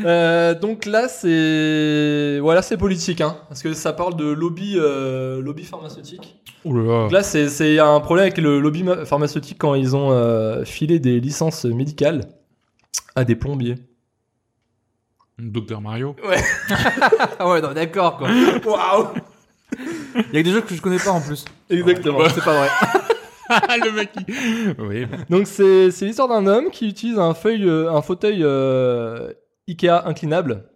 [0.05, 5.41] Euh, donc là, c'est voilà, c'est politique, hein, parce que ça parle de lobby, euh,
[5.41, 6.39] lobby pharmaceutique.
[6.63, 7.01] Oh là là.
[7.03, 10.63] Donc là, c'est c'est un problème avec le lobby ma- pharmaceutique quand ils ont euh,
[10.65, 12.26] filé des licences médicales
[13.15, 13.76] à des plombiers.
[15.39, 16.15] Docteur Mario.
[16.24, 18.30] Ouais, non, d'accord, quoi.
[18.65, 19.07] Waouh
[19.76, 21.45] Il y a que des jeux que je connais pas en plus.
[21.70, 22.70] Exactement, c'est pas vrai.
[23.80, 24.26] le mec qui...
[24.82, 25.05] Oui.
[25.30, 29.32] Donc c'est c'est l'histoire d'un homme qui utilise un, feuille, euh, un fauteuil euh,
[29.68, 30.70] Ikea inclinable.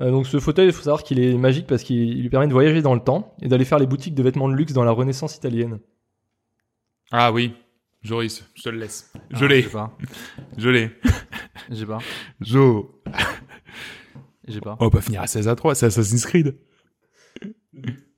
[0.00, 2.48] Euh, donc ce fauteuil, il faut savoir qu'il est magique parce qu'il il lui permet
[2.48, 4.84] de voyager dans le temps et d'aller faire les boutiques de vêtements de luxe dans
[4.84, 5.78] la Renaissance italienne.
[7.12, 7.54] Ah oui.
[8.02, 9.10] Joris, je te le laisse.
[9.30, 9.66] Je Ah, l'ai,
[10.58, 10.90] je l'ai.
[11.70, 11.98] J'ai pas.
[12.40, 13.00] Jo.
[14.46, 14.76] J'ai pas.
[14.80, 16.56] On va pas finir à 16 à 3, c'est Assassin's Creed.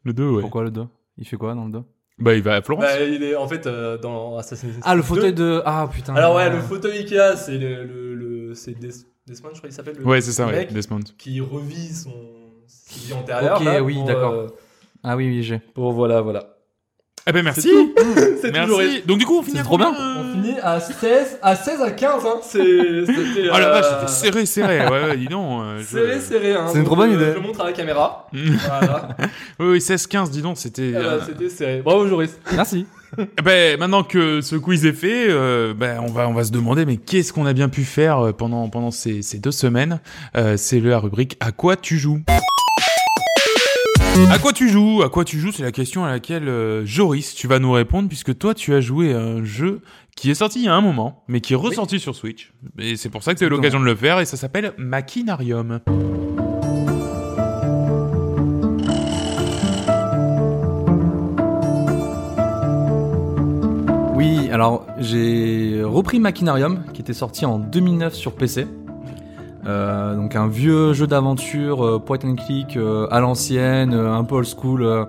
[0.04, 0.40] Le 2, ouais.
[0.42, 0.86] Pourquoi le 2
[1.18, 1.82] Il fait quoi dans le 2
[2.18, 2.84] Bah il va à Florence.
[2.84, 4.82] Bah, il est en fait euh, dans Assassin's Creed.
[4.86, 5.42] Ah, le fauteuil 2.
[5.56, 5.62] de.
[5.64, 6.14] Ah putain.
[6.14, 8.88] Alors ouais, le fauteuil Ikea, c'est le, le, le- c'est Des-
[9.26, 9.96] Desmond, je crois qu'il s'appelle.
[9.98, 10.66] le- ouais, c'est ça, ouais.
[10.66, 11.00] Desmond.
[11.18, 12.12] qui revit son
[12.66, 13.58] sa vie antérieure.
[13.58, 14.32] Ok, là, oui, d'accord.
[14.32, 14.46] euh,
[15.02, 15.58] Ah oui, oui, j'ai.
[15.58, 16.55] pour voilà, voilà.
[17.28, 17.68] Eh ben merci.
[18.40, 18.68] C'est Merci.
[18.70, 19.92] toujours Donc du coup, on finit trop bien.
[19.92, 22.34] On euh finit à 16, à 16 à 15, hein.
[22.42, 22.58] C'est,
[23.04, 24.86] c'était, Ah la vache, euh, c'était serré, serré.
[24.86, 25.62] Ouais, ouais, dis donc.
[25.62, 26.66] euh, je- Serré, serré, hein.
[26.72, 27.26] C'est une trop bonne euh, idée.
[27.30, 28.28] Je le montre à la caméra.
[28.32, 29.08] Voilà.
[29.58, 30.92] Oui, oui, 16-15, dis donc, c'était...
[30.94, 31.82] Euh, c'était serré.
[31.84, 32.38] Bravo, Joris.
[32.54, 32.86] Merci.
[33.18, 36.50] Eh Ben, maintenant que ce quiz est fait, euh, ben, on va on va se
[36.52, 40.00] demander mais qu'est-ce qu'on a bien pu faire euh, pendant pendant ces, ces deux semaines?
[40.36, 42.20] Euh, C'est la rubrique à quoi tu joues?
[44.24, 45.02] À quoi tu joues?
[45.02, 45.52] À quoi tu joues?
[45.52, 48.80] C'est la question à laquelle euh, Joris, tu vas nous répondre puisque toi tu as
[48.80, 49.82] joué à un jeu
[50.16, 52.52] qui est sorti il y a un moment, mais qui est ressorti sur Switch.
[52.78, 54.72] Et c'est pour ça que tu as eu l'occasion de le faire et ça s'appelle
[54.78, 55.80] Machinarium.
[64.14, 68.66] Oui, alors j'ai repris Machinarium qui était sorti en 2009 sur PC.
[69.66, 74.22] Euh, donc un vieux jeu d'aventure euh, point and click euh, à l'ancienne, euh, un
[74.24, 75.04] peu old school, euh,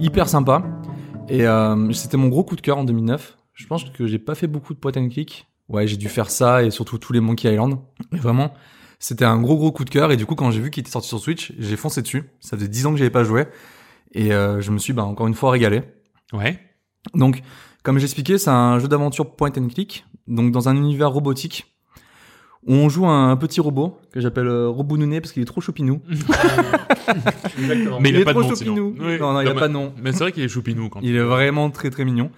[0.00, 0.62] hyper sympa.
[1.28, 3.36] Et euh, c'était mon gros coup de cœur en 2009.
[3.52, 5.46] Je pense que j'ai pas fait beaucoup de point and click.
[5.68, 7.78] Ouais, j'ai dû faire ça et surtout tous les Monkey Island.
[8.12, 8.52] Mais vraiment,
[8.98, 10.10] c'était un gros gros coup de cœur.
[10.10, 12.30] Et du coup, quand j'ai vu qu'il était sorti sur Switch, j'ai foncé dessus.
[12.40, 13.46] Ça faisait 10 ans que j'avais pas joué.
[14.12, 15.82] Et euh, je me suis bah, encore une fois régalé.
[16.32, 16.58] Ouais.
[17.14, 17.42] Donc,
[17.82, 21.71] comme j'expliquais, c'est un jeu d'aventure point and click, donc dans un univers robotique,
[22.66, 25.60] où on joue un, petit robot, que j'appelle euh, Robot Nounet, parce qu'il est trop
[25.60, 26.00] choupinou.
[27.58, 28.00] Exactement.
[28.00, 28.76] Mais il, est pas de trop sinon.
[28.76, 28.94] choupinou.
[29.00, 29.18] Oui.
[29.18, 29.92] Non, non, il a mais- pas de nom.
[30.02, 32.30] Mais c'est vrai qu'il est choupinou quand Il est vraiment très très mignon.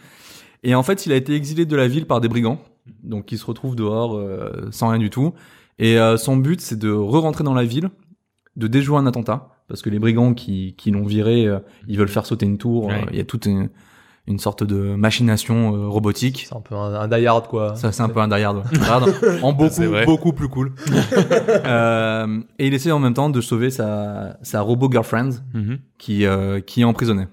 [0.63, 2.59] Et en fait, il a été exilé de la ville par des brigands,
[3.03, 5.35] donc il se retrouve dehors euh, sans rien du tout.
[5.79, 7.91] Et euh, son but, c'est de re-rentrer dans la ville,
[8.57, 12.09] de déjouer un attentat, parce que les brigands qui, qui l'ont viré, euh, ils veulent
[12.09, 12.87] faire sauter une tour.
[12.87, 12.95] Ouais.
[12.95, 13.69] euh, Il y a toute une,
[14.27, 16.47] une sorte de machination euh, robotique.
[16.49, 17.77] C'est un peu un, un die hard, quoi.
[17.77, 18.65] Ça, c'est un peu un die hard.
[18.73, 19.43] ouais.
[19.43, 20.73] En beaucoup, beaucoup plus cool.
[21.67, 25.79] euh, et il essaie en même temps de sauver sa, sa robot girlfriend Mhm.
[25.99, 27.27] qui, euh, qui est emprisonnée.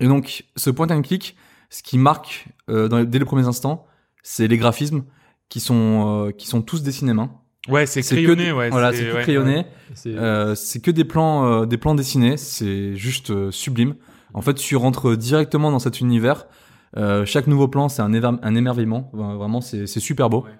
[0.00, 1.36] Et donc, ce point and click,
[1.70, 3.86] ce qui marque euh, dans dès les premiers instants,
[4.22, 5.04] c'est les graphismes
[5.48, 7.30] qui sont, euh, qui sont tous dessinés main.
[7.68, 8.70] Ouais, c'est que crayonné, ouais.
[8.70, 9.22] voilà, c'est tout ouais.
[9.22, 9.66] crayonné.
[9.94, 12.36] C'est, Euh, c'est que des plans, euh, des plans dessinés.
[12.36, 13.94] C'est juste euh, sublime.
[14.34, 16.46] En fait, tu rentres directement dans cet univers.
[16.96, 19.10] Euh, chaque nouveau plan, c'est un, émerveillement.
[19.14, 20.44] Vra- Vraiment, c'est super beau.
[20.44, 20.50] Ouais.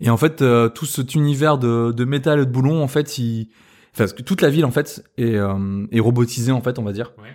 [0.00, 3.18] Et en fait, euh, tout cet univers de, de métal et de boulons, en fait,
[3.18, 3.48] il,
[3.92, 6.82] enfin, parce que toute la ville, en fait, est, euh, est robotisée, en fait, on
[6.82, 7.12] va dire.
[7.18, 7.28] Ouais.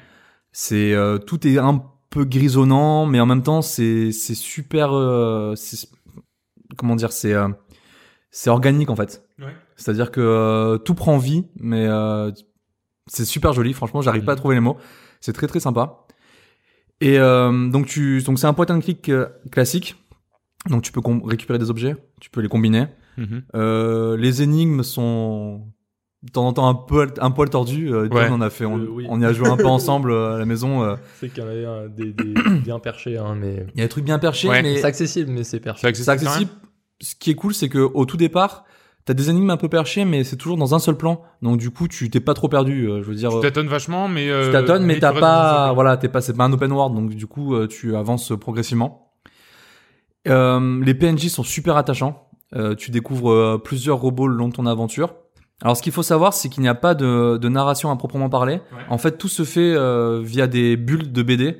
[0.51, 4.93] C'est euh, tout est un peu grisonnant, mais en même temps, c'est super.
[4.93, 5.53] euh,
[6.78, 7.49] comment dire, c'est euh,
[8.32, 9.24] c'est organique, en fait.
[9.39, 9.53] Ouais.
[9.76, 12.32] C'est-à-dire que euh, tout prend vie, mais euh,
[13.08, 13.74] c'est super joli.
[13.74, 14.78] Franchement, j'arrive pas à trouver les mots.
[15.22, 16.06] C'est très très sympa.
[17.01, 19.95] Et euh, donc tu, donc c'est un point and click euh, classique.
[20.70, 22.88] Donc tu peux récupérer des objets, tu peux les combiner.
[23.18, 23.43] Mhm.
[23.56, 25.68] Euh, les énigmes sont
[26.24, 27.93] de temps en temps un peu un poil tordus.
[27.93, 29.06] Euh, en a fait, on, Euh, oui.
[29.10, 30.84] on y a joué un peu ensemble euh, à la maison.
[30.84, 30.95] euh.
[31.20, 32.34] C'est qu'il y en avait des, des
[32.64, 34.64] bien perchés, hein, mais Il y a des trucs bien perchés, Ouais.
[34.64, 35.82] mais c'est accessible, mais c'est perché.
[35.88, 36.30] C'est c'est accessible.
[36.32, 36.51] accessible.
[37.01, 38.64] Ce qui est cool, c'est que au tout départ,
[39.06, 41.22] t'as des énigmes un peu perchés, mais c'est toujours dans un seul plan.
[41.41, 42.89] Donc du coup, tu t'es pas trop perdu.
[42.89, 44.30] euh, je veux dire, Tu euh, tâtonnes vachement, mais.
[44.30, 47.10] euh, tu tâtonnes, mais t'as pas, voilà, t'es pas, c'est pas un open world, donc
[47.16, 49.14] du coup, tu avances progressivement.
[50.28, 52.30] Euh, les PNJ sont super attachants.
[52.56, 55.14] Euh, tu découvres plusieurs robots le long de ton aventure.
[55.62, 58.30] Alors, ce qu'il faut savoir, c'est qu'il n'y a pas de, de narration à proprement
[58.30, 58.60] parler.
[58.89, 61.58] En fait, tout se fait euh, via des bulles de BD.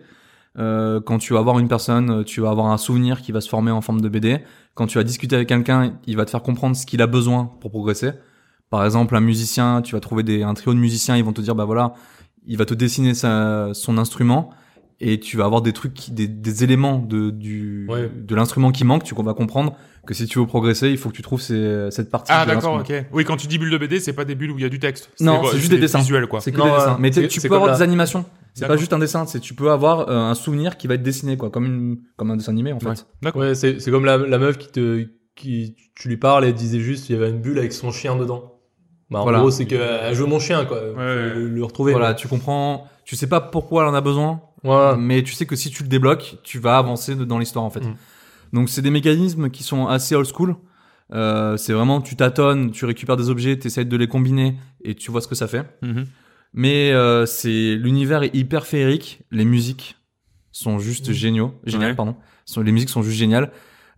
[0.58, 3.50] Euh, quand tu vas voir une personne, tu vas avoir un souvenir qui va se
[3.50, 4.39] former en forme de BD.
[4.76, 7.52] Quand tu vas discuter avec quelqu'un, il va te faire comprendre ce qu'il a besoin
[7.60, 8.12] pour progresser.
[8.70, 11.42] Par exemple, un musicien, tu vas trouver des, un trio de musiciens, ils vont te
[11.42, 11.94] dire, bah voilà,
[12.46, 14.50] il va te dessiner sa, son instrument
[15.00, 18.10] et tu vas avoir des trucs, des, des éléments de, du, Ouais.
[18.14, 19.04] de l'instrument qui manque.
[19.04, 22.10] Tu vas comprendre que si tu veux progresser, il faut que tu trouves ces- cette
[22.10, 22.32] partie.
[22.34, 22.93] Ah d'accord, ok.
[23.12, 24.70] Oui, quand tu dis bulle de BD, c'est pas des bulles où il y a
[24.70, 25.10] du texte.
[25.20, 25.99] Non, c'est juste des dessins.
[25.99, 26.41] Visuel quoi.
[26.41, 26.97] C'est que Non, des ouais, dessins.
[26.99, 28.26] Mais tu c'est peux avoir des animations.
[28.53, 29.26] C'est pas juste un dessin.
[29.26, 32.32] C'est tu peux avoir euh, un souvenir qui va être dessiné quoi, comme une, comme
[32.32, 32.88] un dessin animé en fait.
[32.88, 32.95] Ouais.
[33.22, 33.41] D'accord.
[33.41, 36.80] Ouais, c'est c'est comme la, la meuf qui te, qui, tu lui parles et disait
[36.80, 38.53] juste il y avait une bulle avec son chien dedans.
[39.12, 39.39] Bah, en Voilà.
[39.39, 40.78] gros, c'est que elle joue mon chien, quoi.
[40.82, 41.34] Ouais.
[41.34, 41.91] le, le retrouver.
[41.91, 42.14] Voilà, quoi.
[42.16, 42.88] tu comprends.
[43.03, 44.95] Tu sais pas pourquoi elle en a besoin, Voilà.
[44.97, 47.82] mais tu sais que si tu le débloques, tu vas avancer dans l'histoire en fait.
[47.82, 47.95] Mm.
[48.56, 50.56] Donc c'est des mécanismes qui sont assez old school.
[51.14, 54.95] Euh, c'est vraiment tu tâtonnes, tu récupères des objets, tu essaies de les combiner et
[54.95, 55.64] tu vois ce que ça fait.
[55.84, 56.06] Mhm.
[56.53, 59.97] Mais euh, c'est l'univers est hyper féerique, les musiques
[60.51, 61.95] sont juste géniaux, géniales Ouais.
[61.95, 62.16] pardon.
[62.45, 63.51] Sont- Les musiques sont juste géniales.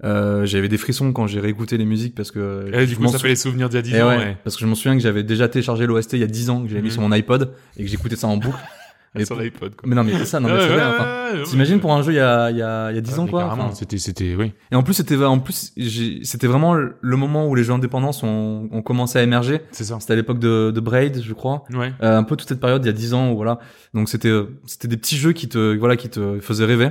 [0.04, 3.04] Euh, j'avais des frissons quand j'ai réécouté les musiques parce que Et du je coup,
[3.04, 4.08] m'en ça fait les souvenirs d'il y a 10 Eh ans.
[4.10, 4.38] ouais, ouais.
[4.44, 6.62] parce que je me souviens que j'avais déjà téléchargé l'OST il y a 10 ans
[6.64, 6.94] que j'avais mis Mhm.
[6.94, 8.58] sur mon iPod et que j'écoutais ça en boucle.
[9.16, 9.88] Et Sur l'iPod quoi.
[9.90, 12.20] Mais non mais c'est ça, non mais c'est enfin, T'imagines pour un jeu il y
[12.20, 13.46] a il y a il y a 10 Ouais, ans mais quoi.
[13.52, 13.72] enfin.
[13.74, 14.52] C'était, c'était, oui.
[14.72, 18.12] Et en plus c'était en plus j'ai- c'était vraiment le moment où les jeux indépendants
[18.12, 19.62] sont ont commencé à émerger.
[19.72, 19.98] C'est ça.
[20.00, 21.64] C'était à l'époque de, de Braid, je crois.
[21.74, 21.94] Ouais.
[22.04, 23.60] Euh, un peu toute cette période il y a 10 ans où voilà
[23.94, 26.90] donc c'était euh, c'était des petits jeux qui te voilà qui te faisaient rêver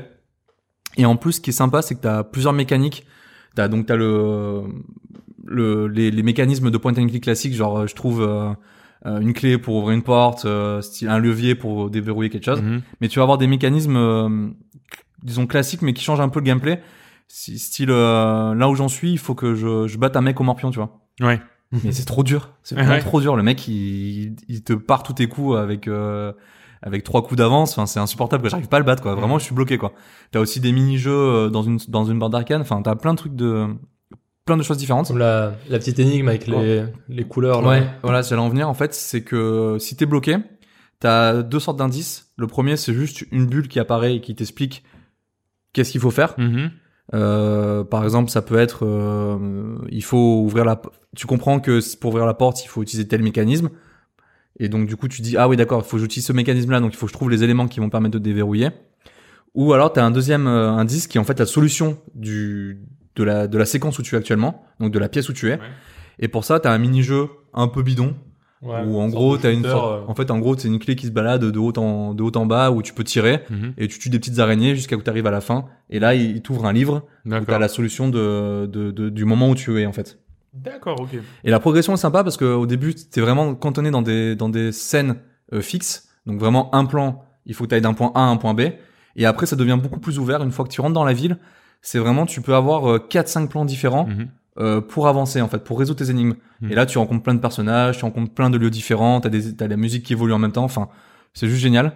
[0.96, 3.06] et en plus ce qui est sympa c'est que t'as plusieurs mécaniques
[3.54, 4.62] t'as donc t'as le
[5.44, 8.50] le les, les mécanismes de point and click classique genre euh, je trouve euh,
[9.06, 12.82] une clé pour ouvrir une porte euh, style un levier pour déverrouiller quelque chose Mhm.
[13.00, 14.48] mais tu vas avoir des mécanismes euh,
[15.22, 16.80] disons classiques mais qui changent un peu le gameplay
[17.28, 20.40] Si- style euh, là où j'en suis il faut que je, je batte un mec
[20.40, 21.40] au morpion tu vois Ouais.
[21.84, 22.50] mais c'est trop dur.
[22.62, 23.00] C'est vraiment Ouais.
[23.00, 23.34] trop dur.
[23.34, 26.32] Le mec, il, il te part tous tes coups avec euh,
[26.82, 27.72] avec trois coups d'avance.
[27.72, 28.42] Enfin, c'est insupportable.
[28.42, 28.50] quoi.
[28.50, 29.02] J'arrive pas à le battre.
[29.02, 29.16] Quoi.
[29.16, 29.76] Vraiment, je suis bloqué.
[29.76, 29.92] Quoi.
[30.30, 32.60] T'as aussi des mini-jeux euh, dans une dans une bande d'arcane.
[32.60, 33.66] Enfin, t'as plein de trucs de
[34.46, 35.08] plein de choses différentes.
[35.08, 37.60] Comme la, la petite énigme avec les, les couleurs.
[37.60, 37.68] Là.
[37.68, 38.68] Ouais, voilà, j'allais en venir.
[38.68, 40.36] En fait, c'est que si t'es bloqué,
[41.00, 42.32] t'as deux sortes d'indices.
[42.38, 44.84] Le premier, c'est juste une bulle qui apparaît et qui t'explique
[45.74, 46.34] qu'est-ce qu'il faut faire.
[46.38, 46.70] Mhm.
[47.14, 50.80] Euh, par exemple, ça peut être, euh, il faut ouvrir la.
[51.14, 53.70] Tu comprends que pour ouvrir la porte, il faut utiliser tel mécanisme.
[54.58, 56.80] Et donc du coup, tu dis ah oui d'accord, il faut que j'utilise ce mécanisme-là,
[56.80, 58.70] donc il faut que je trouve les éléments qui vont permettre de déverrouiller.
[59.54, 62.82] Ou alors tu as un deuxième euh, indice qui est en fait la solution du
[63.16, 65.48] de la de la séquence où tu es actuellement, donc de la pièce où tu
[65.48, 65.54] es.
[65.54, 65.60] Ouais.
[66.18, 68.14] Et pour ça, tu as un mini-jeu un peu bidon
[68.62, 70.56] Ouais, où en gros, sorte de tu as une sorte- euh, en fait en gros,
[70.56, 72.94] c'est une clé qui se balade de haut en de haut en bas où tu
[72.94, 73.74] peux tirer Mhm.
[73.76, 76.14] et tu tues des petites araignées jusqu'à où tu arrives à la fin et là,
[76.14, 79.78] il t'ouvre un livre où t'as la solution de, de, de- du moment où tu
[79.78, 80.18] es en fait.
[80.54, 81.10] D'accord, ok.
[81.44, 84.72] Et la progression est sympa parce qu'au début t'es vraiment cantonné dans des dans des
[84.72, 85.16] scènes
[85.52, 88.24] euh, fixes, donc vraiment un plan, il faut que tu ailles d'un point A à
[88.24, 88.62] un point B.
[89.16, 91.36] Et après ça devient beaucoup plus ouvert une fois que tu rentres dans la ville.
[91.82, 94.28] C'est vraiment tu peux avoir euh, quatre cinq plans différents Mhm.
[94.58, 96.34] euh, pour avancer en fait, pour résoudre tes énigmes.
[96.60, 96.72] Mhm.
[96.72, 99.54] Et là tu rencontres plein de personnages, tu rencontres plein de lieux différents, t'as des
[99.54, 100.64] t'as la musique qui évolue en même temps.
[100.64, 100.88] Enfin
[101.34, 101.92] c'est juste génial.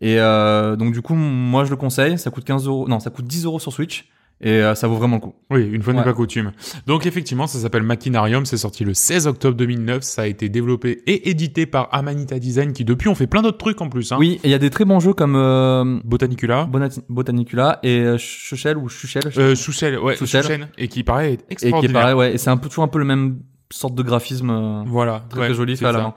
[0.00, 3.10] Et euh, donc du coup moi je le conseille, ça coûte 15 euros, non ça
[3.10, 4.08] coûte 10 euros sur Switch
[4.42, 5.34] et euh, ça vaut vraiment le coup.
[5.50, 6.04] Oui, une fois n'est Ouais.
[6.04, 6.52] pas coutume.
[6.86, 11.02] Donc effectivement, ça s'appelle Machinarium, c'est sorti le 16 octobre 2009, ça a été développé
[11.06, 14.12] et édité par Amanita Design qui depuis ont fait plein d'autres trucs en plus.
[14.12, 14.16] Hein.
[14.18, 18.00] Oui, et il y a des très bons jeux comme euh, Botanicula, Bonati- Botanicula et
[18.00, 19.54] euh, Chuchel ou Chuchel euh,
[20.00, 20.16] ouais.
[20.16, 21.46] Chouchen, et qui paraît être pas.
[21.50, 22.00] et qui extraordinaire.
[22.02, 23.38] pareil, ouais, et c'est un peu toujours un peu le même
[23.70, 26.04] sorte de graphisme euh, Voilà, très ouais, très joli c'est fait à la ça.
[26.04, 26.14] main.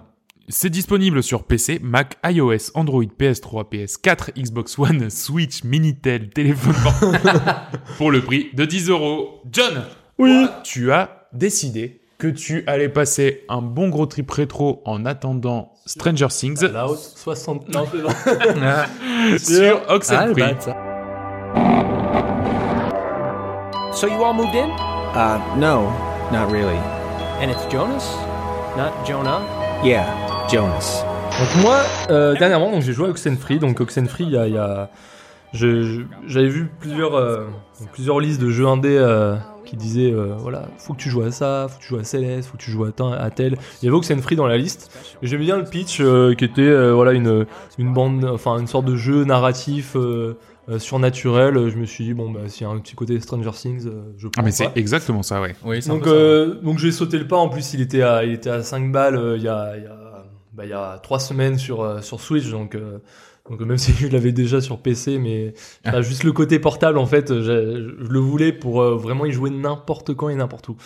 [0.48, 7.42] C'est disponible sur PC, Mac, iOS, Android, PS3, PS4, Xbox One, Switch, Minitel, téléphone portable
[7.98, 9.42] pour le prix de 10 euros.
[9.52, 9.86] John,
[10.20, 10.46] oui.
[10.64, 16.28] tu as décidé que tu allais passer un bon gros trip rétro en attendant Stranger
[16.30, 17.74] Things 60.
[17.74, 18.86] Non, c'est pas.
[19.40, 20.56] sur Ah, Oxenfree.
[23.94, 24.70] So you all moved in?
[25.16, 25.90] Uh, no,
[26.32, 26.78] not really.
[27.42, 28.06] And it's Jonas?
[28.78, 29.42] not Jonah?
[29.84, 30.06] Yeah,
[30.52, 31.04] Jonas.
[31.40, 31.80] Donc moi,
[32.10, 33.60] euh, dernièrement, donc j'ai joué à Oxenfree.
[33.60, 34.90] Donc Oxenfree, il y a, il y a-
[35.54, 37.46] je- je- j'avais vu plusieurs, euh,
[37.94, 39.36] plusieurs listes de jeux indés euh,
[39.66, 42.04] qui disaient, euh, voilà, faut que tu joues à ça, faut que tu joues à
[42.04, 43.58] Céleste, faut que tu joues à, tel- à tel.
[43.82, 44.92] Il y avait Oxenfree dans la liste.
[45.22, 47.46] Et J'aimais bien le pitch, euh, qui était, euh, voilà, une,
[47.78, 49.96] une bande, enfin une sorte de jeu narratif.
[49.96, 50.38] euh,
[50.68, 53.52] euh, surnaturel, je me suis dit bon bah s'il y a un petit côté Stranger
[53.52, 54.56] Things, euh, je prends Ah, mais pas.
[54.56, 55.56] c'est exactement ça, ouais.
[55.64, 56.46] Oui, Donc, ça.
[56.64, 57.36] donc j'ai sauté le pas.
[57.36, 59.84] En plus, il était à, il était à 5 balles euh, il y a, il
[59.84, 59.96] y a,
[60.56, 62.50] bah, il y a 3 semaines sur, euh, sur Switch.
[62.50, 63.00] Donc, euh,
[63.50, 65.54] donc même si je l'avais déjà sur PC, mais
[65.84, 69.32] bah, juste le côté portable, en fait, j'ai- je le voulais pour euh, vraiment y
[69.32, 70.78] jouer n'importe quand et n'importe où.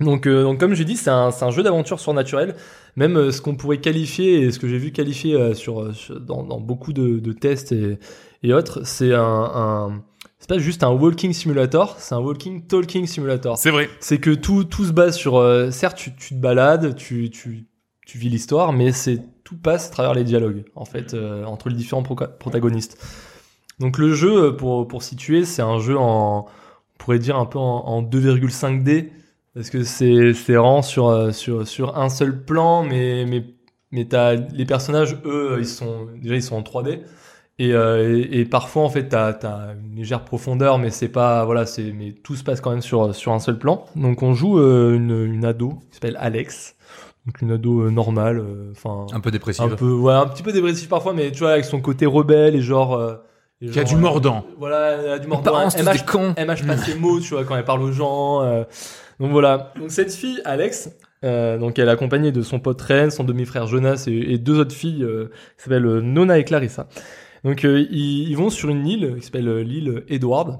[0.00, 2.56] Donc, euh, donc comme j'ai dit, c'est un, c'est un jeu d'aventure surnaturel.
[2.96, 6.20] Même euh, ce qu'on pourrait qualifier et ce que j'ai vu qualifier euh, sur, sur-
[6.20, 7.98] dans, dans beaucoup de, de tests et,
[8.42, 10.02] et autres, c'est un, un
[10.38, 13.56] c'est pas juste un walking simulator, c'est un walking talking simulator.
[13.58, 13.88] C'est vrai.
[14.00, 15.36] C'est que tout, tout se base sur.
[15.36, 17.66] euh, certes, tu, tu te balades, tu, tu,
[18.12, 21.70] tu vis l'histoire, mais c'est tout passe à travers les dialogues, en fait, euh, entre
[21.70, 23.02] les différents protagonistes.
[23.80, 26.44] Donc le jeu, euh, pour, pour situer, c'est un jeu en.
[26.44, 29.08] On pourrait dire un peu en, en 2,5D,
[29.54, 33.46] parce que c'est vraiment sur, euh, sur, sur un seul plan, mais, mais,
[33.92, 36.06] mais t'as, les personnages, eux, ils sont.
[36.20, 37.00] Déjà, ils sont en 3D.
[37.58, 41.92] Et, et, parfois, en fait, t'as as une légère profondeur, mais c'est pas, voilà, c'est,
[41.92, 43.86] mais tout se passe quand même sur sur un seul plan.
[43.96, 46.76] Donc, on joue une ado qui s'appelle Alex,
[47.26, 49.62] donc une ado euh, normale, euh, enfin, Un peu dépressif.
[49.62, 52.54] un peu, ouais, un petit peu dépressif parfois, mais tu vois, avec son côté rebelle
[52.56, 53.14] et genre, euh,
[53.70, 54.44] Qui a du mordant.
[54.58, 55.52] voilà, elle a du mordant.
[55.60, 58.42] Elle mâche- elle mâche pas ses mots, tu vois, quand elle parle aux gens.
[58.42, 58.64] euh.
[59.20, 59.72] Donc voilà.
[59.78, 60.90] Donc cette fille, Alex,
[61.24, 64.58] euh, donc elle est accompagnée de son pote Ren, son demi-frère Jonas et, et deux
[64.58, 66.88] autres filles euh, qui s'appellent Nona et Clarissa.
[67.44, 70.58] Donc euh, ils, ils vont sur une île qui s'appelle l'île Edward.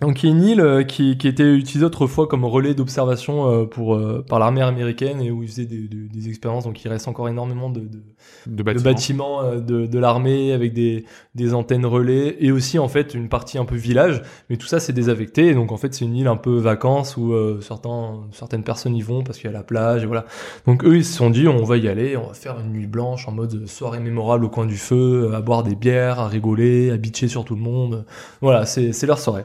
[0.00, 3.64] Donc qui est une île euh, qui, qui était utilisée autrefois comme relais d'observation euh,
[3.64, 6.64] pour euh, par l'armée américaine et où ils faisaient des, des- des expériences.
[6.64, 8.02] Donc il reste encore énormément de, de,
[8.46, 8.82] De de bâtiment.
[8.82, 11.04] bâtiments de, de l'armée avec des,
[11.36, 14.20] des antennes relais et aussi en fait une partie un peu village.
[14.50, 15.46] Mais tout ça c'est désaffecté.
[15.46, 18.96] Et donc en fait c'est une île un peu vacances où euh, certains, certaines personnes
[18.96, 20.26] y vont parce qu'il y a la plage et voilà.
[20.66, 22.88] Donc eux ils se sont dit on va y aller on va faire une nuit
[22.88, 26.90] blanche en mode soirée mémorable au coin du feu à boire des bières à rigoler
[26.90, 28.04] à bitcher sur tout le monde.
[28.40, 29.44] Voilà c'est leur soirée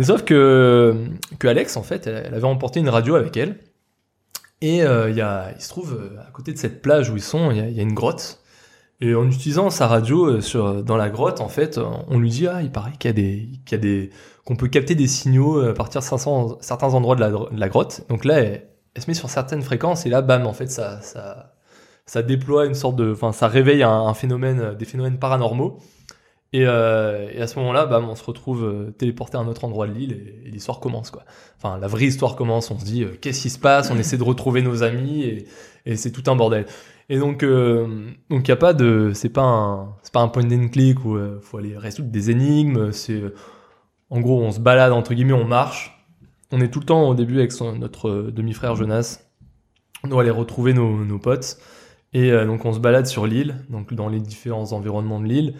[0.00, 0.96] mais sauf que
[1.38, 3.58] que Alex en fait elle, avait emporté une radio avec elle
[4.62, 7.22] et euh, y a, il se trouve euh, à côté de cette plage où ils
[7.22, 8.40] sont, il y a, une grotte.
[9.02, 11.78] Et en utilisant sa radio euh, sur dans la grotte, en fait,
[12.08, 14.10] on lui dit ah il paraît qu'il y a des qu'il y a des
[14.46, 18.06] qu'on peut capter des signaux euh, à partir de 500 certains endroits de la, grotte.
[18.08, 18.62] Donc là, elle,
[18.98, 21.52] se met sur certaines fréquences et là, bam, en fait, ça ça
[22.06, 25.78] ça déploie une sorte de, enfin, ça réveille un, phénomène, des phénomènes paranormaux.
[26.52, 29.64] Et, euh, et à ce moment-là, bam, on se retrouve euh, téléporté à un autre
[29.64, 31.22] endroit de l'île et, et l'histoire commence quoi.
[31.56, 32.72] Enfin, la vraie histoire commence.
[32.72, 33.90] On se dit euh, qu'est-ce qui se passe?
[33.92, 35.46] On essaie de retrouver nos amis et,
[35.86, 36.66] et c'est tout un bordel.
[37.08, 40.50] Et donc, euh, donc y a pas de, c'est pas un, c'est pas un point
[40.50, 42.90] and click où euh, faut aller résoudre des énigmes.
[42.90, 43.22] C'est,
[44.10, 46.04] en gros, on se balade entre guillemets, on marche.
[46.50, 49.20] On est tout le temps au début avec son, notre demi-frère Jonas.
[50.02, 51.58] On doit aller retrouver nos, nos potes.
[52.12, 55.54] Et donc on se balade sur l'île, donc dans les différents environnements de l'île.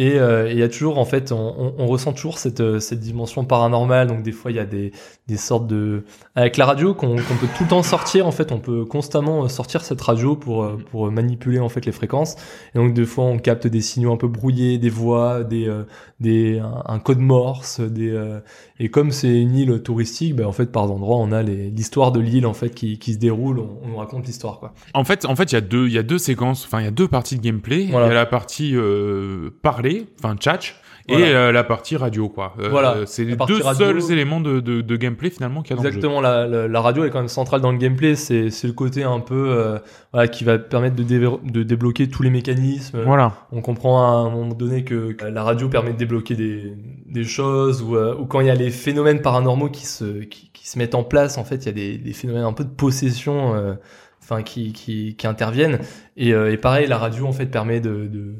[0.00, 2.60] Et euh, et il y a toujours, en fait, on, on- on ressent toujours cette,
[2.60, 4.06] euh, cette dimension paranormale.
[4.08, 4.92] Donc des fois, il y a des,
[5.28, 6.04] des sortes de...
[6.34, 9.48] Avec la radio, qu'on peut tout le temps sortir, en fait, on peut constamment euh,
[9.48, 12.36] sortir cette radio pour, euh, pour manipuler, en fait, les fréquences.
[12.74, 15.82] Et donc des fois, on capte des signaux un peu brouillés, des voix, des, euh,
[16.18, 17.80] des, un, code morse.
[17.80, 18.40] Des, euh,
[18.78, 22.20] et comme c'est une île touristique, ben, en fait, par endroits, on a l'histoire de
[22.20, 23.58] l'île, en fait, qui, qui se déroule.
[23.58, 24.72] On, on nous raconte l'histoire, quoi.
[24.94, 26.64] En fait, en fait, il y a deux, y a deux séquences.
[26.64, 27.86] Enfin, il y a deux parties de gameplay.
[27.90, 28.06] Voilà.
[28.06, 29.50] Il y a la partie euh,
[29.98, 30.60] parler, enfin chat,
[31.08, 31.26] Voilà.
[31.26, 32.54] et euh, la partie radio, quoi.
[32.60, 32.98] Euh, Voilà.
[33.06, 35.76] C'est La les deux radio- seuls éléments de, de, de gameplay finalement qu'il y a
[35.76, 35.96] dans le jeu.
[35.96, 38.14] Exactement, la, la, la radio est quand même centrale dans le gameplay.
[38.14, 39.78] C'est c'est le côté un peu euh,
[40.12, 43.02] voilà, qui va permettre de, de débloquer tous les mécanismes.
[43.04, 43.32] Voilà.
[43.52, 46.72] On comprend à un moment donné que, que la radio permet de débloquer des,
[47.06, 50.50] des choses ou, euh, ou quand il y a les phénomènes paranormaux qui se, qui,
[50.52, 52.64] qui se mettent en place, en fait, il y a des, des phénomènes un peu
[52.64, 53.74] de possession euh,
[54.22, 55.80] enfin, qui, qui, qui interviennent.
[56.16, 58.34] Et, euh, et pareil, la radio, en fait, permet de, de,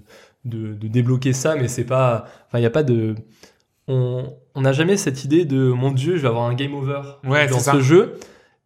[0.45, 2.25] de, de débloquer ça, mais c'est pas...
[2.49, 3.15] Enfin, il n'y a pas de...
[3.89, 4.25] On
[4.57, 7.47] on n'a jamais cette idée de mon dieu, je vais avoir un game over Ouais,
[7.47, 7.81] dans ce ça.
[7.81, 8.15] jeu.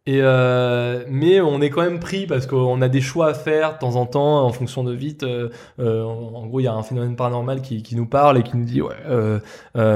[0.07, 3.73] Et euh, mais on est quand même pris parce qu'on a des choix à faire
[3.73, 5.23] de temps en temps en fonction de vite.
[5.23, 5.49] euh,
[5.79, 8.55] euh, en, gros, il y a un phénomène paranormal qui, qui nous parle et qui
[8.57, 9.39] nous dit ouais, euh,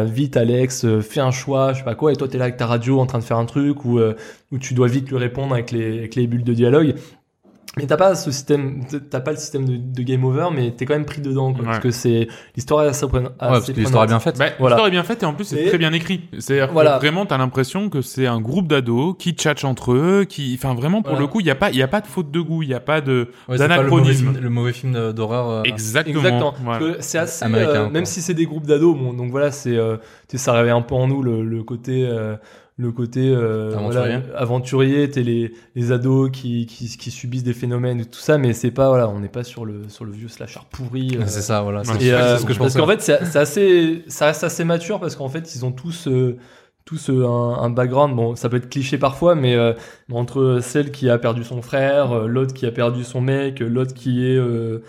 [0.07, 2.11] vite Alex, fais un choix, je sais pas quoi.
[2.11, 3.99] Et toi, t'es là avec ta radio en train de faire un truc ou
[4.51, 6.95] où tu dois vite lui répondre avec les avec les bulles de dialogue.
[7.80, 10.85] Mais t'as pas ce système, t'as pas le système de, de game over, mais t'es
[10.85, 11.65] quand même pris dedans, quoi, Ouais.
[11.68, 14.38] parce que c'est l'histoire est assez, Ouais, parce que l'histoire est bien faite.
[14.38, 14.76] Bah, Voilà.
[14.76, 16.22] L'histoire est bien faite et en plus c'est très bien écrit.
[16.38, 16.93] C'est-à-dire Voilà.
[16.95, 20.73] que vraiment t'as l'impression que c'est un groupe d'ados qui tchatchent entre eux, qui, enfin
[20.76, 21.22] vraiment pour Voilà.
[21.22, 22.69] le coup il y a pas, il y a pas de faute de goût, il
[22.69, 24.31] y a pas de Ouais, le d'anachronisme.
[24.34, 25.49] film, le mauvais film d'horreur.
[25.49, 26.18] euh, Exactement.
[26.19, 26.53] Exactement.
[26.64, 26.80] Voilà.
[26.80, 27.89] Parce que C'est assez, Américain, euh, quoi.
[27.91, 29.97] même si c'est des groupes d'ados, bon, donc voilà, c'est, euh,
[30.27, 32.35] tu sais, ça réveille un peu en nous le, le côté, euh,
[32.80, 34.19] le côté euh, Aventurier.
[34.19, 38.38] voilà, aventurier, t'es les, les ados qui, qui, qui subissent des phénomènes et tout ça,
[38.38, 41.18] mais c'est pas, voilà, on n'est pas sur le, sur le vieux slasher pourri.
[41.19, 41.84] euh, C'est ça, voilà.
[41.84, 45.15] C'est euh, ce que je parce qu'en fait, c'est assez, ça reste assez mature parce
[45.18, 46.38] qu'en fait, ils ont tous, euh,
[46.85, 48.15] tous euh, un, un background.
[48.15, 49.73] Bon, ça peut être cliché parfois, mais euh,
[50.11, 53.93] entre celle qui a perdu son frère, euh, l'autre qui a perdu son mec, l'autre
[53.93, 54.84] qui est, euh,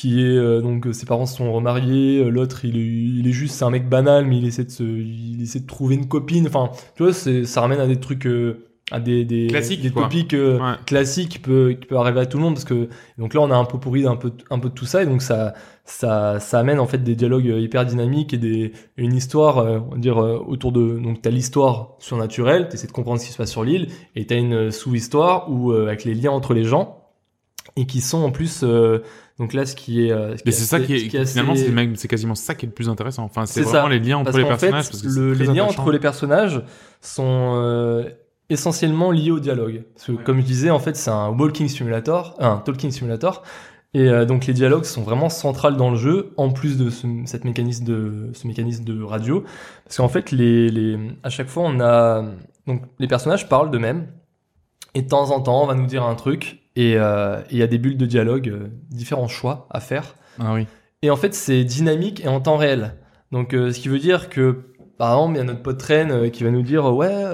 [0.00, 2.80] qui est euh, donc euh, ses parents se sont remariés, euh, l'autre il est,
[3.20, 5.66] il est juste c'est un mec banal, mais il essaie de se, il essaie de
[5.66, 6.46] trouver une copine.
[6.46, 8.26] Enfin, tu vois, ça ramène à des trucs.
[8.26, 10.76] euh, à des, des, Classiques, des topics euh, Ouais.
[10.86, 12.88] classiques qui peut, qui peut arriver à tout le monde parce que
[13.18, 15.06] donc là on a un peu pourri d'un peu un peu de tout ça et
[15.06, 15.52] donc ça
[15.84, 19.98] ça ça amène en fait des dialogues hyper dynamiques et des une histoire on va
[19.98, 23.62] dire autour de donc t'as l'histoire surnaturelle t'essaies de comprendre ce qui se passe sur
[23.62, 27.07] l'île et t'as une sous-histoire où avec les liens entre les gens
[27.80, 28.98] et qui sont en plus euh,
[29.38, 31.16] donc là ce qui est euh, ce qui Mais c'est ça qui est, ce qui
[31.16, 33.24] est finalement assez- c'est quasiment ça qui est le plus intéressant.
[33.24, 33.88] Enfin c'est vraiment ça.
[33.88, 36.62] les liens entre parce les personnages fait, parce que le- les liens entre les personnages
[37.00, 38.08] sont euh,
[38.50, 39.84] essentiellement liés au dialogue.
[39.94, 43.42] Parce que, comme je disais, en fait, c'est un walking simulator, un talking simulator.
[43.94, 47.06] Et euh, donc, les dialogues sont vraiment centrales dans le jeu, en plus de ce,
[47.26, 49.44] cette mécanisme de, ce mécanisme de radio.
[49.84, 52.24] Parce qu'en fait, les, les, à chaque fois, on a.
[52.66, 54.06] Donc, les personnages parlent d'eux-mêmes.
[54.94, 56.60] Et de temps en temps, on va nous dire un truc.
[56.78, 60.14] Et euh, et il y a des bulles de dialogue, euh, différents choix à faire.
[60.38, 60.68] Ah oui.
[61.02, 62.94] Et en fait, c'est dynamique et en temps réel.
[63.32, 66.30] Donc, euh, ce qui veut dire que, par exemple, il y a notre pote euh,
[66.30, 67.24] qui va nous dire Ouais,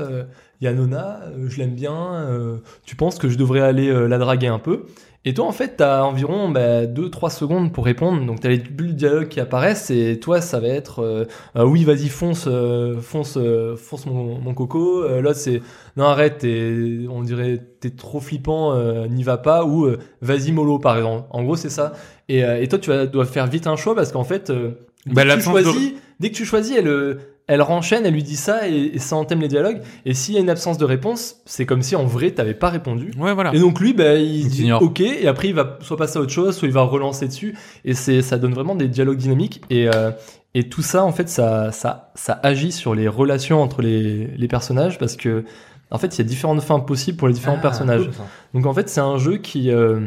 [0.64, 3.88] il y a Nona, euh, je l'aime bien, euh, tu penses que je devrais aller
[3.88, 4.86] euh, la draguer un peu?
[5.26, 8.24] Et toi, en fait, tu as environ 2-3 secondes pour répondre.
[8.26, 11.24] Donc, tu as les bulles de dialogue qui apparaissent et toi, ça va être euh,
[11.56, 13.38] Euh, Oui, vas-y, fonce, euh, fonce,
[13.76, 15.06] fonce mon, mon coco.
[15.20, 15.60] L'autre, c'est
[15.96, 18.74] Non, arrête, on dirait t'es trop flippant,
[19.08, 19.64] n'y va pas.
[19.64, 19.88] Ou
[20.20, 21.26] Vas-y, mollo, par exemple.
[21.30, 21.92] En gros, c'est ça.
[22.28, 24.72] Et, et toi, tu vas, dois faire vite un choix parce qu'en fait, euh,
[25.06, 28.22] dès, Bah, que tu de- choisis, dès que tu choisis, elle, elle renchaîne, elle lui
[28.22, 29.80] dit ça et, et ça entame les dialogues.
[30.06, 32.70] Et s'il y a une absence de réponse, c'est comme si en vrai, t'avais pas
[32.70, 33.10] répondu.
[33.18, 33.54] Ouais voilà.
[33.54, 36.22] Et donc lui, bah, il Il dit ok, et après il va soit passer à
[36.22, 37.54] autre chose, soit il va relancer dessus,
[37.84, 40.10] et c'est ça donne vraiment des dialogues dynamiques et euh,
[40.54, 44.48] et tout ça en fait ça ça ça agit sur les relations entre les les
[44.48, 45.44] personnages parce que
[45.90, 48.04] en fait il y a différentes fins possibles pour les différents Ah, personnages.
[48.04, 48.14] cool.
[48.54, 50.00] Donc en fait c'est un jeu qui euh,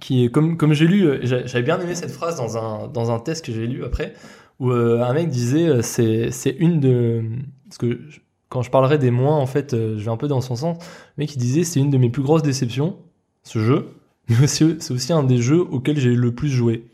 [0.00, 3.10] qui est comme comme j'ai lu, j'a- j'avais bien aimé cette phrase dans un dans
[3.10, 4.12] un test que j'ai lu après
[4.58, 7.22] où euh, un mec disait euh, c'est c'est une de
[7.64, 8.00] parce que
[8.48, 10.78] quand je parlerai des moins en fait euh, je vais un peu dans son sens.
[11.16, 12.96] Le mec disait c'est une de mes plus grosses déceptions
[13.42, 13.88] ce jeu
[14.28, 16.86] mais c'est aussi un des jeux auxquels j'ai le plus joué.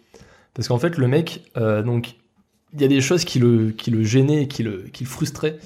[0.54, 2.16] Parce qu'en fait le mec donc
[2.74, 5.58] il y a des choses qui le qui le gênaient qui le qui le frustraient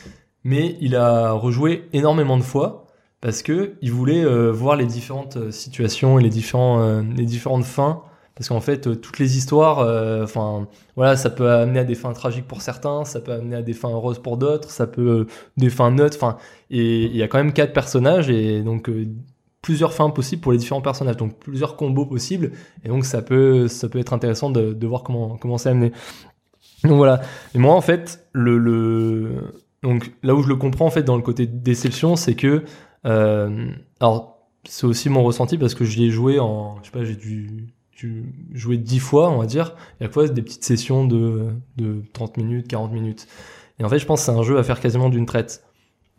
[0.44, 2.86] mais il a rejoué énormément de fois
[3.20, 8.02] parce que il voulait voir les différentes situations et les différents les différentes fins
[8.36, 11.94] parce qu'en fait euh, toutes les histoires euh, enfin voilà ça peut amener à des
[11.94, 15.08] fins tragiques pour certains ça peut amener à des fins heureuses pour d'autres ça peut
[15.08, 15.26] euh,
[15.56, 16.36] des fins neutres enfin
[16.70, 18.90] et il y a quand même quatre personnages et donc
[19.62, 22.52] plusieurs fins possibles pour les différents personnages donc plusieurs combos possibles
[22.84, 25.92] et donc ça peut ça peut être intéressant de, de voir comment comment c'est amené.
[26.84, 27.20] Donc voilà.
[27.54, 29.32] Et moi en fait le, le
[29.82, 32.64] donc là où je le comprends en fait dans le côté déception c'est que
[33.06, 33.68] euh,
[34.00, 37.16] alors c'est aussi mon ressenti parce que j'y ai joué en je sais pas j'ai
[37.16, 41.46] dû, dû jouer 10 fois on va dire et à fois des petites sessions de,
[41.76, 43.26] de 30 minutes 40 minutes.
[43.78, 45.64] Et en fait je pense que c'est un jeu à faire quasiment d'une traite.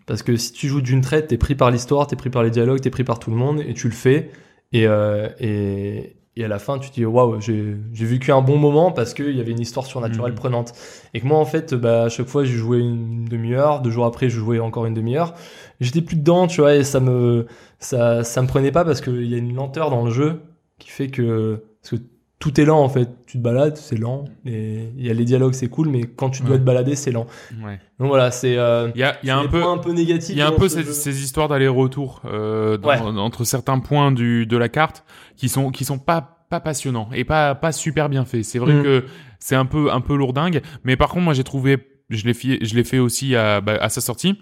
[0.05, 2.49] Parce que si tu joues d'une traite t'es pris par l'histoire t'es pris par les
[2.51, 4.31] dialogues t'es pris par tout le monde et tu le fais
[4.73, 8.41] et, euh, et, et à la fin tu te dis waouh j'ai j'ai vécu un
[8.41, 10.35] bon moment parce qu'il y avait une histoire surnaturelle Mhm.
[10.35, 10.73] prenante.
[11.13, 14.05] Et que moi en fait bah, à chaque fois j'ai joué une demi-heure deux jours
[14.05, 15.33] après je jouais encore une demi-heure.
[15.81, 17.47] J'étais plus dedans tu vois et ça me
[17.79, 20.41] ça ça me prenait pas parce qu'il y a une lenteur dans le jeu
[20.79, 22.07] qui fait que parce que
[22.39, 25.25] tout est lent en fait tu te balades c'est lent et il y a les
[25.25, 26.59] dialogues c'est cool mais quand tu dois Ouais.
[26.59, 27.25] te balader c'est lent
[27.65, 27.79] Ouais.
[27.99, 30.47] donc voilà c'est euh, Il y a y a un peu un Il y a
[30.47, 32.99] un peu ce ces, histoires d'aller-retour euh, Ouais.
[32.99, 35.03] entre certains points du, de la carte
[35.35, 38.45] qui sont qui sont pas pas passionnants et pas pas super bien faits.
[38.45, 38.83] C'est vrai Mm.
[38.83, 39.05] que
[39.39, 41.77] c'est un peu un peu lourdingue, mais par contre moi j'ai trouvé
[42.09, 44.37] je l'ai fait je l'ai fait aussi à bah, à sa sortie.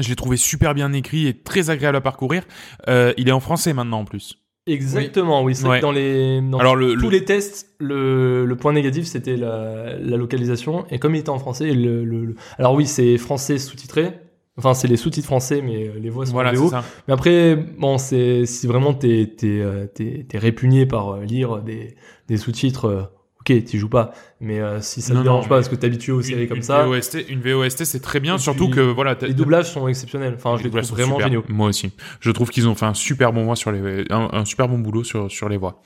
[0.00, 2.42] Je l'ai trouvé super bien écrit et très agréable à parcourir.
[2.88, 4.36] Euh, il est en français maintenant en plus.
[4.66, 5.80] Exactement oui, c'est vrai Ouais.
[5.80, 9.36] que dans les dans Alors le, tous le- les tests, le, le point négatif c'était
[9.36, 13.18] la, la localisation et comme il était en français, le, le- le- alors oui c'est
[13.18, 14.12] français sous-titré,
[14.56, 16.70] Enfin, c'est les sous-titres français, mais euh, les voix sont Voilà, en VO.
[17.08, 21.96] Mais après, bon, c'est si vraiment t'es t'es euh, t'es répugné par euh, lire des
[22.28, 23.10] des sous-titres,
[23.48, 24.12] ok, t'y joues pas.
[24.40, 26.48] Mais euh, si ça Non, te dérange pas parce que t'es habitué aux séries Une-
[26.48, 29.16] comme une ça, VOST, une VOST, c'est très bien, surtout que voilà.
[29.22, 30.34] les doublages sont exceptionnels.
[30.36, 31.26] Enfin, je les trouve vraiment super.
[31.28, 31.44] géniaux.
[31.48, 31.92] Moi aussi.
[32.20, 34.78] Je trouve qu'ils ont fait un super bon voix sur les, un, un super bon
[34.78, 35.80] boulot sur sur les voix.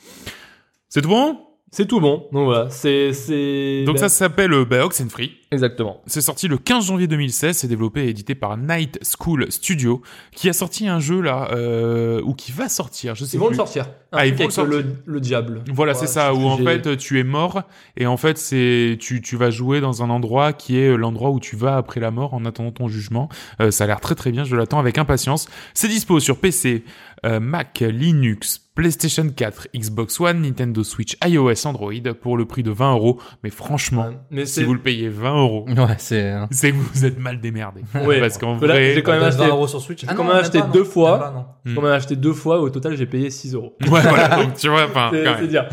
[0.89, 1.39] C'est tout bon?
[1.71, 2.27] C'est tout bon.
[2.33, 5.33] Donc voilà, c'est c'est Donc ça s'appelle euh, bah, Oxenfree.
[5.51, 6.01] exactement.
[6.07, 10.01] C'est sorti le 15 janvier 2016, c'est développé et édité par Night School Studio,
[10.33, 13.47] qui a sorti un jeu là, euh, ou qui va sortir, je sais Ils vont
[13.49, 13.53] plus.
[13.53, 13.85] le sortir.
[14.13, 15.63] Un Ah, ils vont le avec le, le diable.
[15.71, 17.63] Voilà, c'est ça, où en fait tu es mort
[17.99, 21.39] et en fait c'est tu tu vas jouer dans un endroit qui est l'endroit où
[21.41, 23.29] tu vas après la mort en attendant ton jugement.
[23.61, 25.49] Euh, ça a l'air très très bien, je l'attends avec impatience.
[25.75, 26.85] C'est dispo sur PC,
[27.27, 31.93] euh, Mac, Linux, PlayStation 4, Xbox One, Nintendo Switch, iOS, Android
[32.23, 33.21] pour le prix de 20 euros.
[33.43, 34.19] Mais franchement, Ouais.
[34.31, 36.31] Mais si vous le payez 20 euros, Ouais, c'est.
[36.31, 36.47] hein.
[36.53, 37.81] c'est vous êtes mal démerdé.
[38.07, 38.21] Ouais.
[38.21, 40.03] Parce qu'en vrai, j'ai quand même Peut-être acheté- 20 euros sur Switch.
[40.03, 41.57] j'ai quand même acheté deux fois.
[41.65, 41.77] Hmm.
[41.77, 43.75] On m'a acheté deux fois, au total j'ai payé 6 euros.
[43.83, 45.49] ouais, voilà, donc tu vois, enfin, C'est quand c'est même.
[45.51, 45.69] dire.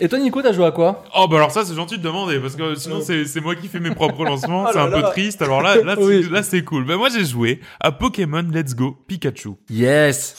[0.00, 1.02] Et toi, Nico, t'as joué à quoi?
[1.16, 3.80] Oh bah alors ça c'est gentil de demander parce que sinon c'est moi qui fais
[3.80, 5.08] mes propres lancements, Oh c'est là un peu là.
[5.10, 5.42] triste.
[5.42, 6.28] Alors là là c'est- Oui.
[6.30, 6.84] là c'est cool.
[6.86, 9.54] Ben moi j'ai joué à Pokémon Let's Go Pikachu.
[9.68, 10.36] Yes.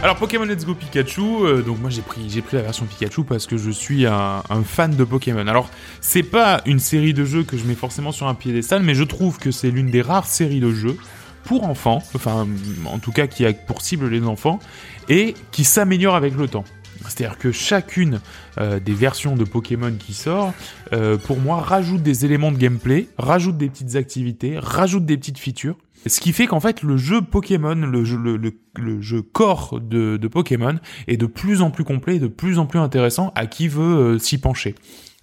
[0.00, 3.46] Alors Pokémon Let's Go Pikachu, euh, donc moi j'ai pris pris la version Pikachu parce
[3.46, 5.46] que je suis un, un fan de Pokémon.
[5.48, 5.68] Alors
[6.00, 9.02] c'est pas une série de jeux que je mets forcément sur un piédestal, mais je
[9.02, 10.96] trouve que c'est l'une des rares séries de jeux
[11.42, 12.46] pour enfants, enfin
[12.86, 14.60] en tout cas qui a pour cible les enfants
[15.08, 16.64] et qui s'améliore avec le temps.
[17.02, 18.20] C'est-à-dire que chacune
[18.58, 20.52] euh, des versions de Pokémon qui sort,
[20.92, 25.38] euh, pour moi, rajoute des éléments de gameplay, rajoute des petites activités, rajoute des petites
[25.38, 25.76] features.
[26.06, 30.76] Ce qui fait qu'en fait, le jeu Pokémon, le jeu, le, corps de, Pokémon
[31.06, 34.14] est de plus en plus complet, et de plus en plus intéressant à qui veut
[34.14, 34.74] euh, s'y pencher.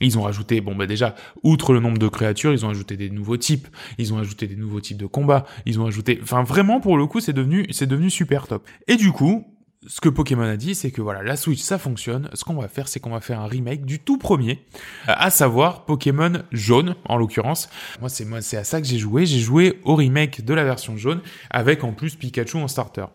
[0.01, 3.09] Ils ont rajouté, bon bah déjà, outre le nombre de créatures, ils ont ajouté des
[3.09, 6.81] nouveaux types, ils ont ajouté des nouveaux types de combats, ils ont ajouté, enfin vraiment
[6.81, 8.67] pour le coup c'est devenu, c'est devenu super top.
[8.87, 9.45] Et du coup,
[9.87, 12.29] ce que Pokémon a dit, c'est que voilà, la Switch ça fonctionne.
[12.33, 14.65] Ce qu'on va faire, c'est qu'on va faire un remake du tout premier,
[15.07, 17.69] euh, à savoir Pokémon jaune en l'occurrence.
[17.99, 19.25] Moi, c'est moi, c'est à ça que j'ai joué.
[19.25, 23.05] J'ai joué au remake de la version jaune avec en plus Pikachu en starter.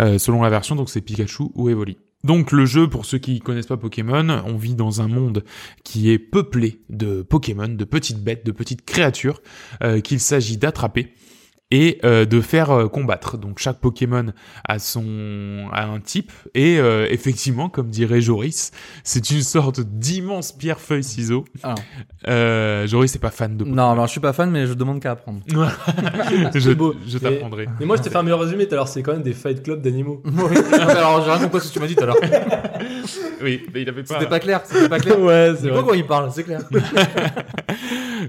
[0.00, 1.98] Euh, selon la version, donc c'est Pikachu ou Evoli.
[2.22, 5.42] Donc le jeu, pour ceux qui connaissent pas Pokémon, on vit dans un monde
[5.84, 9.40] qui est peuplé de Pokémon, de petites bêtes, de petites créatures
[9.82, 11.14] euh, qu'il s'agit d'attraper
[11.70, 13.38] et euh, de faire euh, combattre.
[13.38, 14.26] Donc chaque Pokémon
[14.64, 18.72] a son a un type et euh, effectivement, comme dirait Joris,
[19.04, 21.44] c'est une sorte d'immense pierre feuille ciseau.
[21.62, 21.74] Ah.
[22.28, 23.64] Euh, Joris n'est pas fan de.
[23.64, 25.40] Non, alors je suis pas fan, mais je demande qu'à apprendre.
[26.54, 26.94] je beau.
[27.06, 27.66] je t'apprendrai.
[27.78, 29.32] Mais moi je t'ai fait un meilleur résumé tout à l'heure, c'est quand même des
[29.32, 30.22] fight club d'animaux.
[30.72, 32.16] alors j'ai rien compris ce que tu m'as dit tout à l'heure.
[33.42, 34.14] Oui, mais il avait pas.
[34.14, 35.20] C'était pas clair, c'était pas clair.
[35.20, 36.60] ouais, C'est quoi quand il parle, c'est clair.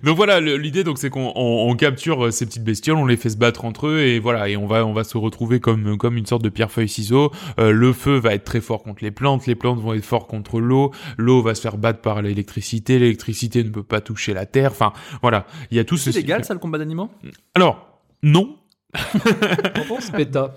[0.04, 3.18] Donc voilà, l'idée donc c'est qu'on on- on capture euh, ces petites bestioles, on les
[3.18, 5.98] fait se battre entre eux et voilà et on va on va se retrouver comme
[5.98, 7.32] comme une sorte de pierre feuille ciseau.
[7.60, 10.30] Euh, le feu va être très fort contre les plantes, les plantes vont être fortes
[10.30, 14.46] contre l'eau, l'eau va se faire battre par l'électricité, l'électricité ne peut pas toucher la
[14.46, 14.72] terre.
[14.72, 17.10] Enfin voilà, il y a tout ce C'est légal ça le combat d'animaux?
[17.56, 18.56] Alors non,
[20.16, 20.54] Péta.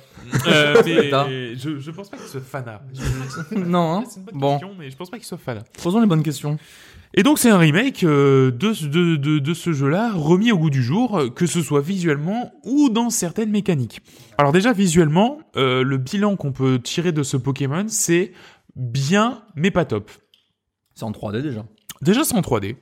[0.49, 1.27] euh, mais Putain.
[1.29, 2.83] je je pense pas qu'il soit fana.
[3.53, 5.63] Non, hein C'est une bonne Bon, question, mais je pense pas qu'il soit fana.
[5.83, 6.59] posons les bonnes questions.
[7.17, 10.83] Et donc c'est un remake euh, de, de, de ce jeu-là, remis au goût du
[10.83, 14.01] jour, euh, que ce soit visuellement ou dans certaines mécaniques.
[14.37, 18.33] Alors déjà visuellement, euh, le bilan qu'on peut tirer de ce Pokémon, c'est
[18.75, 20.11] bien mais pas top.
[20.97, 21.65] C'est en 3D déjà.
[22.03, 22.75] Déjà c'est en 3D.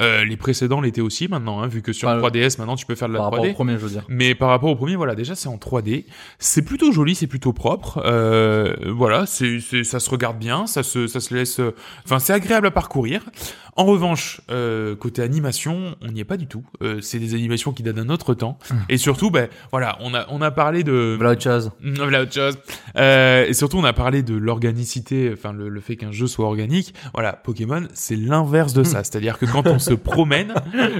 [0.00, 2.94] Euh, les précédents l'étaient aussi maintenant, hein, vu que sur Enfin, 3DS maintenant tu peux
[2.94, 3.50] faire de la Par rapport 3D.
[3.50, 4.04] au premier, je veux dire.
[4.08, 6.04] Mais par rapport au premier, voilà, déjà c'est en 3D.
[6.38, 8.02] C'est plutôt joli, c'est plutôt propre.
[8.04, 11.60] Euh, voilà, c'est, c'est, ça se regarde bien, ça se, ça se laisse.
[11.60, 11.74] euh,
[12.04, 13.22] Enfin, c'est agréable à parcourir.
[13.76, 16.64] En revanche, euh, côté animation, on n'y est pas du tout.
[16.82, 18.58] Euh, c'est des animations qui datent d'un autre temps.
[18.88, 21.14] Et surtout, ben voilà, on a, on a parlé de.
[21.16, 21.70] Voilà autre chose.
[21.82, 22.58] Voilà autre chose.
[22.96, 26.94] Et surtout, on a parlé de l'organicité, enfin le, le fait qu'un jeu soit organique.
[27.14, 29.04] Voilà, Pokémon, c'est l'inverse de ça.
[29.04, 30.54] C'est-à-dire que quand on se promène,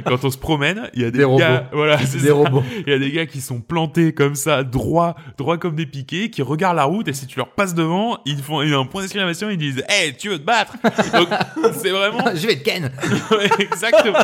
[0.07, 1.39] quand on se promène, il y a des, Des robots.
[1.39, 2.35] gars, voilà, c'est Des ça.
[2.35, 2.63] robots.
[2.87, 6.31] Il y a des gars qui sont plantés comme ça, droit, droit comme des piquets,
[6.31, 8.87] qui regardent la route et si tu leur passes devant, ils font ils ont un
[8.87, 10.75] point d'exclamation, ils disent "Hey, tu veux te battre?
[11.15, 11.29] Donc
[11.75, 12.91] c'est vraiment je vais te ken.
[13.59, 14.19] Exactement.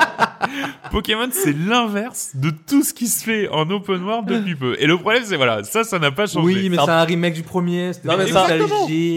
[0.91, 4.77] Pokémon, c'est l'inverse de tout ce qui se fait en open world depuis peu.
[4.79, 6.47] Et le problème, c'est voilà, ça, ça n'a pas changé.
[6.47, 7.93] Oui, mais C'est c'est un remake du premier.
[7.93, 8.69] c'était nostalgiques.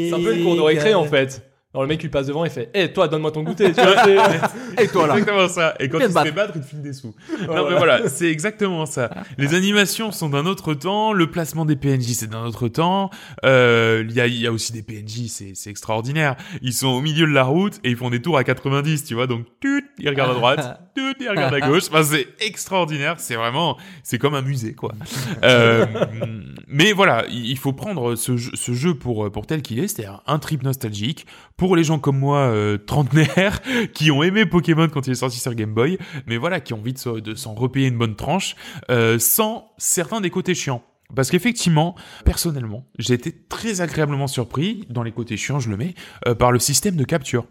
[0.09, 1.48] C'est un peu une cour de récré en fait.
[1.71, 3.93] Alors le mec il passe devant, il fait "Eh toi, donne-moi ton goûter." Tu vois,
[4.81, 5.75] Et toi là exactement ça.
[5.79, 6.35] Et quand il te se fait battre.
[6.35, 7.13] battre, il te file des sous.
[7.41, 7.69] non, voilà.
[7.69, 9.11] mais voilà, c'est exactement ça.
[9.37, 13.11] Les animations sont d'un autre temps, le placement des PNJ c'est d'un autre temps.
[13.45, 16.37] Euh, Il y, a, il y a aussi des PNJ, c'est c'est extraordinaire.
[16.63, 19.13] Ils sont au milieu de la route et ils font des tours à 90, tu
[19.13, 19.27] vois.
[19.27, 21.83] Donc, tut, ils regardent à droite, tut, ils regardent à gauche.
[21.91, 23.15] Enfin, c'est extraordinaire.
[23.19, 24.93] C'est vraiment, c'est comme un musée, quoi.
[25.43, 25.85] Euh,
[26.67, 29.87] mais voilà, il il faut prendre ce jeu, ce jeu pour pour tel qu'il est,
[29.87, 31.25] c'est-à-dire un trip nostalgique
[31.59, 33.61] pour les gens comme moi, euh, trentenaires,
[33.93, 36.79] qui ont aimé Pokémon quand il est sorti sur Game Boy, mais voilà, qui ont
[36.79, 38.55] envie de, de s'en repayer une bonne tranche,
[38.89, 40.81] euh, sans certains des côtés chiants.
[41.15, 45.95] Parce qu'effectivement, personnellement, j'ai été très agréablement surpris, dans les côtés chiants, je le mets,
[46.27, 47.45] euh, par le système de capture.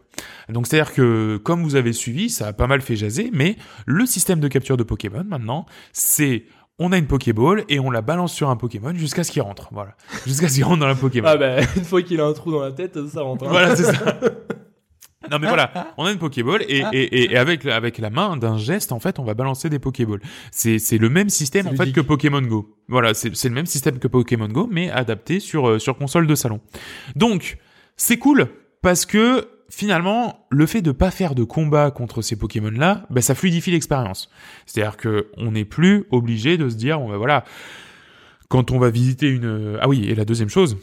[0.49, 4.07] Donc c'est-à-dire que, comme vous avez suivi, ça a pas mal fait jaser, mais le
[4.07, 6.45] système de capture de Pokémon, maintenant, c'est...
[6.79, 9.69] On a une Pokéball et on la balance sur un Pokémon jusqu'à ce qu'il rentre.
[9.73, 9.97] Voilà.
[10.27, 11.31] Jusqu'à ce qu'il rentre dans la Pokéball.
[11.33, 13.45] ah bah une fois qu'il a un trou dans la tête, ça rentre.
[13.45, 13.49] hein.
[13.51, 14.21] Voilà, c'est ça.
[15.31, 18.09] Non mais voilà, on a une Pokéball et, et, et, et avec, la- avec la
[18.09, 20.23] main d'un geste, en fait, on va balancer des Pokéballs.
[20.53, 22.75] C'est, c'est le même système en fait que Pokémon Go.
[22.89, 26.27] Voilà, c'est, c'est le même système que Pokémon Go, mais adapté sur, euh, sur console
[26.29, 26.61] de salon.
[27.15, 27.59] Donc,
[27.97, 28.47] c'est cool
[28.81, 33.35] parce que finalement, le fait de pas faire de combat contre ces Pokémon-là, bah, ça
[33.35, 34.31] fluidifie l'expérience.
[34.67, 37.45] C'est-à-dire que on n'est plus obligé de se dire, bon, bah, voilà,
[38.49, 40.79] quand on va visiter une, ah oui, et la deuxième chose,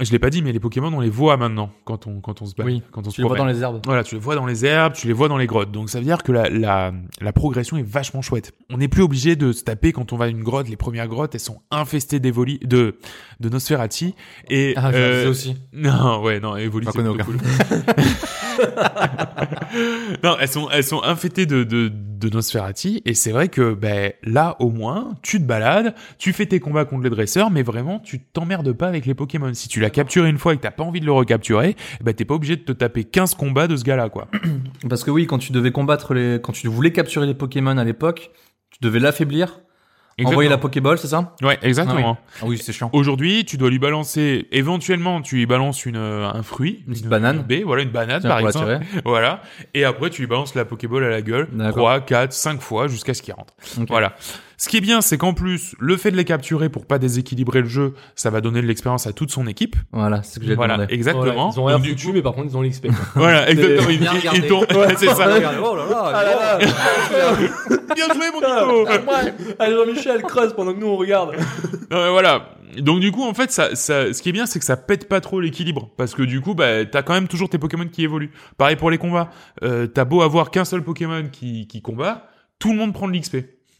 [0.00, 2.46] je l'ai pas dit, mais les Pokémon, on les voit maintenant quand on, quand on
[2.46, 3.52] se bat, Oui, quand on se Tu le vois promène.
[3.52, 3.80] dans les herbes.
[3.84, 5.72] Voilà, tu les vois dans les herbes, tu les vois dans les grottes.
[5.72, 8.52] Donc ça veut dire que la, la, la progression est vachement chouette.
[8.70, 10.68] On n'est plus obligé de se taper quand on va à une grotte.
[10.68, 12.98] Les premières grottes, elles sont infestées d'Evoli, de,
[13.40, 14.14] de Nosferati.
[14.48, 15.56] Et, Ah, je euh, aussi.
[15.72, 17.38] non, ouais, non, Evoli, J'en c'est cool.
[20.24, 24.56] non, elles sont, elles sont de, de, de Nosferati, et c'est vrai que, ben, là,
[24.60, 28.20] au moins, tu te balades, tu fais tes combats contre les dresseurs, mais vraiment, tu
[28.20, 29.52] t'emmerdes pas avec les Pokémon.
[29.54, 32.14] Si tu l'as capturé une fois et que t'as pas envie de le recapturer, ben,
[32.14, 34.28] t'es pas obligé de te taper 15 combats de ce gars-là, quoi.
[34.88, 37.84] Parce que oui, quand tu devais combattre les, quand tu voulais capturer les Pokémon à
[37.84, 38.30] l'époque,
[38.70, 39.60] tu devais l'affaiblir,
[40.26, 41.34] envoyer la Pokéball, c'est ça?
[41.42, 42.18] Ouais, exactement.
[42.40, 42.90] Ah oui, c'est chiant.
[42.92, 46.82] Aujourd'hui, tu dois lui balancer, éventuellement, tu lui balances une, euh, un fruit.
[46.86, 47.42] Une petite banane.
[47.42, 48.80] baie, voilà, une banane, par exemple.
[49.04, 49.42] Voilà.
[49.74, 51.48] Et après, tu lui balances la Pokéball à la gueule.
[51.52, 51.84] D'accord.
[51.84, 53.54] 3, 4, 5 fois jusqu'à ce qu'il rentre.
[53.88, 54.14] Voilà.
[54.60, 57.60] Ce qui est bien, c'est qu'en plus, le fait de les capturer pour pas déséquilibrer
[57.60, 59.76] le jeu, ça va donner de l'expérience à toute son équipe.
[59.92, 60.92] Voilà, c'est ce que j'ai Voilà, demandé.
[60.94, 61.46] exactement.
[61.46, 62.88] Ouais, ils ont rien foutu, coup- mais par contre ils ont l'XP.
[63.14, 63.88] Voilà, exactement.
[63.88, 65.14] Ils, Bien ils- ils tournent- Ouais, c'est ça.
[65.62, 67.34] Oh là là, Ah là là
[67.94, 69.10] Bien joué, mon Nico.
[69.60, 71.36] Allez Jean-Michel, creuse pendant que nous on regarde.
[71.90, 72.50] Non, mais voilà.
[72.78, 75.08] Donc du coup, en fait, ça, ça, ce qui est bien, c'est que ça pète
[75.08, 78.02] pas trop l'équilibre, parce que du coup, bah, t'as quand même toujours tes Pokémon qui
[78.04, 78.32] évoluent.
[78.56, 79.30] Pareil pour les combats.
[79.62, 82.28] Euh, t'as beau avoir qu'un seul Pokémon qui, qui combat,
[82.58, 83.36] tout le monde prend de l'XP.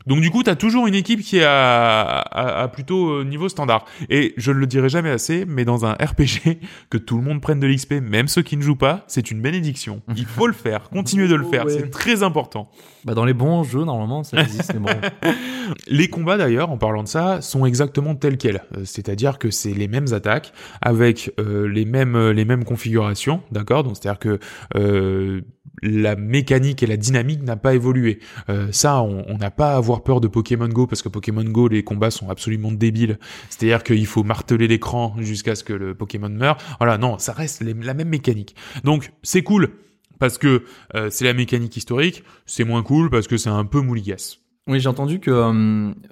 [0.09, 3.49] Donc du coup, t'as toujours une équipe qui est à, à, à plutôt euh, niveau
[3.49, 3.85] standard.
[4.11, 6.59] Et je ne le dirai jamais assez, mais dans un RPG,
[6.91, 9.41] que tout le monde prenne de l'XP, même ceux qui ne jouent pas, c'est une
[9.41, 10.03] bénédiction.
[10.17, 11.73] Il faut le faire, continuer de le faire, Ouais.
[11.73, 12.71] c'est très important.
[13.05, 14.73] Bah, dans les bons jeux, normalement, ça existe.
[15.87, 18.63] Les combats d'ailleurs, en parlant de ça, sont exactement tels quels.
[18.77, 23.85] Euh, C'est-à-dire que c'est les mêmes attaques avec euh, les mêmes les mêmes configurations, d'accord?
[23.85, 24.39] Donc c'est-à-dire que
[24.77, 25.43] euh,
[25.83, 28.21] la mécanique et la dynamique n'a pas évolué.
[28.49, 31.69] Euh, ça, on n'a pas à avoir peur de Pokémon Go parce que Pokémon Go,
[31.69, 33.19] les combats sont absolument débiles.
[33.49, 36.59] C'est-à-dire qu'il faut marteler l'écran jusqu'à ce que le Pokémon meure.
[36.79, 38.55] Voilà, non, ça reste la même mécanique.
[38.85, 39.71] Donc c'est cool
[40.19, 40.65] parce que
[40.95, 42.25] euh, c'est la mécanique historique.
[42.47, 44.39] C'est moins cool parce que c'est un peu mouligasse.
[44.67, 45.31] Oui, j'ai entendu que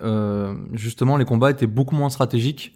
[0.03, 2.73] euh, justement les combats étaient beaucoup moins stratégiques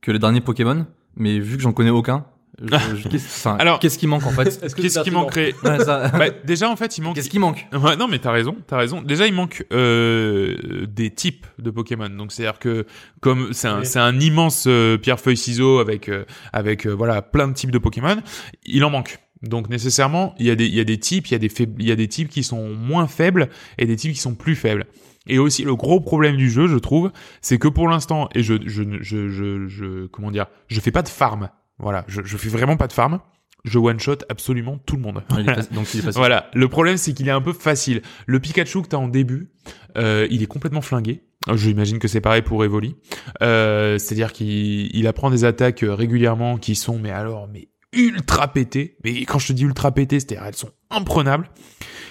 [0.00, 0.86] que les derniers Pokémon,
[1.16, 2.26] mais vu que j'en connais aucun,
[2.62, 5.54] je- je- qu'est-ce enfin, Alors- qu'est-ce qui manque en fait Est-ce que Qu'est-ce qui manquerait
[5.64, 7.66] Ouais, ça- bah, déjà en fait il manque Qu'est-ce qui manque?
[7.72, 9.02] Ouais, non mais t'as raison t'as raison.
[9.02, 12.08] Déjà il manque euh, des types de Pokémon.
[12.08, 12.86] Donc c'est à dire que
[13.20, 13.86] comme c'est un Oui.
[13.86, 17.70] c'est un immense euh, pierre feuille ciseau avec euh, avec euh, voilà plein de types
[17.70, 18.16] de Pokémon
[18.64, 19.18] il en manque.
[19.42, 21.48] Donc nécessairement il y a des il y a des types il y a des
[21.48, 24.34] faib- il y a des types qui sont moins faibles et des types qui sont
[24.34, 24.86] plus faibles.
[25.28, 27.10] Et aussi le gros problème du jeu je trouve
[27.42, 31.02] c'est que pour l'instant et je je je je, je comment dire je fais pas
[31.02, 33.20] de farm voilà je je fais vraiment pas de farm
[33.66, 36.18] je one shot absolument tout le monde il est Donc il est facile.
[36.18, 36.48] voilà.
[36.54, 38.00] Le problème, c'est qu'il est un peu facile.
[38.26, 39.50] Le Pikachu que t'as en début,
[39.98, 41.24] euh, il est complètement flingué.
[41.52, 42.94] J'imagine que c'est pareil pour Evoli.
[43.42, 48.52] Euh, C'est-à-dire qu'il il apprend des attaques euh, régulièrement qui sont, mais alors, mais ultra
[48.52, 48.96] pétées.
[49.04, 51.50] Mais quand je te dis ultra pétées, c'est-à-dire elles sont imprenables.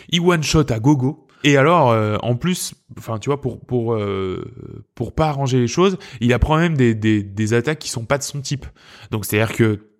[0.09, 1.24] Il one shot à gogo.
[1.45, 4.43] Et alors, euh, en plus, enfin, tu vois, pour pour euh,
[4.95, 8.17] pour pas arranger les choses, il apprend même des des, des attaques qui sont pas
[8.17, 8.65] de son type.
[9.11, 9.91] Donc c'est-à-dire que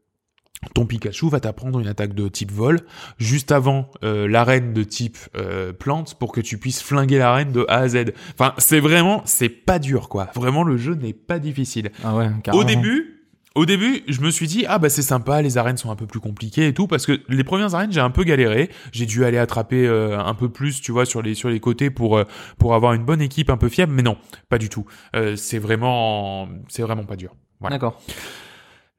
[0.73, 2.81] ton Pikachu va t'apprendre une attaque de type vol
[3.19, 7.63] juste avant euh, l'arène de type euh, plante pour que tu puisses flinguer l'arène de
[7.67, 8.13] A à Z.
[8.33, 10.29] Enfin, c'est vraiment, c'est pas dur quoi.
[10.33, 11.91] Vraiment, le jeu n'est pas difficile.
[12.03, 13.14] Ah ouais, Au début,
[13.55, 16.05] au début, je me suis dit ah bah c'est sympa, les arènes sont un peu
[16.05, 19.23] plus compliquées et tout parce que les premières arènes j'ai un peu galéré, j'ai dû
[19.23, 22.25] aller attraper euh, un peu plus, tu vois, sur les sur les côtés pour euh,
[22.59, 24.17] pour avoir une bonne équipe un peu fiable, mais non,
[24.49, 24.85] pas du tout.
[25.15, 27.33] Euh, c'est vraiment c'est vraiment pas dur.
[27.61, 27.77] Voilà.
[27.77, 28.01] D'accord.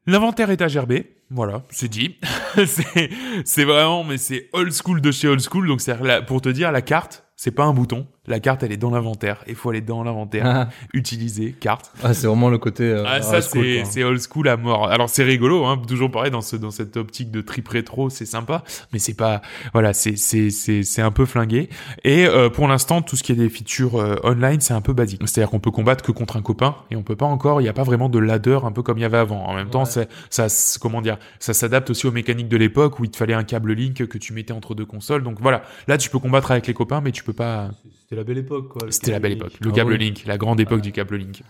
[0.06, 2.16] L'inventaire est à gerber, voilà, c'est dit.
[2.66, 3.10] c'est
[3.44, 6.72] c'est vraiment mais c'est old school de chez old school donc c'est pour te dire
[6.72, 9.80] la carte, c'est pas un bouton, la carte elle est dans l'inventaire, il faut aller
[9.80, 11.92] dans l'inventaire, Ah, utiliser carte.
[12.02, 12.84] ah, c'est vraiment le côté.
[12.84, 14.88] euh, Ah, ça, old school, c'est, c'est old school à mort.
[14.88, 15.80] Alors, c'est rigolo, hein.
[15.86, 18.62] Toujours pareil, dans ce, dans cette optique de trip rétro, c'est sympa.
[18.92, 19.42] Mais c'est pas,
[19.72, 21.68] voilà, c'est, c'est, c'est, c'est un peu flingué.
[22.04, 24.92] Et, euh, pour l'instant, tout ce qui est des features euh, online, c'est un peu
[24.92, 25.20] basique.
[25.26, 27.70] C'est-à-dire qu'on peut combattre que contre un copain et on peut pas encore, il n'y
[27.70, 29.44] a pas vraiment de ladder un peu comme il y avait avant.
[29.46, 30.06] En même temps, Ouais.
[30.30, 30.46] ça,
[30.80, 33.72] comment dire, ça s'adapte aussi aux mécaniques de l'époque où il te fallait un câble
[33.72, 35.22] link que tu mettais entre deux consoles.
[35.22, 35.62] Donc voilà.
[35.88, 37.70] Là, tu peux combattre avec les copains, mais tu peux pas,
[38.06, 38.86] C'était la belle époque, quoi.
[38.90, 39.54] c'était la belle époque.
[39.60, 39.98] Le Ah câble oui.
[39.98, 41.42] Link, la grande époque du câble Link.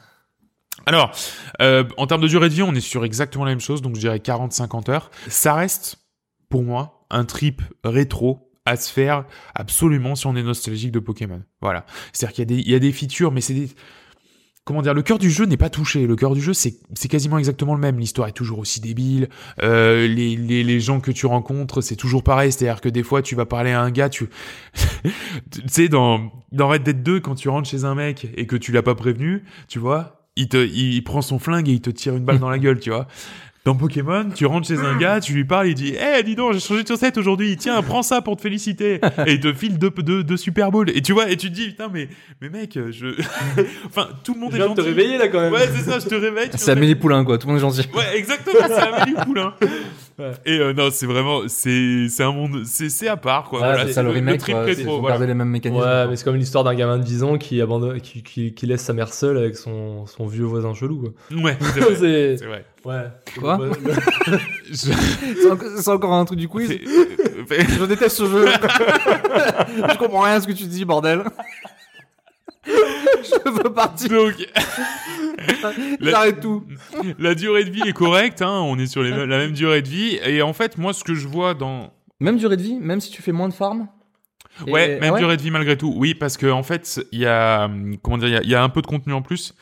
[0.87, 1.11] Alors,
[1.61, 3.95] euh, en termes de durée de vie, on est sur exactement la même chose, donc
[3.97, 5.11] je dirais 40-50 heures.
[5.29, 5.99] Ça reste,
[6.49, 9.25] pour moi, un trip rétro à se faire
[9.55, 11.43] absolument si on est nostalgique de Pokémon.
[11.61, 11.87] Voilà.
[12.13, 13.69] C'est-à-dire qu'il y, a des- il y a des features, mais c'est des...
[14.67, 16.09] Comment dire, le cœur du jeu n'est pas touché.
[16.09, 18.01] Le cœur du jeu, c'est c'est quasiment exactement le même.
[18.01, 19.29] L'histoire est toujours aussi débile.
[19.63, 22.51] Euh, les, les, les gens que tu rencontres, c'est toujours pareil.
[22.51, 24.29] C'est-à-dire que des fois, tu vas parler à un gars, tu,
[25.05, 28.57] tu sais, dans, dans Red Dead 2, quand tu rentres chez un mec et que
[28.57, 31.91] tu l'as pas prévenu, tu vois, il te, il prend son flingue et il te
[31.91, 33.07] tire une balle dans la gueule, tu vois.
[33.67, 36.53] Dans Pokémon, tu rentres chez un gars, tu lui parles, il dit, eh, dis donc,
[36.53, 39.01] j'ai changé de chaussette aujourd'hui, tiens, prends ça pour te féliciter.
[39.27, 40.91] Et il te file deux, deux, deux Super Bowls.
[40.95, 42.09] Et tu vois, et tu te dis, putain, mais,
[42.41, 43.09] mais mec, je,
[43.87, 44.89] enfin, tout le monde Je est viens de te gentil.
[44.95, 45.53] réveiller, là, quand même.
[45.53, 46.49] Ouais, c'est ça, je te réveille.
[46.55, 47.39] C'est Amélie Poulain, quoi.
[47.39, 47.89] Tout le monde est gentil.
[47.93, 49.53] Ouais, exactement, c'est Amélie Poulain.
[50.19, 50.31] Ouais.
[50.47, 53.61] Et euh, non, c'est vraiment, c'est, c'est un monde, c'est, c'est à part, quoi.
[53.63, 55.15] Ah, voilà, c'est ça le remake, trip quoi, rétro, voilà.
[55.17, 55.83] garder les mêmes mécanismes.
[55.83, 58.67] Ouais, mais c'est comme l'histoire d'un gamin de 10 ans qui abandonne, qui, qui, qui
[58.67, 60.99] laisse sa mère seule avec son, son vieux voisin chelou,
[61.29, 61.39] quoi.
[61.43, 62.37] Ouais, c'est vrai.
[62.39, 62.65] c'est, vrai.
[62.87, 63.03] ouais.
[63.39, 63.69] Quoi Ouais,
[64.71, 66.71] Je- C'est encore- c'est encore un truc du quiz?
[66.71, 68.47] Je déteste ce jeu.
[69.91, 71.25] je comprends rien à ce que tu dis, bordel.
[73.23, 74.09] je veux partir.
[74.09, 74.35] Donc,
[76.01, 76.65] J'arrête tout.
[77.19, 79.89] la durée de vie est correcte, hein, on est sur les, la même durée de
[79.89, 80.19] vie.
[80.25, 83.11] Et en fait, moi, ce que je vois dans, Même durée de vie, même si
[83.11, 83.89] tu fais moins de farm.
[84.67, 85.93] Et- Ouais, même durée de vie malgré tout.
[85.97, 88.49] Oui, parce que en fait, il y a hum, comment dire, il y a- il
[88.51, 89.55] y, a un peu de contenu en plus.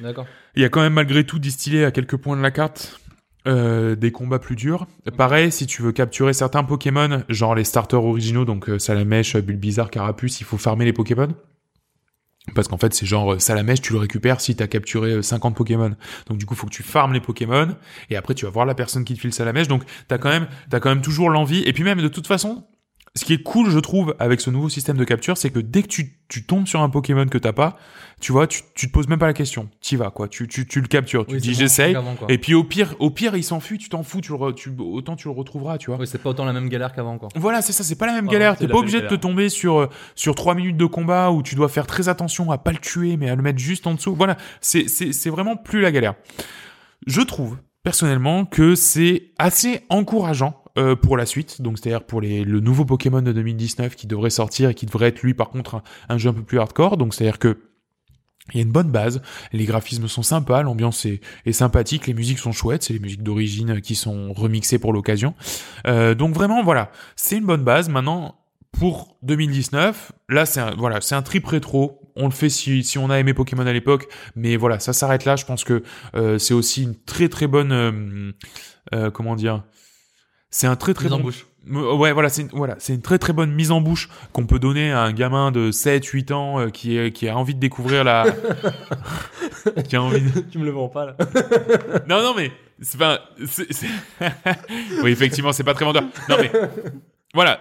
[0.00, 0.26] D'accord.
[0.56, 3.00] Il y a quand même malgré tout distillé à quelques points de la carte
[3.46, 4.86] euh, des combats plus durs.
[5.16, 9.90] Pareil, si tu veux capturer certains Pokémon, genre les starters originaux, donc euh, Salamèche, Bulbizarre,
[9.90, 11.28] Carapuce, il faut farmer les Pokémon.
[12.54, 15.54] Parce qu'en fait, c'est genre euh, Salamèche, tu le récupères si t'as capturé euh, 50
[15.54, 15.94] Pokémon.
[16.26, 17.76] Donc du coup, faut que tu farmes les Pokémon
[18.08, 19.68] et après tu vas voir la personne qui te file Salamèche.
[19.68, 21.62] Donc t'as quand même, t'as quand même toujours l'envie.
[21.62, 22.64] Et puis même de toute façon,
[23.16, 25.82] ce qui est cool, je trouve, avec ce nouveau système de capture, c'est que dès
[25.82, 27.76] que tu, tu tombes sur un Pokémon que t'as pas,
[28.20, 29.68] tu vois, tu, tu te poses même pas la question.
[29.80, 30.28] T'y vas, quoi.
[30.28, 31.26] Tu, tu, tu le captures.
[31.26, 31.96] Tu Oui, dis j'essaye.
[32.28, 35.16] Et puis au pire, au pire, il s'enfuit, tu t'en fous, tu le, tu, autant
[35.16, 35.98] tu le retrouveras, tu vois.
[35.98, 37.30] Oui, c'est pas autant la même galère qu'avant, quoi.
[37.34, 38.56] Voilà, c'est ça, c'est pas la même galère.
[38.56, 41.56] T'es pas obligé de te tomber sur, euh, sur trois minutes de combat où tu
[41.56, 44.14] dois faire très attention à pas le tuer, mais à le mettre juste en dessous.
[44.14, 46.14] Voilà, c'est, c'est, c'est vraiment plus la galère.
[47.08, 51.62] Je trouve, personnellement, que c'est assez encourageant euh, pour la suite.
[51.62, 55.08] Donc, c'est-à-dire pour les, le nouveau Pokémon de 2019 qui devrait sortir et qui devrait
[55.08, 56.96] être, lui, par contre, un, jeu un peu plus hardcore.
[56.96, 57.58] Donc, c'est-à-dire que
[58.52, 59.20] il y a une bonne base,
[59.52, 63.80] les graphismes sont sympas, l'ambiance est, sympathique, les musiques sont chouettes, c'est les musiques d'origine
[63.80, 65.34] qui sont remixées pour l'occasion.
[65.86, 67.88] Euh, donc vraiment, voilà, c'est une bonne base.
[67.88, 68.36] Maintenant,
[68.72, 72.12] pour 2019, là, c'est un, voilà, c'est un trip rétro.
[72.16, 75.24] On le fait si, si on a aimé Pokémon à l'époque, mais voilà, ça s'arrête
[75.24, 75.36] là.
[75.36, 75.82] Je pense que
[76.14, 78.32] euh, c'est aussi une très très bonne,
[79.12, 79.64] comment dire,
[80.50, 81.46] c'est un très très Mise en bon bouche.
[81.72, 84.46] euh, Ouais, voilà, c'est une, voilà, c'est une très très bonne mise en bouche qu'on
[84.46, 87.54] peut donner à un gamin de 7 8 ans euh, qui est qui a envie
[87.54, 88.24] de découvrir la
[89.88, 90.40] qui a envie de...
[90.40, 91.16] tu me le vends pas, là.
[92.08, 92.50] Non non mais
[92.80, 93.86] c'est pas c'est- c'est-
[95.02, 96.04] Oui, effectivement, c'est pas très vendeur.
[96.28, 96.50] Non mais
[97.34, 97.60] voilà.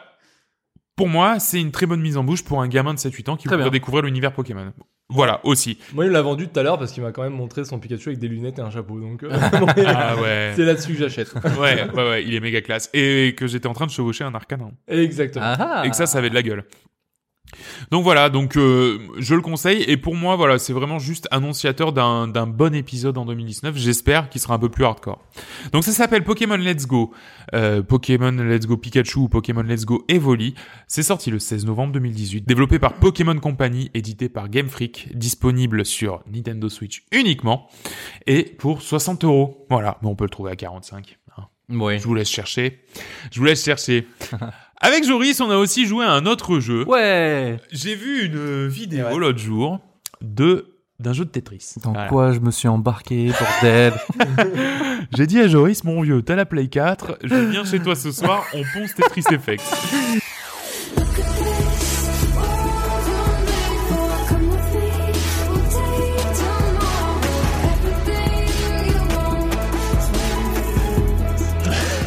[0.95, 3.30] Pour moi, c'est une très bonne mise en bouche pour un gamin de 7 8
[3.30, 3.70] ans qui bien.
[3.70, 4.74] découvrir l'univers Pokémon.
[5.11, 5.80] Voilà, aussi.
[5.94, 7.80] Moi, il me l'a vendu tout à l'heure parce qu'il m'a quand même montré son
[7.80, 8.99] Pikachu avec des lunettes et un chapeau.
[8.99, 9.30] Donc, euh,
[9.88, 10.53] Ah ouais.
[10.56, 11.34] c'est là-dessus que j'achète.
[11.60, 12.90] Ouais, ouais, ouais, il est méga classe.
[12.94, 14.69] Et que j'étais en train de chevaucher un arcanin.
[14.88, 15.45] Exactement.
[15.45, 16.64] Ah, et que ça, ça avait de la gueule.
[17.92, 21.94] Donc voilà, donc euh, je le conseille et pour moi voilà, c'est vraiment juste annonciateur
[21.94, 23.76] d'un d'un bon épisode en 2019.
[23.78, 25.24] J'espère qu'il sera un peu plus hardcore.
[25.72, 27.14] Donc ça s'appelle Pokémon Let's Go,
[27.54, 30.56] euh, Pokémon Let's Go Pikachu ou Pokémon Let's Go Evoli.
[30.88, 35.86] C'est sorti le 16 novembre 2018, développé par Pokémon Company, édité par Game Freak, disponible
[35.86, 37.68] sur Nintendo Switch uniquement
[38.28, 39.66] et pour 60 euros.
[39.70, 41.18] Voilà, mais on peut le trouver à 45.
[41.38, 41.44] hein.
[41.70, 42.00] Oui.
[42.00, 42.82] Je vous laisse chercher.
[43.32, 44.08] Je vous laisse chercher.
[44.82, 46.86] Avec Joris, on a aussi joué à un autre jeu.
[46.88, 47.60] Ouais.
[47.72, 49.18] J'ai vu une vidéo Ouais.
[49.18, 49.80] l'autre jour
[50.22, 50.68] de
[51.00, 51.76] d'un jeu de Tetris.
[51.82, 52.10] Dans Voilà.
[52.10, 53.32] quoi je me suis embarqué,
[53.62, 53.94] bordel
[55.16, 58.12] J'ai dit à Joris, mon vieux, t'as la Play 4, je viens chez toi ce
[58.12, 59.64] soir, on ponce Tetris Effect.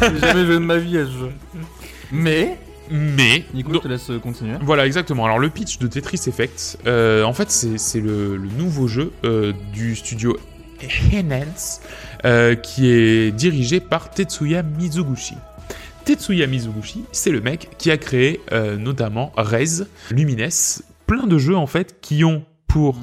[0.01, 1.31] J'ai jamais joué de ma vie à ce jeu.
[2.11, 2.57] Mais,
[2.95, 4.55] Mais, Nico, je te laisse continuer.
[4.61, 5.25] Voilà, exactement.
[5.25, 9.11] Alors le pitch de Tetris Effect, euh, en fait, c'est c'est le, le nouveau jeu
[9.25, 10.37] euh, du studio
[11.11, 11.81] Enhance,
[12.25, 15.35] euh, qui est dirigé par Tetsuya Mizuguchi.
[16.05, 20.49] Tetsuya Mizuguchi, c'est le mec qui a créé euh, notamment Rez, Lumines,
[21.07, 22.97] plein de jeux en fait qui ont pour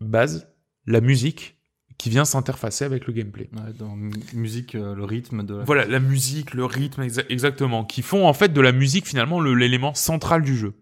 [0.00, 0.48] base
[0.86, 1.56] la musique
[2.00, 3.50] qui vient s'interfacer avec le gameplay.
[3.52, 5.64] Ouais, dans mu- musique, euh, le rythme de la...
[5.64, 9.38] Voilà, la musique, le rythme, exa- exactement, qui font en fait de la musique finalement
[9.38, 10.72] le- l'élément central du jeu.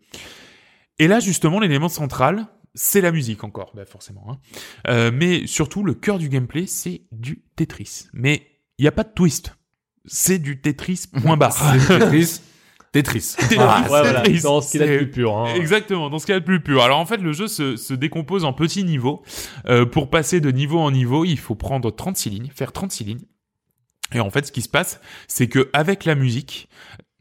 [1.00, 2.46] Et là, justement, l'élément central,
[2.76, 4.26] c'est la musique encore, bah, forcément.
[4.30, 4.38] hein.
[4.86, 8.06] Euh, mais surtout, le cœur du gameplay, c'est du Tetris.
[8.12, 8.46] Mais
[8.78, 9.56] il n'y a pas de twist.
[10.04, 11.52] C'est du Tetris, point barre.
[11.52, 12.40] C'est Tetris.
[12.92, 13.34] Tetris.
[13.38, 15.36] Tetris, Ouais, voilà, dans ce qu'il a de plus pur.
[15.36, 15.54] Hein.
[15.54, 16.82] Exactement, dans ce qu'il a de plus pur.
[16.82, 19.22] Alors en fait, le jeu se, se décompose en petits niveaux.
[19.68, 23.24] Euh, pour passer de niveau en niveau, il faut prendre 36 lignes, faire 36 lignes.
[24.14, 26.68] Et en fait, ce qui se passe, c'est que avec la musique,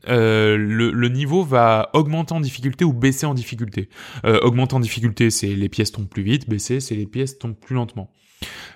[0.07, 3.89] euh, le, le niveau va augmenter en difficulté ou baisser en difficulté.
[4.25, 6.47] Euh, augmenter en difficulté, c'est les pièces tombent plus vite.
[6.49, 8.09] Baisser, c'est les pièces tombent plus lentement.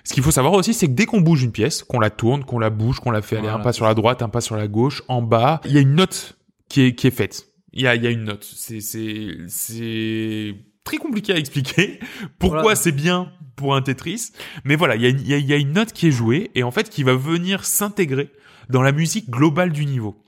[0.04, 2.44] Ce qu'il faut savoir aussi, c'est que dès qu'on bouge une pièce, qu'on la tourne,
[2.44, 4.56] qu'on la bouge, qu'on la fait aller un pas sur la droite, un pas sur
[4.56, 6.36] la gauche, en bas, il y a une note
[6.72, 7.48] qui est, qui est faite.
[7.74, 8.44] Il y a, il y a une note.
[8.44, 10.54] C'est, c'est, c'est
[10.84, 12.00] très compliqué à expliquer
[12.38, 12.76] pourquoi Voilà.
[12.76, 14.30] c'est bien pour un Tetris.
[14.64, 16.10] Mais voilà, il y, a il, y a, il y a une note qui est
[16.10, 18.30] jouée et en fait qui va venir s'intégrer
[18.70, 20.24] dans la musique globale du niveau.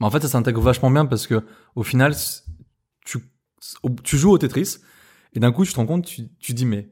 [0.00, 1.42] En fait, ça s'intègre vachement bien parce que
[1.76, 2.14] au final,
[3.06, 3.18] tu,
[4.04, 4.76] tu joues au Tetris
[5.34, 6.90] et d'un coup, tu te rends compte, tu, tu dis mais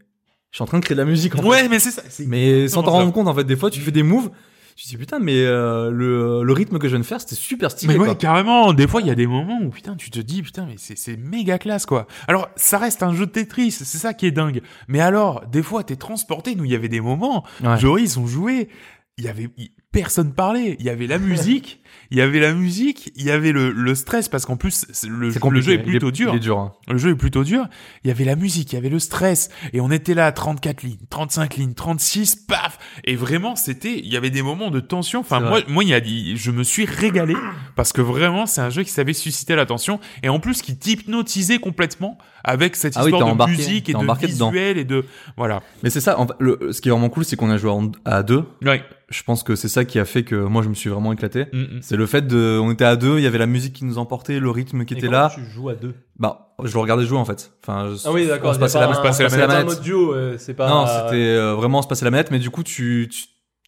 [0.50, 1.34] je suis en train de créer de la musique.
[1.34, 1.48] En fait.
[1.48, 2.02] Ouais, mais c'est ça.
[2.26, 4.30] Mais sans t'en rendre compte, en fait, des fois, tu fais des moves.
[4.78, 7.34] Tu te dis putain, mais euh, le, le rythme que je viens de faire, c'était
[7.34, 7.94] super stylé.
[7.94, 8.14] Mais ouais, quoi.
[8.14, 8.72] carrément.
[8.72, 10.96] Des fois, il y a des moments où putain, tu te dis putain, mais c'est
[10.96, 12.06] c'est méga classe quoi.
[12.28, 14.62] Alors, ça reste un jeu de Tetris, c'est ça qui est dingue.
[14.86, 16.54] Mais alors, des fois, t'es transporté.
[16.54, 17.44] Nous, il y avait des moments.
[17.60, 17.76] Ouais.
[17.76, 18.68] Joris, on jouait.
[19.16, 20.76] Il y avait il- personne parlait.
[20.78, 21.80] Il y avait la musique.
[22.10, 23.10] il y avait la musique.
[23.16, 26.10] Il y avait le, le stress parce qu'en plus, le, le jeu est Il plutôt
[26.10, 26.32] dur.
[26.32, 26.58] Il est dur.
[26.58, 26.72] hein.
[26.88, 27.66] Le jeu est plutôt dur.
[28.04, 30.32] Il y avait la musique, il y avait le stress, et on était là à
[30.32, 32.78] 34 lignes, 35 lignes, 36, paf.
[33.04, 35.20] Et vraiment, c'était, il y avait des moments de tension.
[35.20, 35.64] Enfin, moi, vrai.
[35.68, 36.00] moi, il y a,
[36.36, 37.34] je me suis régalé
[37.76, 41.58] parce que vraiment, c'est un jeu qui savait susciter l'attention et en plus qui t'hypnotisait
[41.58, 44.50] complètement avec cette Ah histoire de embarqué, musique et de embarqué dedans.
[44.50, 45.04] visuel et de,
[45.36, 45.62] voilà.
[45.82, 46.18] Mais c'est ça.
[46.18, 48.44] en le, ce qui est vraiment cool, c'est qu'on a joué en- à deux.
[48.62, 48.82] Ouais.
[49.10, 51.46] Je pense que c'est ça qui a fait que moi, je me suis vraiment éclaté.
[51.52, 51.78] Mm, mm.
[51.80, 53.96] C'est le fait de, on était à deux, il y avait la musique qui nous
[53.96, 55.32] emportait, le rythme qui Et était là.
[55.34, 55.94] Tu joues à deux.
[56.18, 57.52] Bah, je le regardais jouer en fait.
[57.62, 58.50] Enfin, je- Ah oui, d'accord.
[58.50, 59.48] On se passait pas la, un- se passait la manette.
[59.48, 60.68] pas un mode duo, euh, c'est pas.
[60.68, 63.22] Non, c'était euh, vraiment on se passait la manette, mais du coup, tu, tu,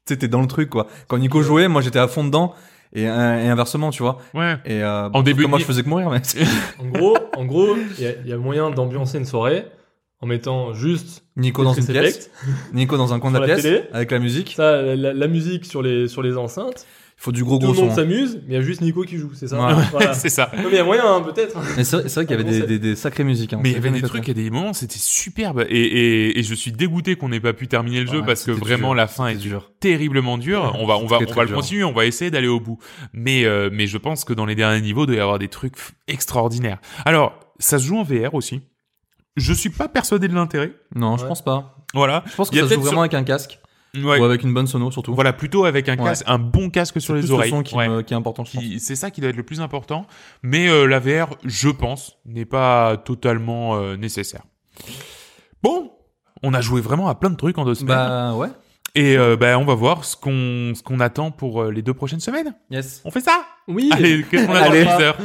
[0.04, 0.86] t'étais dans le truc, quoi.
[1.08, 2.52] Quand Nico jouait, moi, j'étais à fond dedans,
[2.92, 4.18] et, et inversement, tu vois.
[4.34, 4.56] Ouais.
[4.66, 6.20] Et, euh, En début moi, je faisais que mourir, mais.
[6.80, 9.64] En gros, en gros, il y, a- il y a moyen d'ambiancer une soirée
[10.20, 12.30] en mettant juste Nico dans une pièce,
[12.74, 13.82] Nico dans un coin de la la pièce, télé.
[13.92, 14.52] avec la musique.
[14.56, 16.86] ça, la, la musique sur les sur les enceintes.
[17.18, 17.96] Il faut du gros Tout gros le monde son.
[17.96, 19.58] s'amuse, mais il y a juste Nico qui joue, c'est ça.
[19.76, 19.82] Ouais.
[19.92, 20.14] Voilà.
[20.14, 20.50] c'est ça.
[20.56, 21.54] Non, mais il y a moyen, hein, peut-être.
[21.76, 23.52] Mais c'est vrai, qu'il y avait Bon, des, des, des sacrées musiques.
[23.52, 23.60] Hein.
[23.62, 24.30] Mais il y avait C'était des trucs fait.
[24.30, 25.66] et des moments, c'était superbe.
[25.68, 28.44] Et, et, et je suis dégoûté qu'on n'ait pas pu terminer le jeu Ouais, parce
[28.44, 28.94] que vraiment dur.
[28.94, 29.70] la fin est C'était dur.
[29.80, 30.74] terriblement dur.
[30.78, 31.56] On va, on va, Très, on va le dur.
[31.56, 31.84] continuer.
[31.84, 32.78] On va essayer d'aller au bout.
[33.12, 35.48] Mais, euh, mais je pense que dans les derniers niveaux, il doit y avoir des
[35.48, 35.74] trucs
[36.08, 36.78] extraordinaires.
[37.04, 38.62] Alors, ça se joue en VR aussi.
[39.36, 40.72] Je suis pas persuadé de l'intérêt.
[40.94, 41.28] Non, je Ouais.
[41.28, 41.76] pense pas.
[41.94, 42.22] Voilà.
[42.26, 43.58] Je pense que Il y a ça se joue peut-être vraiment avec un casque.
[43.96, 44.20] Ouais.
[44.20, 45.14] Ou avec une bonne sono, surtout.
[45.14, 46.04] Voilà, plutôt avec un Ouais.
[46.04, 47.50] casque, un bon casque sur C'est les plus oreilles.
[47.50, 47.88] le son qui, Ouais.
[47.88, 48.62] me- qui est important, je pense.
[48.62, 50.06] Qui- C'est ça qui doit être le plus important.
[50.42, 54.42] Mais euh, la VR, je pense, n'est pas totalement euh, nécessaire.
[55.62, 55.90] Bon,
[56.44, 57.96] on a joué vraiment à plein de trucs en deux semaines.
[57.96, 58.48] Bah, ouais.
[58.94, 61.94] Et euh, bah, on va voir ce qu'on ce qu'on attend pour euh, les deux
[61.94, 62.54] prochaines semaines.
[62.70, 63.02] Yes.
[63.04, 63.42] On fait ça?
[63.68, 63.88] Oui.
[63.92, 65.16] Allez, qu'est-ce qu'on a dans le viseur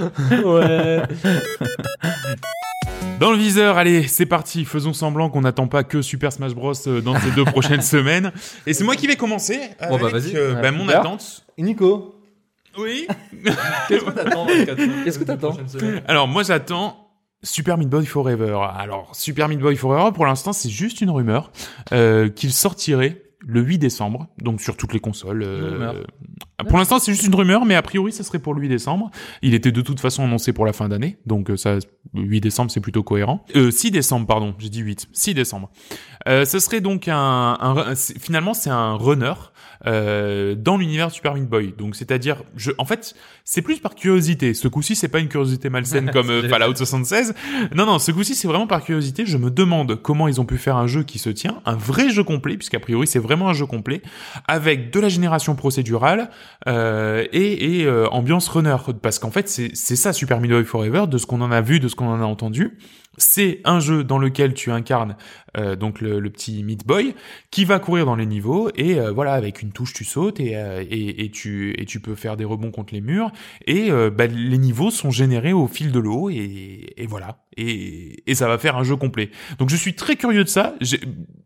[0.45, 1.03] ouais.
[3.19, 4.65] Dans le viseur, allez, c'est parti.
[4.65, 8.31] Faisons semblant qu'on n'attend pas que Super Smash Bros euh, dans ces deux prochaines semaines.
[8.67, 9.57] Et c'est moi qui vais commencer.
[9.89, 10.35] Bon, bah, avec, vas-y.
[10.35, 11.45] euh, bah, mon attente.
[11.57, 12.15] Nico,
[12.77, 13.07] Oui.
[13.87, 14.47] Qu'est-ce que t'attends
[15.05, 15.57] Qu'est-ce que t'attends
[16.07, 16.97] Alors moi j'attends
[17.41, 18.59] Super Meat Boy Forever.
[18.77, 21.51] Alors Super Meat Boy Forever, pour l'instant c'est juste une rumeur
[21.93, 25.43] euh, qu'il sortirait le 8 décembre, donc sur toutes les consoles.
[25.43, 26.03] euh.
[26.69, 29.11] Pour l'instant c'est juste une rumeur, mais a priori ça serait pour le 8 décembre.
[29.41, 31.75] Il était de toute façon annoncé pour la fin d'année, donc euh, ça
[32.13, 33.45] Le 8 décembre, c'est plutôt cohérent.
[33.55, 35.07] Euh, 6 décembre, pardon, j'ai dit 8.
[35.11, 35.69] 6 décembre.
[36.27, 39.33] Euh, ce serait donc un, un- finalement c'est un runner
[39.85, 41.73] euh, dans l'univers Super Meat Boy.
[41.77, 43.13] Donc c'est-à-dire, je, en fait,
[43.43, 44.53] c'est plus par curiosité.
[44.53, 47.35] Ce coup-ci, c'est pas une curiosité malsaine comme euh, Fallout 76.
[47.75, 49.25] Non, non, ce coup-ci, c'est vraiment par curiosité.
[49.25, 52.09] Je me demande comment ils ont pu faire un jeu qui se tient, un vrai
[52.09, 54.01] jeu complet, puisqu'a priori c'est vraiment un jeu complet,
[54.47, 56.29] avec de la génération procédurale
[56.67, 58.77] euh, et, euh, ambiance runner.
[59.01, 61.61] Parce qu'en fait, c'est c'est ça Super Meat Boy Forever, de ce qu'on en a
[61.61, 62.77] vu, de ce qu'on en a entendu.
[63.17, 65.15] C'est un jeu dans lequel tu incarnes
[65.57, 67.15] euh, donc le, le petit Meat Boy
[67.51, 70.55] qui va courir dans les niveaux et euh, voilà avec une touche tu sautes et,
[70.57, 73.31] euh, et, et tu et tu peux faire des rebonds contre les murs
[73.65, 78.29] et euh, bah, les niveaux sont générés au fil de l'eau et, et voilà et,
[78.29, 79.31] et ça va faire un jeu complet.
[79.59, 80.75] Donc je suis très curieux de ça.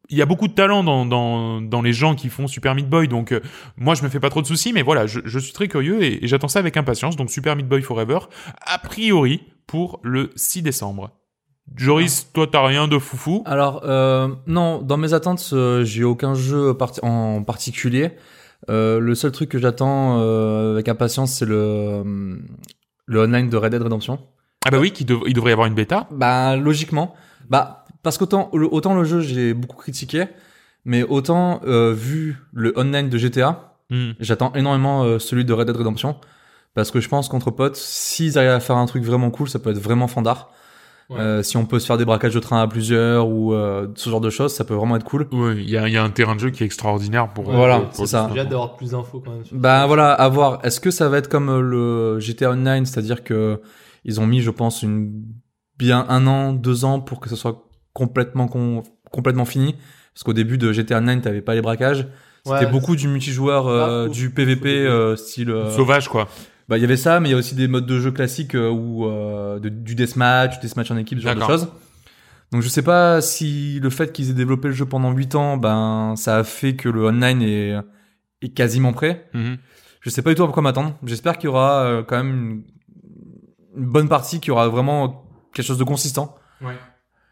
[0.09, 2.89] Il y a beaucoup de talent dans, dans, dans les gens qui font Super Meat
[2.89, 3.41] Boy, donc euh,
[3.77, 6.01] moi je me fais pas trop de soucis, mais voilà, je, je suis très curieux
[6.01, 7.15] et, et j'attends ça avec impatience.
[7.15, 8.19] Donc Super Meat Boy Forever,
[8.61, 11.18] a priori pour le 6 décembre.
[11.75, 16.33] Joris, toi t'as rien de foufou Alors, euh, non, dans mes attentes, euh, j'ai aucun
[16.33, 18.11] jeu en particulier.
[18.69, 22.35] Euh, le seul truc que j'attends euh, avec impatience, c'est le, euh,
[23.05, 24.19] le online de Red Dead Redemption.
[24.65, 26.07] Ah bah oui, dev- il devrait y avoir une bêta.
[26.11, 27.15] Bah, logiquement.
[27.49, 30.25] Bah, parce qu'autant le, autant le jeu, j'ai beaucoup critiqué,
[30.85, 34.11] mais autant, euh, vu le online de GTA, Hmm.
[34.19, 36.17] j'attends énormément celui de Red Dead Redemption.
[36.75, 39.57] Parce que je pense qu'entre potes, s'ils arrivent à faire un truc vraiment cool, ça
[39.57, 40.51] peut être vraiment fandard.
[41.09, 41.19] Ouais.
[41.19, 44.09] Euh, si on peut se faire des braquages de train à plusieurs ou euh, ce
[44.11, 45.27] genre de choses, ça peut vraiment être cool.
[45.31, 47.45] Ouais, il y a, il y a un terrain de jeu qui est extraordinaire pour.
[47.45, 48.29] Voilà, pour- pour c'est ça.
[48.33, 49.43] J'ai hâte d'avoir plus d'infos quand même.
[49.43, 50.59] sur- Bah voilà, à voir.
[50.63, 53.59] Est-ce que ça va être comme euh, le GTA Online, c'est-à-dire que
[54.05, 55.23] ils ont mis, je pense, une
[55.79, 57.63] bien un an, deux ans pour que ce soit
[57.93, 59.75] complètement con- complètement fini?
[60.13, 62.07] Parce qu'au début de GTA Online, t'avais pas les braquages.
[62.45, 65.49] C'était Ouais, beaucoup du multijoueur, euh, Ah, du PVP euh, style.
[65.49, 66.27] euh, Sauvage quoi.
[66.69, 68.55] Bah il y avait ça, mais il y a aussi des modes de jeu classiques
[68.55, 71.67] euh, où euh, de- du deathmatch, du deathmatch en équipe, ce genre de choses.
[72.51, 75.57] Donc je sais pas si le fait qu'ils aient développé le jeu pendant 8 ans,
[75.57, 77.75] ben ça a fait que le online est,
[78.41, 79.27] est quasiment prêt.
[79.33, 79.57] Mhm.
[80.01, 80.95] Je sais pas du tout à quoi m'attendre.
[81.03, 82.63] J'espère qu'il y aura euh, quand même
[83.75, 86.35] une, une bonne partie, qu'il y aura vraiment quelque chose de consistant.
[86.61, 86.77] Ouais.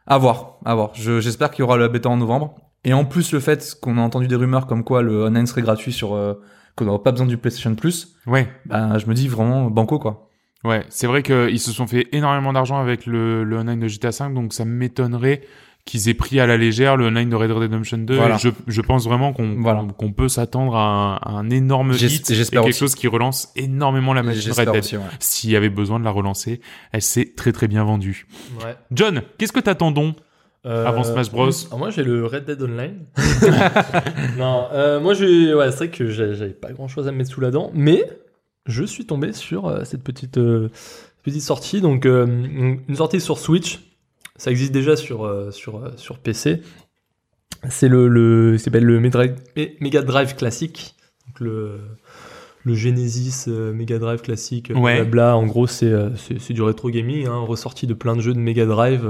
[0.06, 0.92] À voir, à voir.
[0.96, 2.56] Je- J'espère qu'il y aura la bêta en novembre.
[2.84, 5.62] Et en plus, le fait qu'on a entendu des rumeurs comme quoi le online serait
[5.62, 6.34] gratuit sur, euh,
[6.78, 8.48] qu'on n'aura pas besoin du PlayStation Plus, Ouais.
[8.66, 10.30] ben, je me dis vraiment banco, quoi.
[10.64, 14.10] Ouais, c'est vrai qu'ils se sont fait énormément d'argent avec le, le online de GTA
[14.10, 15.41] V, donc ça m'étonnerait
[15.86, 18.16] qu'ils aient pris à la légère le online de Red Dead Redemption 2.
[18.18, 18.36] Voilà.
[18.38, 19.86] Je, je pense vraiment qu'on Voilà.
[19.98, 22.80] qu'on peut s'attendre à un, à un énorme hit et j'espère quelque aussi.
[22.80, 24.84] chose qui relance énormément la machine Red Dead.
[24.84, 25.04] aussi, ouais.
[25.20, 26.60] S'il y avait besoin de la relancer,
[26.91, 28.28] elle s'est très très bien vendue.
[28.66, 28.76] Ouais.
[28.91, 30.14] John, qu'est-ce que t'attendons
[30.68, 31.49] Euh, Avant Smash Bros.
[31.72, 33.06] ah, moi j'ai le Red Dead Online.
[34.38, 37.30] non, euh, moi j'ai, ouais, c'est vrai que j'avais pas grand chose à me mettre
[37.31, 38.03] sous la dent, mais
[38.65, 40.69] je suis tombé sur euh, cette petite euh,
[41.23, 43.80] petite sortie, donc une sortie sur Switch.
[44.35, 46.61] Ça existe déjà sur sur sur PC.
[47.69, 50.95] C'est le le s'appelle le Mega Drive classique,
[51.27, 51.80] donc le
[52.64, 54.98] le Genesis Mega Drive classique, Ouais.
[54.98, 55.38] blabla.
[55.38, 55.91] En gros, c'est
[56.49, 59.07] du rétro gaming, hein, ressorti de plein de jeux de Mega Drive,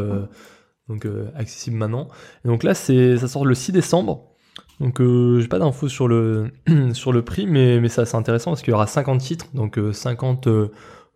[0.89, 2.07] donc euh, accessible maintenant.
[2.45, 4.23] Et donc là, c'est ça sort le 6 décembre.
[4.79, 6.51] Donc euh, j'ai pas d'infos sur le
[6.93, 9.77] sur le prix, mais mais c'est assez intéressant parce qu'il y aura 50 titres, donc
[9.79, 10.67] euh, 50 euh,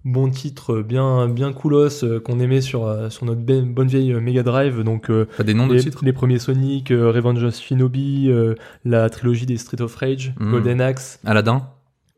[0.03, 4.13] bons titres bien bien coolos euh, qu'on aimait sur euh, sur notre be- bonne vieille
[4.13, 4.81] euh, Mega Drive.
[4.83, 8.55] Donc euh, T'as des noms de titres les premiers Sonic, euh, Revenge of Shinobi, euh,
[8.83, 10.51] la trilogie des Street of Rage, Mm.
[10.51, 11.19] Golden Axe.
[11.23, 11.67] Aladdin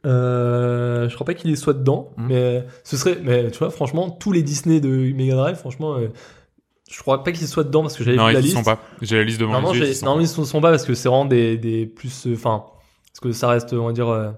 [0.05, 2.27] Euh, je crois pas qu'il y soit dedans, Mm.
[2.27, 6.07] mais ce serait, mais tu vois, franchement, tous les Disney de Mega Drive, franchement, euh,
[6.91, 8.55] je crois pas qu'ils soient dedans parce que j'avais Non, vu ils la liste.
[8.55, 8.79] sont pas.
[9.01, 9.85] J'ai la liste devant Normalement, les yeux.
[9.85, 12.63] j'ai- ils ils ne sont pas parce que c'est vraiment des, des plus, euh, enfin,
[13.11, 14.31] parce que ça reste, on va dire, euh,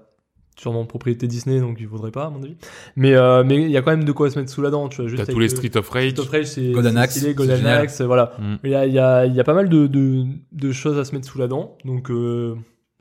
[0.58, 2.56] sûrement propriété Disney, donc il faudrait pas, à mon avis.
[2.96, 4.88] Mais, euh, mais il y a quand même de quoi se mettre sous la dent,
[4.88, 5.08] tu vois.
[5.10, 6.10] Juste T'as tous les le- Street of Rage.
[6.12, 7.66] Street of Rage, c'est Golden Axe, stylé, Golden.
[7.66, 8.32] Axe, voilà.
[8.38, 8.54] Mm.
[8.64, 10.98] Il y a, il y, a, il y a pas mal de, de, de choses
[10.98, 12.54] à se mettre sous la dent, donc euh,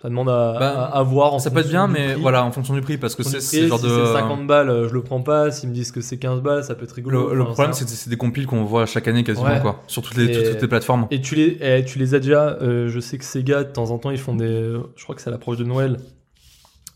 [0.05, 1.33] ça demande à, Bah, à, à voir.
[1.33, 2.21] En Ça peut être bien, mais prix.
[2.21, 3.89] voilà, en fonction du prix, parce que c'est genre si de.
[3.89, 5.49] c'est 50 balles, je le prends pas.
[5.49, 7.29] S'ils me disent que c'est 15 balles, ça peut être rigolo.
[7.29, 9.61] Le, le problème, c'est que c'est des compiles qu'on voit chaque année quasiment, Ouais.
[9.61, 9.81] quoi.
[9.87, 11.07] Sur toutes les, Et- toutes, toutes les plateformes.
[11.09, 12.49] Et tu les, eh, tu les as déjà.
[12.61, 14.75] euh, je sais que Sega, de temps en temps, ils font des.
[14.95, 15.97] Je crois que c'est à l'approche de Noël.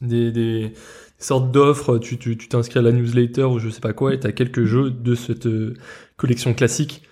[0.02, 0.74] Des,
[1.18, 1.98] sortes d'offres.
[1.98, 4.64] Tu tu- tu t'inscris à la newsletter ou je sais pas quoi, et t'as quelques
[4.66, 5.74] jeux de cette euh,
[6.16, 7.04] collection classique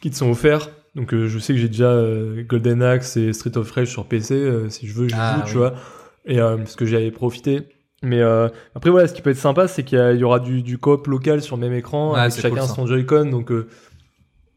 [0.00, 0.68] qui te sont offerts.
[0.94, 4.06] Donc euh, je sais que j'ai déjà euh, Golden Axe et Street of Rage sur
[4.06, 4.34] PC.
[4.34, 5.50] euh, si je veux, je Ah, joue, oui.
[5.50, 5.74] tu vois.
[6.26, 7.62] Et parce que j'y avais profité.
[8.02, 8.20] Mais
[8.74, 11.42] après voilà, ce qui peut être sympa, c'est qu'il y, aura du, du coop local
[11.42, 13.26] sur le même écran, Ouais, avec chacun cool, son Joy-Con.
[13.30, 13.66] Donc euh,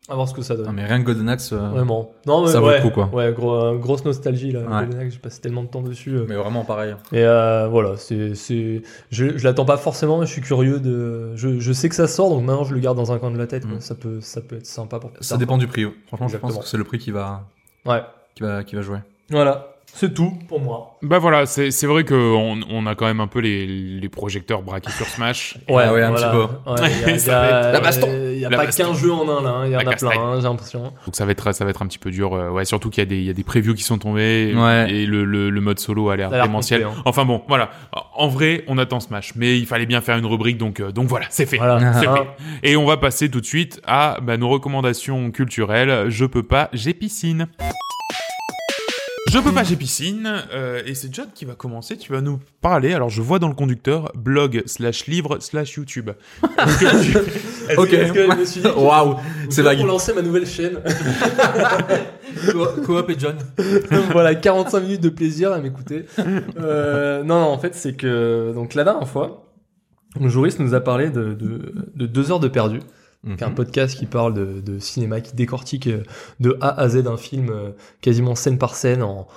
[0.09, 0.65] À voir ce que ça donne.
[0.65, 2.11] Non, mais rien que Golden Axe, euh, Vraiment.
[2.25, 3.05] Non, mais Ça vaut ouais, le coup, quoi.
[3.13, 4.61] Ouais, gros, euh, grosse nostalgie, là.
[4.61, 4.85] Ouais.
[4.85, 6.15] Golden Axe, J'ai passé tellement de temps dessus.
[6.15, 6.25] euh.
[6.27, 6.95] mais vraiment pareil.
[7.11, 11.35] Et euh, voilà, c'est, c'est, je, je l'attends pas forcément, mais je suis curieux de,
[11.35, 13.37] je, je sais que ça sort, donc maintenant je le garde dans un coin de
[13.37, 13.65] la tête.
[13.65, 13.79] Mm.
[13.79, 15.11] Ça peut, ça peut être sympa pour.
[15.21, 15.85] Ça dépend du prix.
[15.85, 15.93] ouais.
[16.07, 17.43] Franchement, je pense que c'est le prix qui va,
[17.85, 18.01] Ouais.
[18.35, 18.97] qui va, qui va jouer.
[19.29, 20.97] Voilà, c'est tout pour moi.
[21.01, 24.61] Bah voilà, c'est c'est vrai qu'on on a quand même un peu les, les projecteurs
[24.61, 25.57] braqués sur Smash.
[25.69, 26.29] Ouais, ouais, un voilà.
[26.29, 26.71] petit peu.
[26.71, 28.07] Ouais, il y a, y la baston.
[28.31, 28.83] Il y a La pas baston.
[28.85, 29.65] qu'un jeu en un là, hein.
[29.65, 30.81] il y en a plein, hein, j'ai l'impression.
[31.05, 32.33] Donc ça va être ça va être un petit peu dur.
[32.33, 34.53] euh, ouais, surtout qu'il y a des il y a des previews qui sont tombés
[34.55, 34.91] Ouais.
[34.91, 36.83] et le, le, le mode solo a l'air démentiel.
[36.83, 36.91] hein.
[37.05, 37.69] Enfin bon, voilà.
[38.15, 41.07] En vrai, on attend Smash, mais il fallait bien faire une rubrique, donc euh, donc
[41.07, 41.57] voilà, c'est fait.
[41.57, 41.93] Voilà.
[41.99, 42.15] C'est Hein.
[42.61, 42.69] fait.
[42.69, 46.05] Et on va passer tout de suite à bah, nos recommandations culturelles.
[46.09, 47.47] Je peux pas, j'ai piscine.
[49.33, 50.29] Je peux pas, j'ai piscine.
[50.53, 51.95] euh, et c'est John qui va commencer.
[51.97, 52.93] Tu vas nous parler.
[52.93, 56.09] Alors, je vois dans le conducteur blog slash livre slash YouTube.
[56.43, 56.49] Est-ce
[57.79, 57.89] Ok.
[57.89, 59.15] que- est-ce que je me suis dit, Waouh,
[59.49, 59.77] c'est vague.
[59.77, 60.79] Pour lancer ma nouvelle chaîne.
[62.85, 63.37] Coop et John.
[64.11, 66.05] voilà, 45 minutes de plaisir à m'écouter.
[66.59, 69.49] Euh, non, non, en fait, c'est que donc la dernière fois,
[70.19, 72.79] le jouriste nous a parlé de, de, de deux heures de perdu,
[73.29, 76.03] est un podcast qui parle de, de cinéma, qui décortique euh,
[76.39, 77.69] de A à Z un film euh,
[78.01, 79.27] quasiment scène par scène en,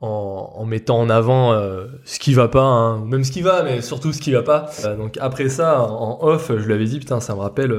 [0.00, 3.62] en, en mettant en avant euh, ce qui va pas, hein, même ce qui va,
[3.62, 4.70] mais surtout ce qui va pas.
[4.84, 7.74] Euh, donc après ça, en off, je lui avais dit putain, ça me rappelle,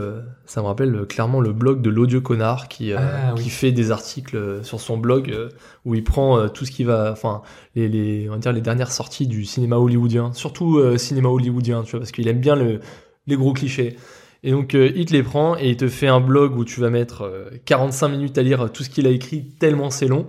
[0.45, 3.43] ça me rappelle clairement le blog de l'audio connard qui euh, Ah, oui.
[3.43, 5.35] qui fait des articles sur son blog
[5.83, 7.41] où il prend tout ce qui va, enfin
[7.75, 11.91] les, les on va dire les dernières sorties du cinéma hollywoodien, surtout cinéma hollywoodien, tu
[11.91, 12.79] vois, parce qu'il aime bien le
[13.27, 13.97] les gros clichés.
[14.45, 16.79] Et donc euh, il te les prend et il te fait un blog où tu
[16.79, 20.27] vas mettre euh, 45 minutes à lire tout ce qu'il a écrit tellement c'est long.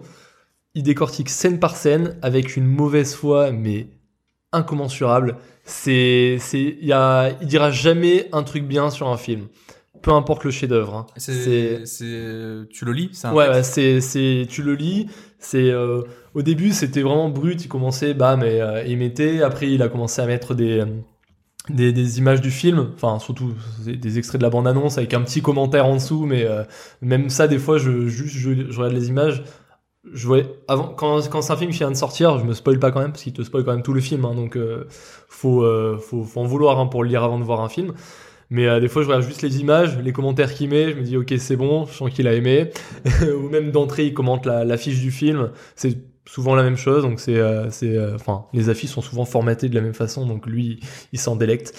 [0.75, 3.89] Il décortique scène par scène avec une mauvaise foi mais
[4.53, 5.37] incommensurable.
[5.65, 9.49] C'est c'est il y a il dira jamais un truc bien sur un film.
[10.03, 10.95] Peu importe le chef-d'œuvre.
[10.95, 11.07] hein.
[11.17, 15.09] C'est, c'est, tu le lis, un Ouais, c'est, c'est, tu le lis.
[15.41, 16.03] C'est, euh,
[16.35, 17.65] au début, c'était vraiment brut.
[17.65, 19.43] Il commençait, bah, mais euh, il mettait.
[19.43, 20.87] Après, il a commencé à mettre des, euh,
[21.71, 22.91] des, des images du film.
[22.95, 23.53] Enfin, surtout
[23.85, 26.27] des extraits de la bande-annonce avec un petit commentaire en dessous.
[26.27, 26.65] Mais euh,
[27.03, 29.43] même ça, des fois, je juste, je, je regarde les images.
[30.13, 32.79] Je voyais avant quand, quand c'est un film qui vient de sortir, je me spoil
[32.79, 34.25] pas quand même parce qu'il te spoil quand même tout le film.
[34.25, 34.85] hein, donc, euh,
[35.29, 37.93] faut, euh, faut, faut en vouloir hein, pour le lire avant de voir un film.
[38.51, 41.03] Mais euh, des fois, je regarde juste les images, les commentaires qu'il met, je me
[41.03, 42.71] dis, ok, c'est bon, je sens qu'il a aimé.
[43.23, 45.51] Ou même d'entrée, il commente la, la fiche du film.
[45.75, 49.25] C'est souvent la même chose, donc c'est, euh, c'est, euh, enfin, les affiches sont souvent
[49.25, 50.81] formatées de la même façon, donc lui,
[51.13, 51.73] il s'en délecte.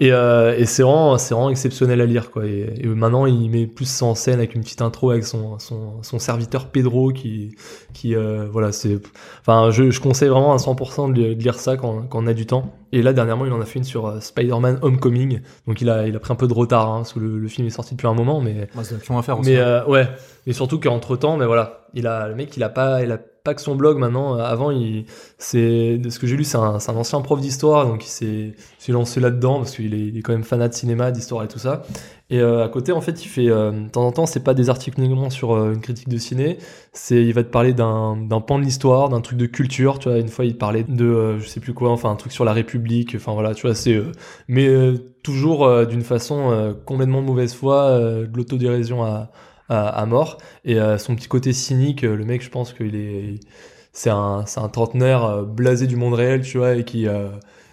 [0.00, 2.44] Et, euh, et c'est vraiment, c'est vraiment exceptionnel à lire, quoi.
[2.46, 5.58] Et, et maintenant, il met plus ça en scène avec une petite intro avec son,
[5.58, 7.54] son, son serviteur Pedro qui,
[7.92, 8.98] qui, euh, voilà, c'est,
[9.40, 12.26] enfin, je, je conseille vraiment à 100% de, li- de lire ça quand, quand on
[12.26, 12.74] a du temps.
[12.94, 16.06] Et là, dernièrement, il en a fait une sur euh, Spider-Man Homecoming, donc il a,
[16.06, 17.94] il a pris un peu de retard, hein, parce que le, le film est sorti
[17.94, 19.50] depuis un moment, mais, Moi, c'est à faire aussi.
[19.50, 20.08] mais euh, ouais,
[20.46, 23.18] et surtout qu'entre temps, mais voilà, il a le mec, il a pas, il a
[23.44, 24.36] pas que son blog maintenant.
[24.36, 25.06] Euh, Avant, il,
[25.38, 29.20] c'est de ce que j'ai lu, c'est un, ancien prof d'histoire, donc il s'est, lancé
[29.20, 31.82] là-dedans parce qu'il est, quand même fanat de cinéma, d'histoire et tout ça.
[32.30, 34.54] Et euh, à côté, en fait, il fait euh, de temps en temps, c'est pas
[34.54, 36.58] des articles uniquement sur une critique de ciné,
[36.92, 39.98] c'est, il va te parler d'un, d'un pan de l'histoire, d'un truc de culture.
[39.98, 42.44] Tu vois, une fois, il parlait de, je sais plus quoi, enfin un truc sur
[42.44, 43.14] la République.
[43.16, 44.00] Enfin voilà, tu vois, c'est,
[44.48, 44.68] mais
[45.22, 49.30] toujours d'une façon complètement mauvaise foi, de l'autodérision à,
[49.72, 50.38] à, mort.
[50.64, 53.40] Et euh, son petit côté cynique, euh, le mec, je pense qu'il est,
[53.92, 57.06] c'est un, un trentenaire euh, blasé du monde réel, tu vois, et qui,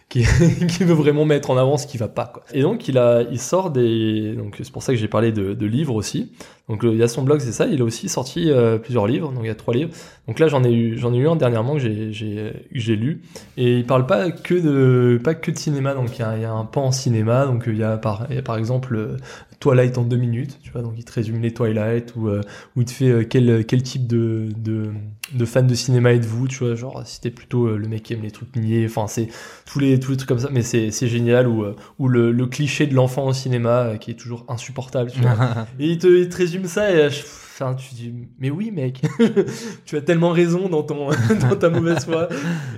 [0.09, 2.43] qui, veut vraiment mettre en avant ce qui va pas, quoi.
[2.53, 5.65] Et donc, il a, il sort des, donc c'est pour ça que j'ai parlé de
[5.65, 6.31] livres aussi.
[6.69, 7.65] Donc, il y a son blog, c'est ça.
[7.65, 9.31] Il a aussi sorti euh, plusieurs livres.
[9.31, 9.89] Donc, il y a trois livres.
[10.27, 12.95] Donc là, j'en ai eu, j'en ai eu un dernièrement que j'ai, j'ai, que j'ai
[12.95, 13.21] lu.
[13.57, 15.95] Et il parle pas que de, pas que de cinéma.
[15.95, 17.47] Donc, il y a, il y a un pan en cinéma.
[17.47, 19.17] Donc, il y a par, il y a par exemple, euh,
[19.59, 22.41] Twilight en deux minutes, tu vois, donc il te résume les Twilight ou euh,
[22.77, 24.91] ou il te fait quel quel type de de
[25.33, 28.21] de fan de cinéma êtes-vous, tu vois, genre si t'es plutôt le mec qui aime
[28.21, 29.27] les trucs niais, enfin c'est
[29.65, 31.65] tous les tous les trucs comme ça, mais c'est c'est génial ou
[31.99, 35.35] ou le, le cliché de l'enfant au cinéma qui est toujours insupportable, tu vois.
[35.79, 38.72] Et il te, il te résume ça et euh, je- enfin, tu dis, mais oui,
[38.72, 39.02] mec,
[39.86, 41.10] tu as tellement raison dans, ton,
[41.49, 42.30] dans ta mauvaise foi.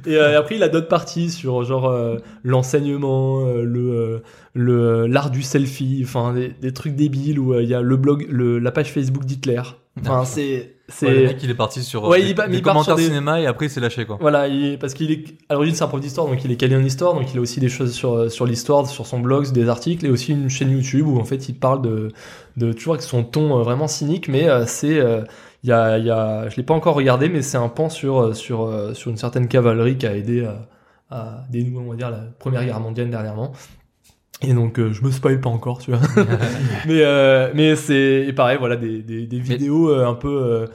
[0.05, 5.29] Et euh, après, il a d'autres parties sur genre euh, l'enseignement, euh, le, le, l'art
[5.31, 8.71] du selfie, enfin des, des trucs débiles où il y a le blog, le, la
[8.71, 9.61] page Facebook d'Hitler.
[9.99, 10.75] Enfin, c'est.
[10.91, 12.61] C'est Ouais, le mec, il est parti sur Ouais, euh, il des, mais des il
[12.61, 14.17] commentaires sur des- cinéma et après il s'est lâché quoi.
[14.21, 16.75] Voilà, il- parce qu'il est à l'origine c'est un prof d'histoire, donc il est calé
[16.75, 19.67] en histoire, donc il a aussi des choses sur sur l'histoire, sur son blog, des
[19.69, 22.11] articles et aussi une chaîne YouTube où en fait il parle de
[22.57, 25.21] de toujours avec son ton euh, vraiment cynique, mais euh, c'est euh,
[25.63, 27.89] il y a il y a je l'ai pas encore regardé, mais c'est un pan
[27.89, 30.67] sur euh, sur euh, sur une certaine cavalerie qui a aidé à,
[31.09, 33.51] à dénouer on va dire la première guerre mondiale dernièrement.
[34.43, 35.99] Et donc euh, je me spoil pas encore, tu vois.
[36.87, 40.65] mais euh, mais c'est pareil, voilà des des, des vidéos euh, un peu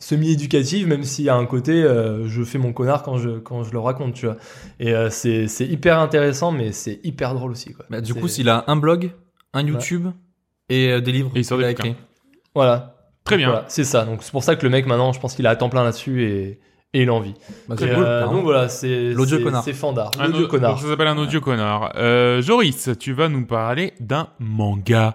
[0.00, 3.62] semi-éducatives, même s'il y a un côté euh, je fais mon connard quand je quand
[3.62, 4.36] je le raconte, tu vois.
[4.80, 7.84] Et euh, c'est c'est hyper intéressant, mais c'est hyper drôle aussi, quoi.
[7.90, 9.12] Bah, du coup, s'il a un blog,
[9.52, 10.08] un YouTube
[10.68, 11.94] et euh, des livres Et il sort des écrits.
[12.54, 13.50] Voilà, Très bien.
[13.50, 14.04] Voilà, c'est ça.
[14.04, 15.84] Donc c'est pour ça que le mec maintenant, je pense qu'il a à temps plein
[15.84, 16.58] là-dessus et
[16.92, 17.34] et il a envie.
[17.68, 17.88] Bah, cool.
[17.88, 19.62] euh, donc voilà, c'est L'audio connard.
[19.62, 20.10] C'est Fandard.
[20.18, 20.80] L'audio au- connard.
[20.80, 21.92] ça s'appelle un audio connard.
[21.96, 25.14] Euh, Joris, tu vas nous parler d'un manga.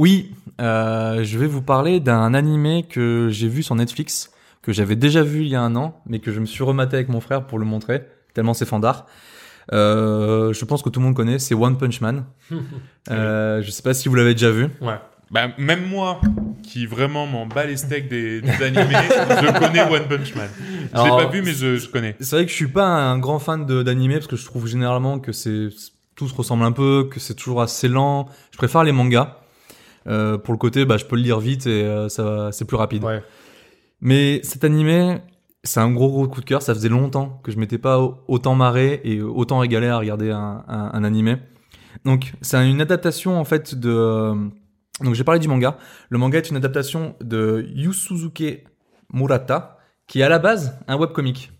[0.00, 0.32] Oui,
[0.62, 4.30] euh, je vais vous parler d'un animé que j'ai vu sur Netflix,
[4.62, 6.96] que j'avais déjà vu il y a un an, mais que je me suis rematé
[6.96, 9.04] avec mon frère pour le montrer, tellement c'est fandard.
[9.74, 12.24] Euh, je pense que tout le monde connaît, c'est One Punch Man.
[13.10, 14.68] euh, je sais pas si vous l'avez déjà vu.
[14.80, 14.94] Ouais.
[15.30, 16.18] Bah, même moi,
[16.62, 20.48] qui vraiment m'en bat les steaks des, des animés, je connais One Punch Man.
[20.94, 22.16] Je l'ai pas vu, mais je, je connais.
[22.20, 24.66] C'est vrai que je suis pas un grand fan de- d'animé parce que je trouve
[24.66, 25.68] généralement que c'est
[26.16, 28.30] tout se ressemble un peu, que c'est toujours assez lent.
[28.50, 29.36] Je préfère les mangas.
[30.06, 32.76] Euh, pour le côté, bah, je peux le lire vite et euh, ça, c'est plus
[32.76, 33.04] rapide.
[33.04, 33.22] Ouais.
[34.00, 35.18] Mais cet animé,
[35.62, 36.62] c'est un gros gros coup de cœur.
[36.62, 40.30] Ça faisait longtemps que je m'étais pas au- autant marré et autant régalé à regarder
[40.30, 41.36] un, un, un animé.
[42.04, 43.90] Donc c'est une adaptation en fait de.
[43.90, 44.34] euh,
[45.02, 45.76] Donc j'ai parlé du manga.
[46.08, 48.64] Le manga est une adaptation de Yusuzuke
[49.12, 51.52] Murata, qui est à la base un webcomic.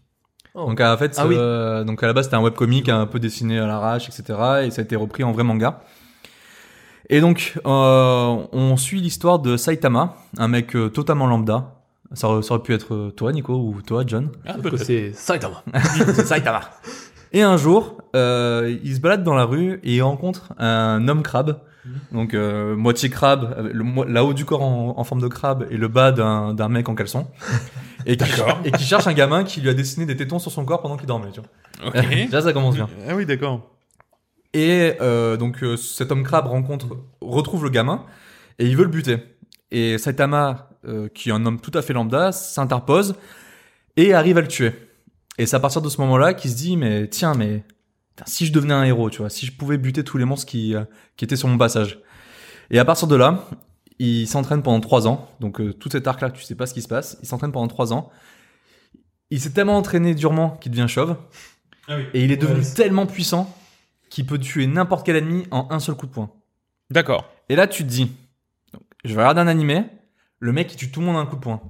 [0.55, 0.67] Oh.
[0.67, 1.35] Donc en fait, Ah oui.
[1.39, 4.39] euh, donc à la base c'était un webcomic un peu dessiné à l'arrache, etc.
[4.65, 5.81] Et ça a été repris en vrai manga.
[7.13, 11.75] Et donc euh, on suit l'histoire de Saitama, un mec euh, totalement lambda.
[12.13, 14.31] Ça aurait, ça aurait pu être euh, toi, Nico, ou toi, John?
[14.47, 15.63] Ah, Sauf que c'est Saitama.
[16.15, 16.61] C'est Saitama.
[17.33, 21.23] Et un jour, euh, il se balade dans la rue et il rencontre un homme
[21.23, 21.61] crabe.
[22.13, 25.29] Donc euh, moitié crabe, avec le, mo- la haut du corps en, en forme de
[25.29, 27.27] crabe et le bas d'un d'un mec en caleçon.
[28.07, 28.25] Et qui,
[28.65, 30.97] et qui cherche un gamin qui lui a dessiné des tétons sur son corps pendant
[30.97, 31.29] qu'il dormait.
[31.35, 31.89] Tu vois.
[31.91, 32.09] Ok.
[32.11, 32.89] Déjà ça commence bien.
[33.07, 33.61] Ah oui, d'accord.
[34.53, 38.05] Et euh, donc euh, cet homme crabe rencontre, retrouve le gamin
[38.59, 39.19] et il veut le buter.
[39.71, 43.15] Et Saitama, euh, qui est un homme tout à fait lambda, s'interpose
[43.97, 44.73] et arrive à le tuer.
[45.39, 47.65] Et c'est à partir de ce moment-là qu'il se dit mais tiens mais
[48.27, 50.75] si je devenais un héros, tu vois, si je pouvais buter tous les monstres qui
[50.75, 50.85] euh,
[51.17, 52.01] qui étaient sur mon passage.
[52.71, 53.47] Et à partir de là,
[53.99, 55.29] il s'entraîne pendant trois ans.
[55.41, 57.19] Donc euh, tout cet arc-là, tu sais pas ce qui se passe.
[57.23, 58.11] Il s'entraîne pendant trois ans.
[59.31, 61.17] Il s'est tellement entraîné durement qu'il devient chauve.
[61.89, 62.05] Ah oui.
[62.15, 63.55] Et il est devenu Ouais, tellement puissant
[64.11, 66.31] qu'il peut tuer n'importe quel ennemi en un seul coup de poing.
[66.91, 67.31] D'accord.
[67.49, 68.13] Et là, tu te dis,
[68.73, 69.85] donc, je vais regarder un animé,
[70.41, 71.61] le mec il tue tout le monde en un coup de poing.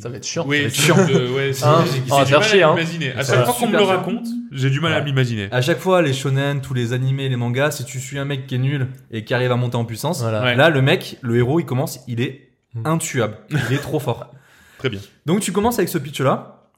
[0.00, 0.46] Ça va être chiant.
[0.48, 0.96] Oui, c'est chiant.
[0.96, 2.74] de- ouais, c'est- Hein On va faire chier, hein.
[3.14, 5.48] À chaque fois qu'on me le raconte, j'ai du mal à m'imaginer.
[5.52, 8.46] À chaque fois, les shonen, tous les animés, les mangas, si tu suis un mec
[8.46, 10.42] qui est nul et qui arrive à monter en puissance, Voilà.
[10.42, 10.54] Ouais.
[10.56, 12.86] là, le mec, le héros, il commence, il est Mm.
[12.86, 13.36] intuable.
[13.50, 14.32] Il est trop fort.
[14.78, 15.00] Très bien.
[15.26, 16.70] Donc tu commences avec ce pitch-là.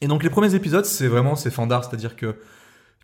[0.00, 2.34] Et donc les premiers épisodes, c'est vraiment c'est fandard, c'est-à-dire que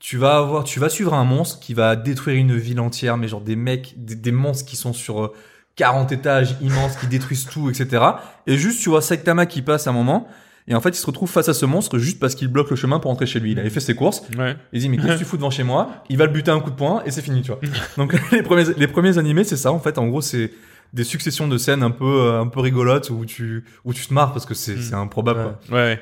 [0.01, 3.29] tu vas avoir, tu vas suivre un monstre qui va détruire une ville entière, mais
[3.29, 5.33] genre des mecs, des, des monstres qui sont sur euh,
[5.77, 8.03] 40 étages immenses, qui détruisent tout, etc.
[8.47, 10.29] Et juste tu vois Saitama qui passe un moment.
[10.69, 12.77] Et en fait, il se retrouve face à ce monstre juste parce qu'il bloque le
[12.77, 13.53] chemin pour rentrer chez lui.
[13.53, 14.23] Il avait fait ses courses.
[14.39, 14.57] Ouais.
[14.73, 15.91] Il dit, mais qu'est-ce que tu fous devant chez moi?
[16.09, 17.61] Il va le buter un coup de poing et c'est fini, tu vois.
[17.99, 19.99] Donc, les premiers, les premiers animés, c'est ça, en fait.
[19.99, 20.53] En gros, c'est
[20.95, 24.15] des successions de scènes un peu, euh, un peu rigolotes où tu, où tu te
[24.15, 24.83] marres parce que c'est, Mm.
[24.83, 25.53] c'est improbable, Ouais.
[25.69, 25.77] quoi.
[25.79, 26.01] Ouais.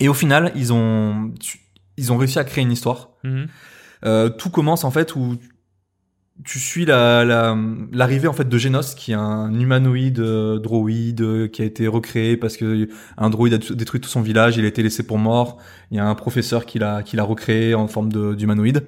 [0.00, 1.58] Et au final, ils ont, tu-
[1.98, 3.10] ils ont réussi à créer une histoire.
[3.24, 3.48] Mhm.
[4.06, 5.36] Euh, tout commence, en fait, où
[6.44, 7.56] tu suis la, la,
[7.92, 11.88] l'arrivée, en fait, de Genos, qui est un humanoïde euh, droïde euh, qui a été
[11.88, 15.18] recréé parce que un droïde a détruit tout son village, il a été laissé pour
[15.18, 15.58] mort.
[15.90, 18.84] Il y a un professeur qui l'a, qui l'a recréé en forme de, d'humanoïde.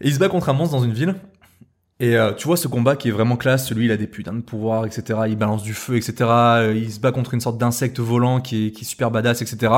[0.00, 1.16] Et il se bat contre un monstre dans une ville.
[1.98, 4.34] Et euh, tu vois ce combat qui est vraiment classe, celui il a des putains
[4.34, 5.20] de pouvoirs, etc.
[5.28, 6.14] Il balance du feu, etc.
[6.74, 9.72] Il se bat contre une sorte d'insecte volant qui est, qui est super badass, etc.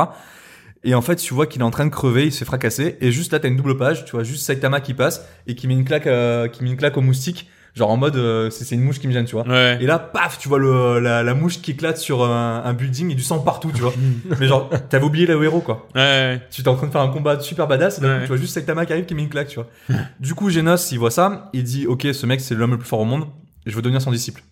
[0.83, 2.97] Et en fait, tu vois qu'il est en train de crever, il se fait fracasser.
[3.01, 5.67] Et juste là, t'as une double page, tu vois, juste Saitama qui passe et qui
[5.67, 8.63] met une claque, euh, qui met une claque au moustique, genre en mode euh, c'est
[8.63, 9.45] c'est une mouche qui me gêne, tu vois.
[9.45, 9.77] Ouais.
[9.81, 13.11] Et là, paf, tu vois le, la, la mouche qui éclate sur un, un building
[13.11, 13.93] et du sang partout, tu vois.
[14.39, 15.87] Mais genre, t'avais oublié le héros, quoi.
[15.95, 16.41] Ouais.
[16.49, 18.21] Tu t'es en train de faire un combat super badass et d'un coup, Ouais.
[18.21, 19.67] tu vois juste Saitama qui arrive qui met une claque, tu vois.
[20.21, 22.87] du coup, Genos, il voit ça, il dit, ok, ce mec, c'est l'homme le plus
[22.87, 23.25] fort au monde,
[23.65, 24.43] je veux devenir son disciple.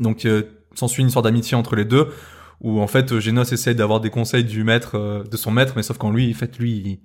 [0.00, 2.08] Donc, euh, s'ensuit une histoire d'amitié entre les deux,
[2.60, 5.82] où en fait, Genos essaie d'avoir des conseils du maître, euh, de son maître, mais
[5.82, 6.98] sauf qu'en lui, en fait, lui, il,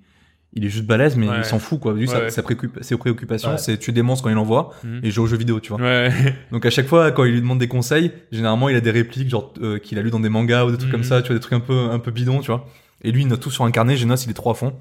[0.52, 1.38] il est juste balèze, mais Ouais.
[1.38, 1.92] il s'en fout, quoi.
[1.94, 2.30] Lui, Ouais, sa, ouais.
[2.30, 3.58] sa préoccup- ses préoccupations, Ouais.
[3.58, 5.00] c'est tuer des monstres quand il en voit, Mhm.
[5.02, 5.80] et jouer aux jeux vidéo, tu vois.
[5.80, 6.10] Ouais.
[6.52, 9.28] Donc à chaque fois, quand il lui demande des conseils, généralement il a des répliques
[9.28, 10.92] genre euh, qu'il a lu dans des mangas ou des trucs Mhm.
[10.92, 12.66] comme ça, tu vois, des trucs un peu un peu bidons, tu vois.
[13.02, 13.96] Et lui, il note tout sur un carnet.
[13.96, 14.72] Genos, il est trop à fond.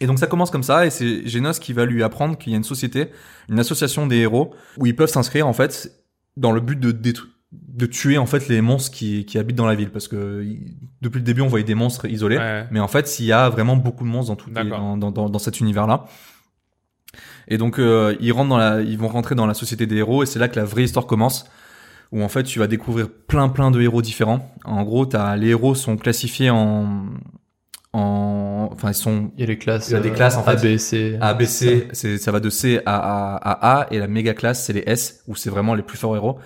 [0.00, 2.54] Et donc ça commence comme ça, et c'est Genos qui va lui apprendre qu'il y
[2.54, 3.08] a une société,
[3.48, 5.90] une association des héros où ils peuvent s'inscrire en fait
[6.36, 9.66] dans le but de détruire de tuer en fait les monstres qui, qui habitent dans
[9.66, 10.44] la ville parce que
[11.00, 12.66] depuis le début on voyait des monstres isolés Ouais.
[12.70, 15.10] mais en fait il y a vraiment beaucoup de monstres dans tout les- dans, dans,
[15.10, 16.04] dans, dans cet univers là
[17.48, 20.22] Et donc euh, ils rentrent dans la, ils vont rentrer dans la société des héros
[20.22, 21.46] et c'est là que la vraie histoire commence.
[22.12, 24.54] Où en fait tu vas découvrir plein plein de héros différents.
[24.64, 27.06] En gros, t'as les héros sont classifiés en,
[27.94, 29.88] en, enfin ils sont Il y a les classes.
[29.88, 30.50] Il y a des euh, classes, en fait.
[30.52, 31.18] A, B, C.
[31.20, 34.34] A, B, C, c'est, ça va de C à, à, à A, et la méga
[34.34, 36.38] classe, c'est les S, où c'est vraiment les plus forts héros.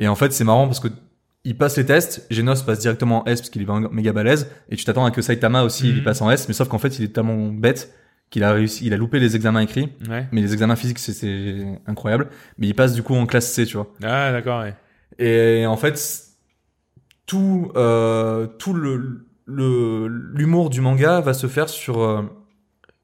[0.00, 0.88] Et en fait, c'est marrant parce que
[1.44, 4.76] il passe les tests, Genos passe directement en S parce qu'il est méga balèze, et
[4.76, 6.02] tu t'attends à que Saitama aussi, il Mhm.
[6.02, 7.94] passe en S, mais sauf qu'en fait, il est tellement bête
[8.30, 10.26] qu'il a réussi, il a loupé les examens écrits, Ouais.
[10.32, 12.28] mais les examens physiques, c'est, incroyable,
[12.58, 13.92] mais il passe du coup en classe C, tu vois.
[14.02, 14.74] Ah, d'accord, ouais.
[15.18, 15.98] Et en fait,
[17.26, 22.22] tout, euh, tout le, le, l'humour du manga va se faire sur, euh,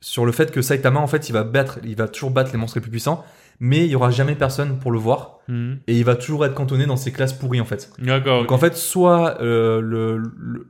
[0.01, 2.59] sur le fait que Saitama, en fait, il va battre, il va toujours battre les
[2.59, 3.25] monstres les plus puissants,
[3.61, 5.79] mais il y aura jamais personne pour le voir, Mhm.
[5.87, 7.91] et il va toujours être cantonné dans ses classes pourries, en fait.
[7.99, 8.41] D'accord.
[8.43, 10.69] Donc en fait, soit euh, le, le,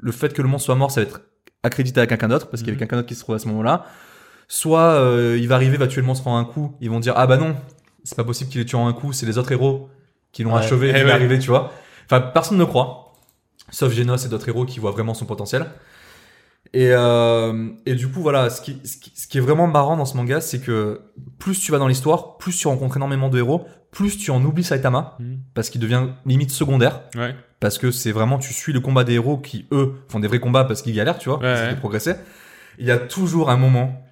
[0.00, 1.20] le fait que le monstre soit mort, ça va être
[1.62, 3.48] accrédité à quelqu'un d'autre, parce qu'il y avait quelqu'un d'autre qui se trouve à ce
[3.48, 3.84] moment-là.
[4.48, 6.74] Soit euh, il va arriver, va tuer le monstre en un coup.
[6.80, 7.54] Ils vont dire ah bah non,
[8.04, 9.12] c'est pas possible qu'il ait tué en un coup.
[9.12, 9.90] C'est les autres héros
[10.32, 10.60] qui l'ont Ouais.
[10.60, 10.86] achevé.
[10.88, 11.10] Eh il est ouais.
[11.10, 11.72] arrivé, tu vois.
[12.06, 13.12] Enfin, personne ne croit,
[13.70, 15.66] sauf Genos et d'autres héros qui voient vraiment son potentiel.
[16.74, 19.96] Et, euh, et du coup, voilà, ce qui, ce, qui, ce qui est vraiment marrant
[19.96, 21.00] dans ce manga, c'est que
[21.38, 24.64] plus tu vas dans l'histoire, plus tu rencontres énormément de héros, plus tu en oublies
[24.64, 25.38] Saitama, Mhm.
[25.54, 27.34] parce qu'il devient limite secondaire Ouais.
[27.58, 30.40] parce que c'est vraiment tu suis le combat des héros qui eux font des vrais
[30.40, 31.68] combats parce qu'ils galèrent tu vois Ouais, parce ouais.
[31.70, 32.14] qu'ils progresser
[32.78, 34.04] il y a toujours un moment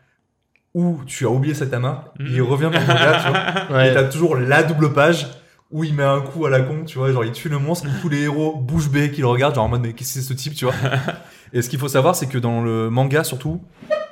[0.74, 2.26] où tu as oublié Saitama Mhm.
[2.30, 3.38] il revient dans le manga tu vois
[3.84, 3.94] et Ouais.
[3.94, 5.26] t'as toujours la double page
[5.70, 7.88] où il met un coup à la con tu vois genre il tue le monstre
[8.00, 10.26] tous les héros bouche bée qui le regardent genre en mode mais qu'est-ce que c'est
[10.28, 10.74] ce type tu vois
[11.52, 13.60] et ce qu'il faut savoir c'est que dans le manga surtout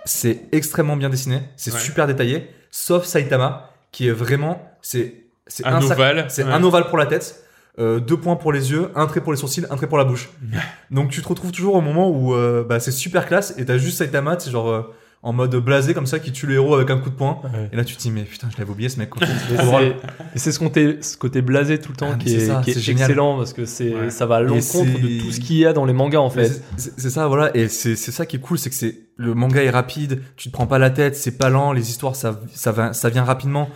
[0.04, 1.78] c'est extrêmement bien dessiné c'est Ouais.
[1.80, 6.26] super détaillé sauf Saitama qui est vraiment c'est c'est Un ovale.
[6.28, 6.50] c'est Ouais.
[6.52, 7.44] un ovale pour la tête,
[7.78, 10.04] euh, deux points pour les yeux, un trait pour les sourcils, un trait pour la
[10.04, 10.30] bouche.
[10.90, 13.76] Donc tu te retrouves toujours au moment où euh, bah, c'est super classe et t'as
[13.76, 14.94] juste Saitama, c'est genre euh,
[15.24, 17.40] en mode blasé comme ça qui tue le héros avec un coup de poing.
[17.44, 17.70] Ouais.
[17.72, 19.10] Et là tu te dis mais putain je l'avais oublié ce mec.
[19.10, 19.22] quoi.
[19.26, 19.82] Et C'est trop drôle.
[19.82, 22.60] c'est- et c'est ce côté, ce côté blasé tout le temps Ah, qui est, ça,
[22.64, 23.04] qui est génial.
[23.10, 24.10] excellent parce que c'est, Ouais.
[24.10, 26.62] ça va à l'encontre de tout ce qu'il y a dans les mangas en fait.
[26.76, 29.62] c'est- ça voilà et c'est c'est ça qui est cool c'est que c'est le manga
[29.62, 32.70] est rapide, tu te prends pas la tête, c'est pas lent, les histoires ça ça
[32.72, 33.68] va ça vient rapidement.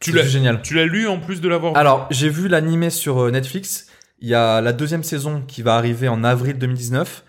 [0.00, 0.60] Tu C'est l'as, génial.
[0.62, 1.76] tu l'as lu en plus de l'avoir.
[1.76, 3.86] Alors, j'ai vu l'animé sur euh, Netflix.
[4.20, 7.22] Il y a la deuxième saison qui va arriver en avril 2019.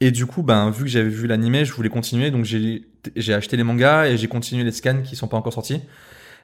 [0.00, 2.32] Et du coup, ben, vu que j'avais vu l'animé, je voulais continuer.
[2.32, 2.84] Donc, j'ai,
[3.14, 5.80] j'ai acheté les mangas et j'ai continué les scans qui sont pas encore sortis.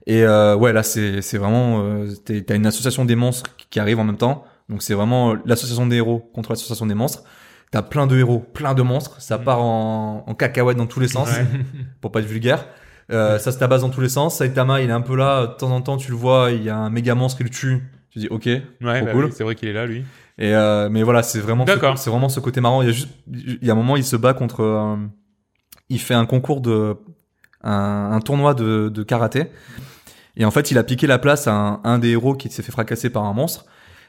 [0.07, 1.81] Et euh, ouais, là, c'est, c'est vraiment...
[1.85, 2.09] Euh,
[2.47, 4.45] t'as une association des monstres qui arrive en même temps.
[4.69, 7.23] Donc, c'est vraiment l'association des héros contre l'association des monstres.
[7.71, 9.21] T'as plein de héros, plein de monstres.
[9.21, 9.45] Ça Mhm.
[9.45, 11.47] part en, en cacahuète dans tous les sens Ouais.
[12.01, 12.67] pour pas être vulgaire.
[13.11, 14.37] Euh, ça se tabasse dans tous les sens.
[14.39, 15.47] Saitama, il est un peu là.
[15.47, 17.51] De temps en temps, tu le vois, il y a un méga monstre qui le
[17.51, 17.83] tue.
[18.11, 18.45] Tu dis, ok.
[18.47, 19.27] Ouais, bah cool.
[19.27, 20.05] oui, c'est vrai qu'il est là, lui.
[20.39, 22.83] Et euh, mais voilà, c'est vraiment, ce, c'est vraiment ce côté marrant.
[22.83, 24.63] Il y a juste, il y a un moment, il se bat contre,
[25.89, 26.97] il fait un concours de,
[27.63, 29.47] un, un tournoi de, de karaté.
[30.37, 32.63] Et en fait, il a piqué la place à un, un des héros qui s'est
[32.63, 33.67] fait fracasser par un monstre.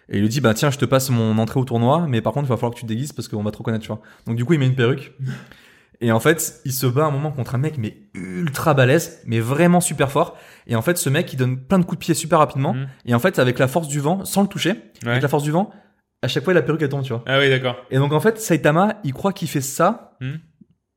[0.09, 2.33] Et il lui dit, bah tiens, je te passe mon entrée au tournoi, mais par
[2.33, 4.01] contre, il va falloir que tu te déguises parce qu'on va te reconnaître, tu vois.
[4.25, 5.13] Donc du coup, il met une perruque.
[6.01, 9.39] Et en fait, il se bat un moment contre un mec, mais ultra balèze, mais
[9.39, 10.35] vraiment super fort.
[10.67, 12.73] Et en fait, ce mec, il donne plein de coups de pied super rapidement.
[12.73, 12.87] Mhm.
[13.05, 14.71] Et en fait, avec la force du vent, sans le toucher,
[15.03, 15.11] Ouais.
[15.11, 15.69] avec la force du vent,
[16.21, 17.23] à chaque fois, la perruque, elle tombe, tu vois.
[17.25, 17.77] Ah oui, d'accord.
[17.89, 20.39] Et donc, en fait, Saitama, il croit qu'il fait ça Mhm.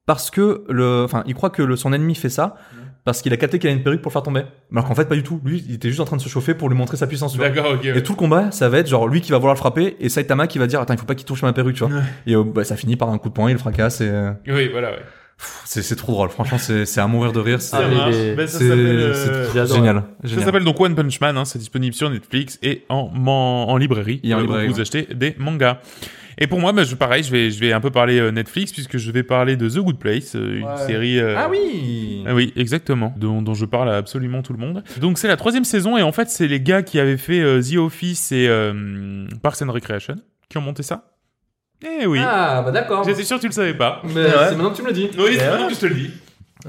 [0.07, 2.55] Parce que le, enfin, il croit que le, son ennemi fait ça
[3.05, 4.43] parce qu'il a capté qu'il a une perruque pour le faire tomber.
[4.73, 5.41] Alors qu'en fait, pas du tout.
[5.45, 7.37] Lui, il était juste en train de se chauffer pour lui montrer sa puissance.
[7.37, 7.83] D'accord, ok.
[7.85, 7.99] ouais.
[7.99, 10.09] Et tout le combat, ça va être genre lui qui va vouloir le frapper et
[10.09, 11.95] Saitama qui va dire attends il faut pas qu'il touche ma perruque tu vois.
[11.97, 12.03] Ouais.
[12.27, 14.33] Et euh, bah, ça finit par un coup de poing, il le fracasse et euh,
[14.49, 14.99] Oui, voilà, ouais.
[15.65, 16.31] c'est c'est trop drôle.
[16.31, 17.61] Franchement c'est c'est à mourir de rire.
[17.63, 17.83] C'est Ah,
[18.37, 20.03] Ben, ça c'est- s'appelle, euh, génial.
[20.25, 23.77] Ça s'appelle donc One Punch Man, hein, c'est disponible sur Netflix et en, man- en
[23.77, 24.19] librairie.
[24.25, 24.81] Et en euh, librairie, où vous ouais.
[24.83, 25.79] achetez des mangas.
[26.39, 28.73] Et pour moi, bah, je, pareil, je vais, je vais un peu parler euh, Netflix
[28.73, 30.77] puisque je vais parler de The Good Place, euh, une Ouais.
[30.87, 31.19] série.
[31.19, 32.25] euh, Ah oui.
[32.27, 34.83] Ah oui, exactement, dont, dont je parle à absolument tout le monde.
[35.01, 37.63] Donc c'est la troisième saison et en fait c'est les gars qui avaient fait euh,
[37.63, 40.17] The Office et euh, Parks and Recreation
[40.51, 41.13] qui ont monté ça.
[41.87, 43.05] Eh oui, Ah bah d'accord.
[43.05, 44.03] j'étais sûr que tu le savais pas.
[44.05, 44.31] Mais Ouais.
[44.49, 45.11] c'est maintenant que tu me le dis.
[45.19, 45.51] Oui, c'est Ouais.
[45.51, 46.11] maintenant que je te le dis.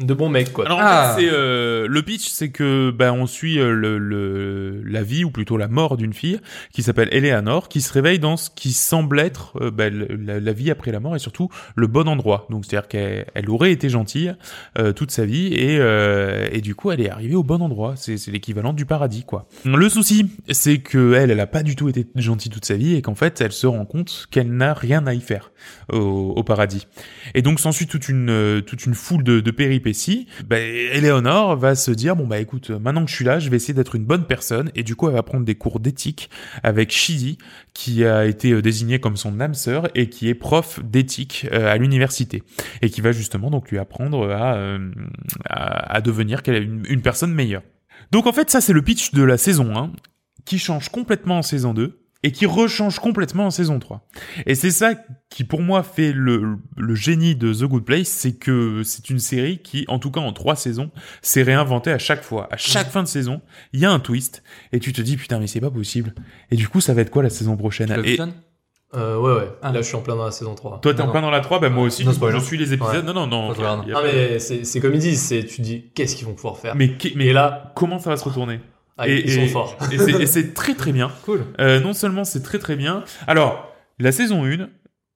[0.02, 0.66] De bons mecs, quoi.
[0.66, 1.14] Alors en Ah.
[1.16, 5.24] fait, c'est euh, le pitch, c'est que ben on suit euh, le, le la vie
[5.24, 6.40] ou plutôt la mort d'une fille
[6.72, 10.52] qui s'appelle Eleanor, qui se réveille dans ce qui semble être euh, ben, la, la
[10.54, 12.46] vie après la mort et surtout le bon endroit.
[12.50, 14.34] Donc c'est-à-dire qu'elle elle aurait été gentille
[14.78, 17.94] euh, toute sa vie et euh, et du coup elle est arrivée au bon endroit.
[17.96, 19.48] C'est c'est l'équivalent du paradis quoi.
[19.66, 22.96] Le souci, c'est que elle elle a pas du tout été gentille toute sa vie
[22.96, 25.52] et qu'en fait elle se rend compte qu'elle n'a rien à y faire
[25.92, 25.98] au,
[26.36, 26.88] au paradis.
[27.34, 31.76] Et donc s'ensuit toute une toute une foule de, de péripéties péripéties, bah, Eleanor va
[31.76, 34.06] se dire bon bah écoute, maintenant que je suis là, je vais essayer d'être une
[34.06, 34.72] bonne personne.
[34.76, 36.30] Et du coup elle va prendre des cours d'éthique
[36.64, 37.38] avec Shidi
[37.74, 41.72] qui a été euh, désigné comme son âme sœur et qui est prof d'éthique euh,
[41.72, 42.44] à l'université.
[42.82, 44.92] Et qui va justement donc lui apprendre à, euh,
[45.50, 47.64] à, à devenir une, une personne meilleure.
[48.12, 49.92] Donc en fait ça c'est le pitch de la saison 1
[50.46, 54.06] qui change complètement en saison 2 et qui rechange complètement en saison 3.
[54.46, 54.94] Et c'est ça
[55.30, 59.20] qui pour moi fait le, le génie de The Good Place, c'est que c'est une
[59.20, 60.90] série qui, en tout cas en trois saisons,
[61.22, 62.48] s'est réinventée à chaque fois.
[62.52, 63.42] À chaque fin de saison,
[63.74, 66.14] il y a un twist, et tu te dis putain mais c'est pas possible.
[66.52, 67.92] Et du coup ça va être quoi la saison prochaine?
[68.04, 68.18] Et
[68.96, 69.50] Euh, ouais, ouais.
[69.62, 69.74] Ah.
[69.74, 70.80] Là, je suis en plein dans la saison 3.
[70.80, 72.40] toi t'es en Non, plein dans la 3, bah moi aussi, No du coup, spoil,
[72.40, 72.96] je suis les épisodes.
[72.96, 73.02] Ouais.
[73.04, 73.54] Non non non.
[73.60, 76.74] Ah, mais c'est c'est comme ils disent, c'est, tu dis, qu'est-ce qu'ils vont pouvoir faire?
[76.74, 78.62] Mais, qui- mais Et là, comment ça va se retourner?
[78.98, 79.78] Ah, Et- ils sont et- forts.
[79.92, 81.12] Et c'est- très très bien.
[81.26, 81.42] Cool.
[81.60, 83.04] Euh, non seulement c'est très très bien.
[83.28, 84.70] Alors, la saison 1,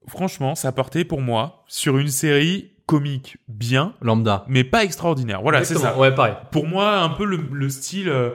[0.08, 4.44] franchement, ça partait pour moi sur une série comique bien, Lambda.
[4.48, 5.40] mais pas extraordinaire.
[5.42, 5.96] Voilà, c'est ça.
[5.98, 6.34] Ouais, pareil.
[6.50, 8.08] Pour moi, un peu le, le style.
[8.08, 8.30] euh,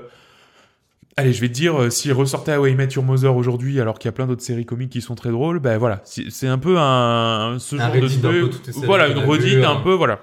[1.19, 3.97] Allez, je vais te dire, euh, s'il ressortait à Way Met Your Mother aujourd'hui, alors
[3.97, 6.47] qu'il y a plein d'autres séries comiques qui sont très drôles, ben voilà, c'est c'est
[6.47, 8.75] un peu un ce Un genre de truc.
[8.85, 9.81] Voilà, une a redite un hein.
[9.83, 10.19] peu, voilà.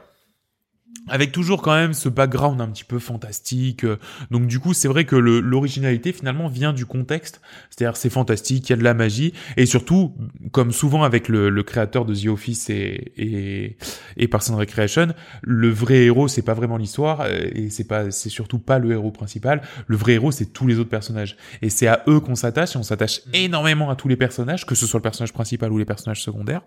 [1.09, 3.85] Avec toujours quand même ce background un petit peu fantastique.
[3.85, 3.97] euh,
[4.31, 7.41] Donc du coup, c'est vrai que l'originalité finalement vient du contexte.
[7.71, 10.15] C'est-à-dire c'est fantastique, il y a de la magie et surtout,
[10.53, 13.77] comme souvent avec le, le créateur de The Office et et,
[14.17, 15.09] et Parks and Recreation,
[15.43, 18.93] le vrai héros c'est pas vraiment l'histoire euh, et c'est pas c'est surtout pas le
[18.93, 19.63] héros principal.
[19.87, 22.79] Le vrai héros c'est tous les autres personnages et c'est à eux qu'on s'attache et
[22.79, 25.85] on s'attache énormément à tous les personnages, que ce soit le personnage principal ou les
[25.85, 26.63] personnages secondaires.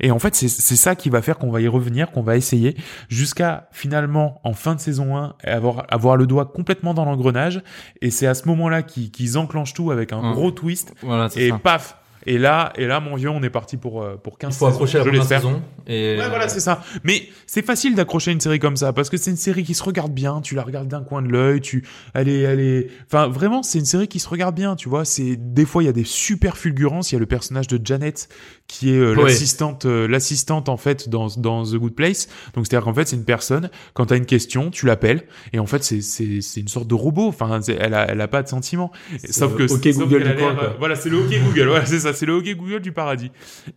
[0.00, 2.36] Et en fait, c'est c'est ça qui va faire qu'on va y revenir, qu'on va
[2.36, 2.76] essayer
[3.08, 7.62] jusqu'à finalement en fin de saison 1 avoir avoir le doigt complètement dans l'engrenage.
[8.00, 10.94] Et c'est à ce moment-là qu'ils enclenchent tout avec un gros twist.
[11.02, 11.58] Voilà, et ça.
[11.58, 11.96] paf
[12.26, 14.66] et là et là mon vieux on est parti pour euh, pour 15 Il faut
[14.66, 15.40] accrocher la je première l'espère.
[15.42, 15.62] saison.
[15.86, 16.82] Et Ouais, voilà, c'est ça.
[17.04, 19.82] Mais c'est facile d'accrocher une série comme ça parce que c'est une série qui se
[19.82, 20.40] regarde bien.
[20.40, 21.60] Tu la regardes d'un coin de l'œil.
[21.60, 21.84] Tu,
[22.14, 22.86] elle est, elle est.
[23.06, 24.76] Enfin, vraiment, c'est une série qui se regarde bien.
[24.76, 27.10] Tu vois, c'est des fois il y a des super fulgurances.
[27.10, 28.28] Il y a le personnage de Janet
[28.68, 29.24] qui est euh, Ouais.
[29.24, 32.28] l'assistante, euh, l'assistante en fait dans dans The Good Place.
[32.54, 33.68] Donc c'est à dire qu'en fait c'est une personne.
[33.94, 36.94] Quand t'as une question, tu l'appelles et en fait c'est c'est c'est une sorte de
[36.94, 37.26] robot.
[37.28, 38.92] Enfin, elle a elle a pas de sentiments.
[39.28, 40.50] Sauf que OK sauf Google a quoi.
[40.62, 41.68] euh, Voilà, c'est le OK Google.
[41.68, 42.11] Voilà, c'est ça.
[42.12, 43.30] C'est le OK Google du paradis.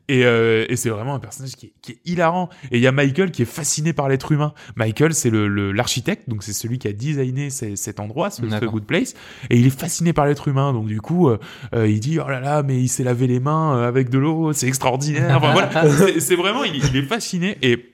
[0.07, 2.49] Et, euh, et c'est vraiment un personnage qui est, qui est hilarant.
[2.71, 4.53] Et il y a Michael qui est fasciné par l'être humain.
[4.75, 8.41] Michael, c'est le le- l'architecte, donc c'est celui qui a designé ces- cet endroit, ce.
[8.71, 9.13] Good Place.
[9.49, 10.73] Et il est fasciné par l'être humain.
[10.73, 11.37] Donc du coup, euh,
[11.73, 14.53] euh, il dit oh là là, mais il s'est lavé les mains avec de l'eau,
[14.53, 15.37] c'est extraordinaire.
[15.37, 17.91] Enfin, voilà, c'est c'est vraiment, il, il est fasciné et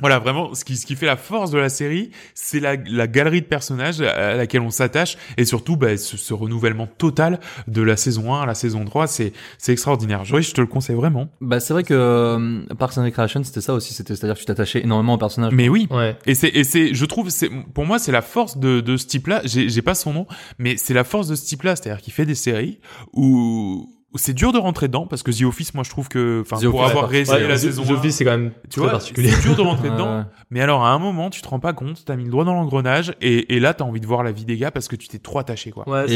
[0.00, 3.06] voilà, vraiment, ce qui, ce qui fait la force de la série, c'est la, la
[3.06, 7.38] galerie de personnages à laquelle on s'attache, et surtout bah, ce, ce renouvellement total
[7.68, 10.24] de la saison 1 à la saison 3, c'est c'est extraordinaire.
[10.24, 11.28] Joris, je te le conseille vraiment.
[11.40, 13.94] Bah, c'est vrai que euh, Parks and Recreation, c'était ça aussi.
[13.94, 15.52] C'était, c'est-à-dire que tu t'attachais énormément au personnage.
[15.54, 16.16] Mais oui, Ouais.
[16.26, 19.06] et c'est, et c'est, je trouve, c'est, pour moi, c'est la force de, de ce
[19.06, 19.42] type-là.
[19.44, 20.26] J'ai, j'ai pas son nom,
[20.58, 22.80] mais c'est la force de ce type-là, c'est-à-dire qu'il fait des séries
[23.12, 26.42] où, où c'est dur de rentrer dedans parce que The Office, moi, je trouve que,
[26.42, 28.30] enfin, The pour Office, avoir réessayé Ouais, la The- saison The 1, Office, c'est quand
[28.32, 29.30] même tu très vois, particulier.
[29.30, 30.24] c'est dur de rentrer dedans.
[30.50, 32.54] Mais alors, à un moment, tu te rends pas compte, t'as mis le doigt dans
[32.54, 35.08] l'engrenage, et, et là, t'as envie de voir la vie des gars parce que tu
[35.08, 35.88] t'es trop attaché, quoi.
[35.88, 36.06] Ouais,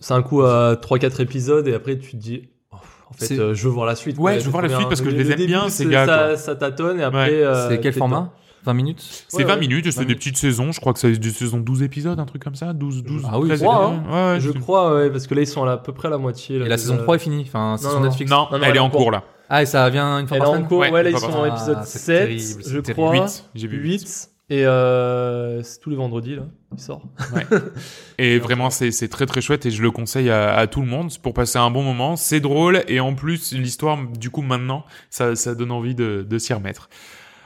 [0.00, 2.76] c'est un, coup à 3-4 épisodes et après tu te dis, oh,
[3.10, 4.16] en fait, euh, je veux voir la suite.
[4.18, 4.38] Ouais, quoi.
[4.40, 6.06] je veux voir la suite parce que je les le aime bien, ces c'est- gars,
[6.06, 7.32] Ça, ça tâtonne et après.
[7.42, 8.32] Euh, c'est quel format?
[8.68, 9.60] 20 minutes C'est Ouais, 20 ouais.
[9.60, 12.24] minutes, c'est 20 des petites saisons, je crois que c'est des saisons 12 épisodes, un
[12.26, 14.02] truc comme ça, 12, 12, Ah oui, 13 je crois, épisodes.
[14.12, 14.32] hein.
[14.34, 14.40] Ouais.
[14.40, 16.58] Je crois, ouais, parce que là ils sont à, peu près à la moitié.
[16.58, 17.44] là, Et la saison 3 est finie.
[17.46, 18.06] Enfin, c'est Non, sur non.
[18.06, 18.30] Netflix.
[18.30, 19.24] Non, Non, non, elle est en cours, là.
[19.50, 21.10] Ah, et ça vient une fois Elle est par en semaine cours, Ouais, ouais, là
[21.10, 23.12] ils sont en épisode Ah, c'est 7, terrible, c'est je crois.
[23.14, 24.30] 8, j'ai vu 8.
[24.50, 26.42] Et euh, c'est tous les vendredis là,
[26.74, 27.02] il sort.
[28.18, 30.86] Et vraiment, c'est c'est très très chouette et je le conseille à, à tout le
[30.86, 32.16] monde pour passer un bon moment.
[32.16, 36.38] C'est drôle et en plus, l'histoire, du coup, maintenant, ça, ça donne envie de, de
[36.38, 36.88] s'y remettre.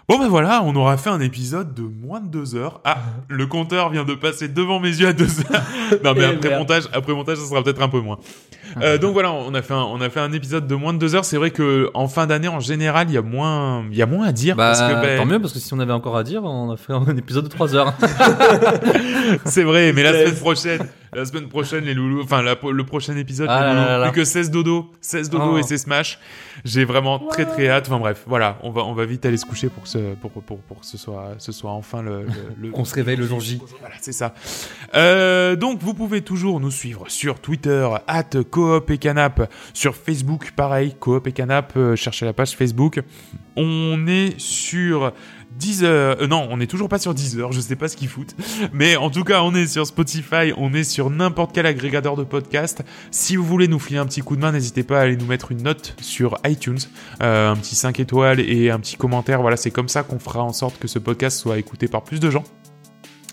[0.09, 2.81] Bon ben voilà, on aura fait un épisode de moins de deux heures.
[2.85, 2.99] Ah,
[3.29, 5.63] le compteur vient de passer devant mes yeux à deux heures.
[6.05, 8.19] Non mais Eh après montage, après montage, ça sera peut-être un peu moins.
[8.81, 10.99] Euh, donc voilà, on a fait un, on a fait un épisode de moins de
[10.99, 11.25] deux heures.
[11.25, 14.07] C'est vrai que en fin d'année, en général, il y a moins, il y a
[14.07, 16.17] moins à dire Bah, parce que ben, tant mieux, parce que si on avait encore
[16.17, 17.95] à dire, on a fait un épisode de 3 heures.
[19.45, 20.81] C'est vrai, mais la semaine prochaine,
[21.15, 24.11] la semaine prochaine, les loulous, enfin, la- le prochain épisode, Ah les loulous, là là.
[24.11, 25.59] plus que 16 dodo, 16 dodo Oh.
[25.59, 26.19] et c'est smash.
[26.65, 27.87] J'ai vraiment très très hâte.
[27.89, 30.31] Enfin bref, voilà, on va, on va vite aller se coucher pour que ce, pour,
[30.31, 33.27] pour, pour que ce soit, ce soit enfin le, le, le- Qu'on se réveille le
[33.27, 33.61] jour J.
[33.81, 34.35] voilà, c'est ça.
[34.95, 40.53] Euh, donc, vous pouvez toujours nous suivre sur Twitter, at Coop et Canap, sur Facebook,
[40.57, 43.01] pareil, Coop et Canap, euh, cherchez la page Facebook.
[43.57, 45.13] On est sur
[45.59, 48.35] Deezer, euh, non, on n'est toujours pas sur Deezer, je sais pas ce qu'ils foutent.
[48.73, 52.25] Mais en tout cas, on est sur Spotify, on est sur n'importe quel agrégateur de
[52.25, 52.83] podcast.
[53.11, 55.27] Si vous voulez nous filer un petit coup de main, n'hésitez pas à aller nous
[55.27, 56.79] mettre une note sur iTunes,
[57.23, 59.43] euh, un petit 5 étoiles et un petit commentaire.
[59.43, 62.21] Voilà, c'est comme ça qu'on fera en sorte que ce podcast soit écouté par plus
[62.21, 62.45] de gens.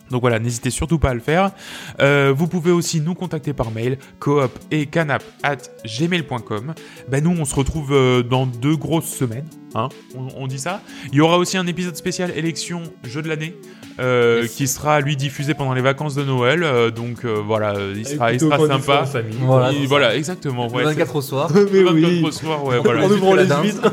[0.09, 1.51] Donc voilà, n'hésitez surtout pas à le faire.
[1.99, 6.73] Euh, vous pouvez aussi nous contacter par mail, coop et canap at gmail.com.
[7.09, 9.45] Ben nous, on se retrouve dans deux grosses semaines.
[9.75, 10.81] Hein on, on dit ça.
[11.11, 13.55] Il y aura aussi un épisode spécial élection jeu de l'année
[13.99, 16.63] euh, qui sera lui diffusé pendant les vacances de Noël.
[16.63, 19.05] Euh, donc euh, voilà, il sera, il sympa.
[19.05, 19.35] famille.
[19.41, 19.71] Voilà.
[19.71, 20.67] Il- voilà, exactement.
[20.69, 21.49] Ouais, 24 au soir.
[21.53, 22.23] c'est- Mais le 24 oui.
[22.25, 23.03] au soir, ouais, voilà.
[23.05, 23.79] On ouvre la les.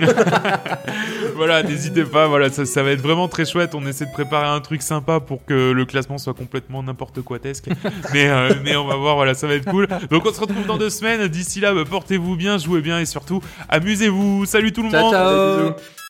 [1.37, 3.75] voilà, n'hésitez pas, voilà, ça, ça va être vraiment très chouette.
[3.75, 7.69] On essaie de préparer un truc sympa pour que le classement soit complètement n'importe quoi-tesque.
[8.13, 9.87] mais, euh, mais on va voir, voilà, ça va être cool.
[10.11, 11.29] Donc on se retrouve dans deux semaines.
[11.29, 14.47] D'ici là, bah, portez-vous bien, jouez bien et surtout, amusez-vous.
[14.47, 15.57] Salut tout le Ciao, monde ciao.
[15.57, 16.06] Bisous.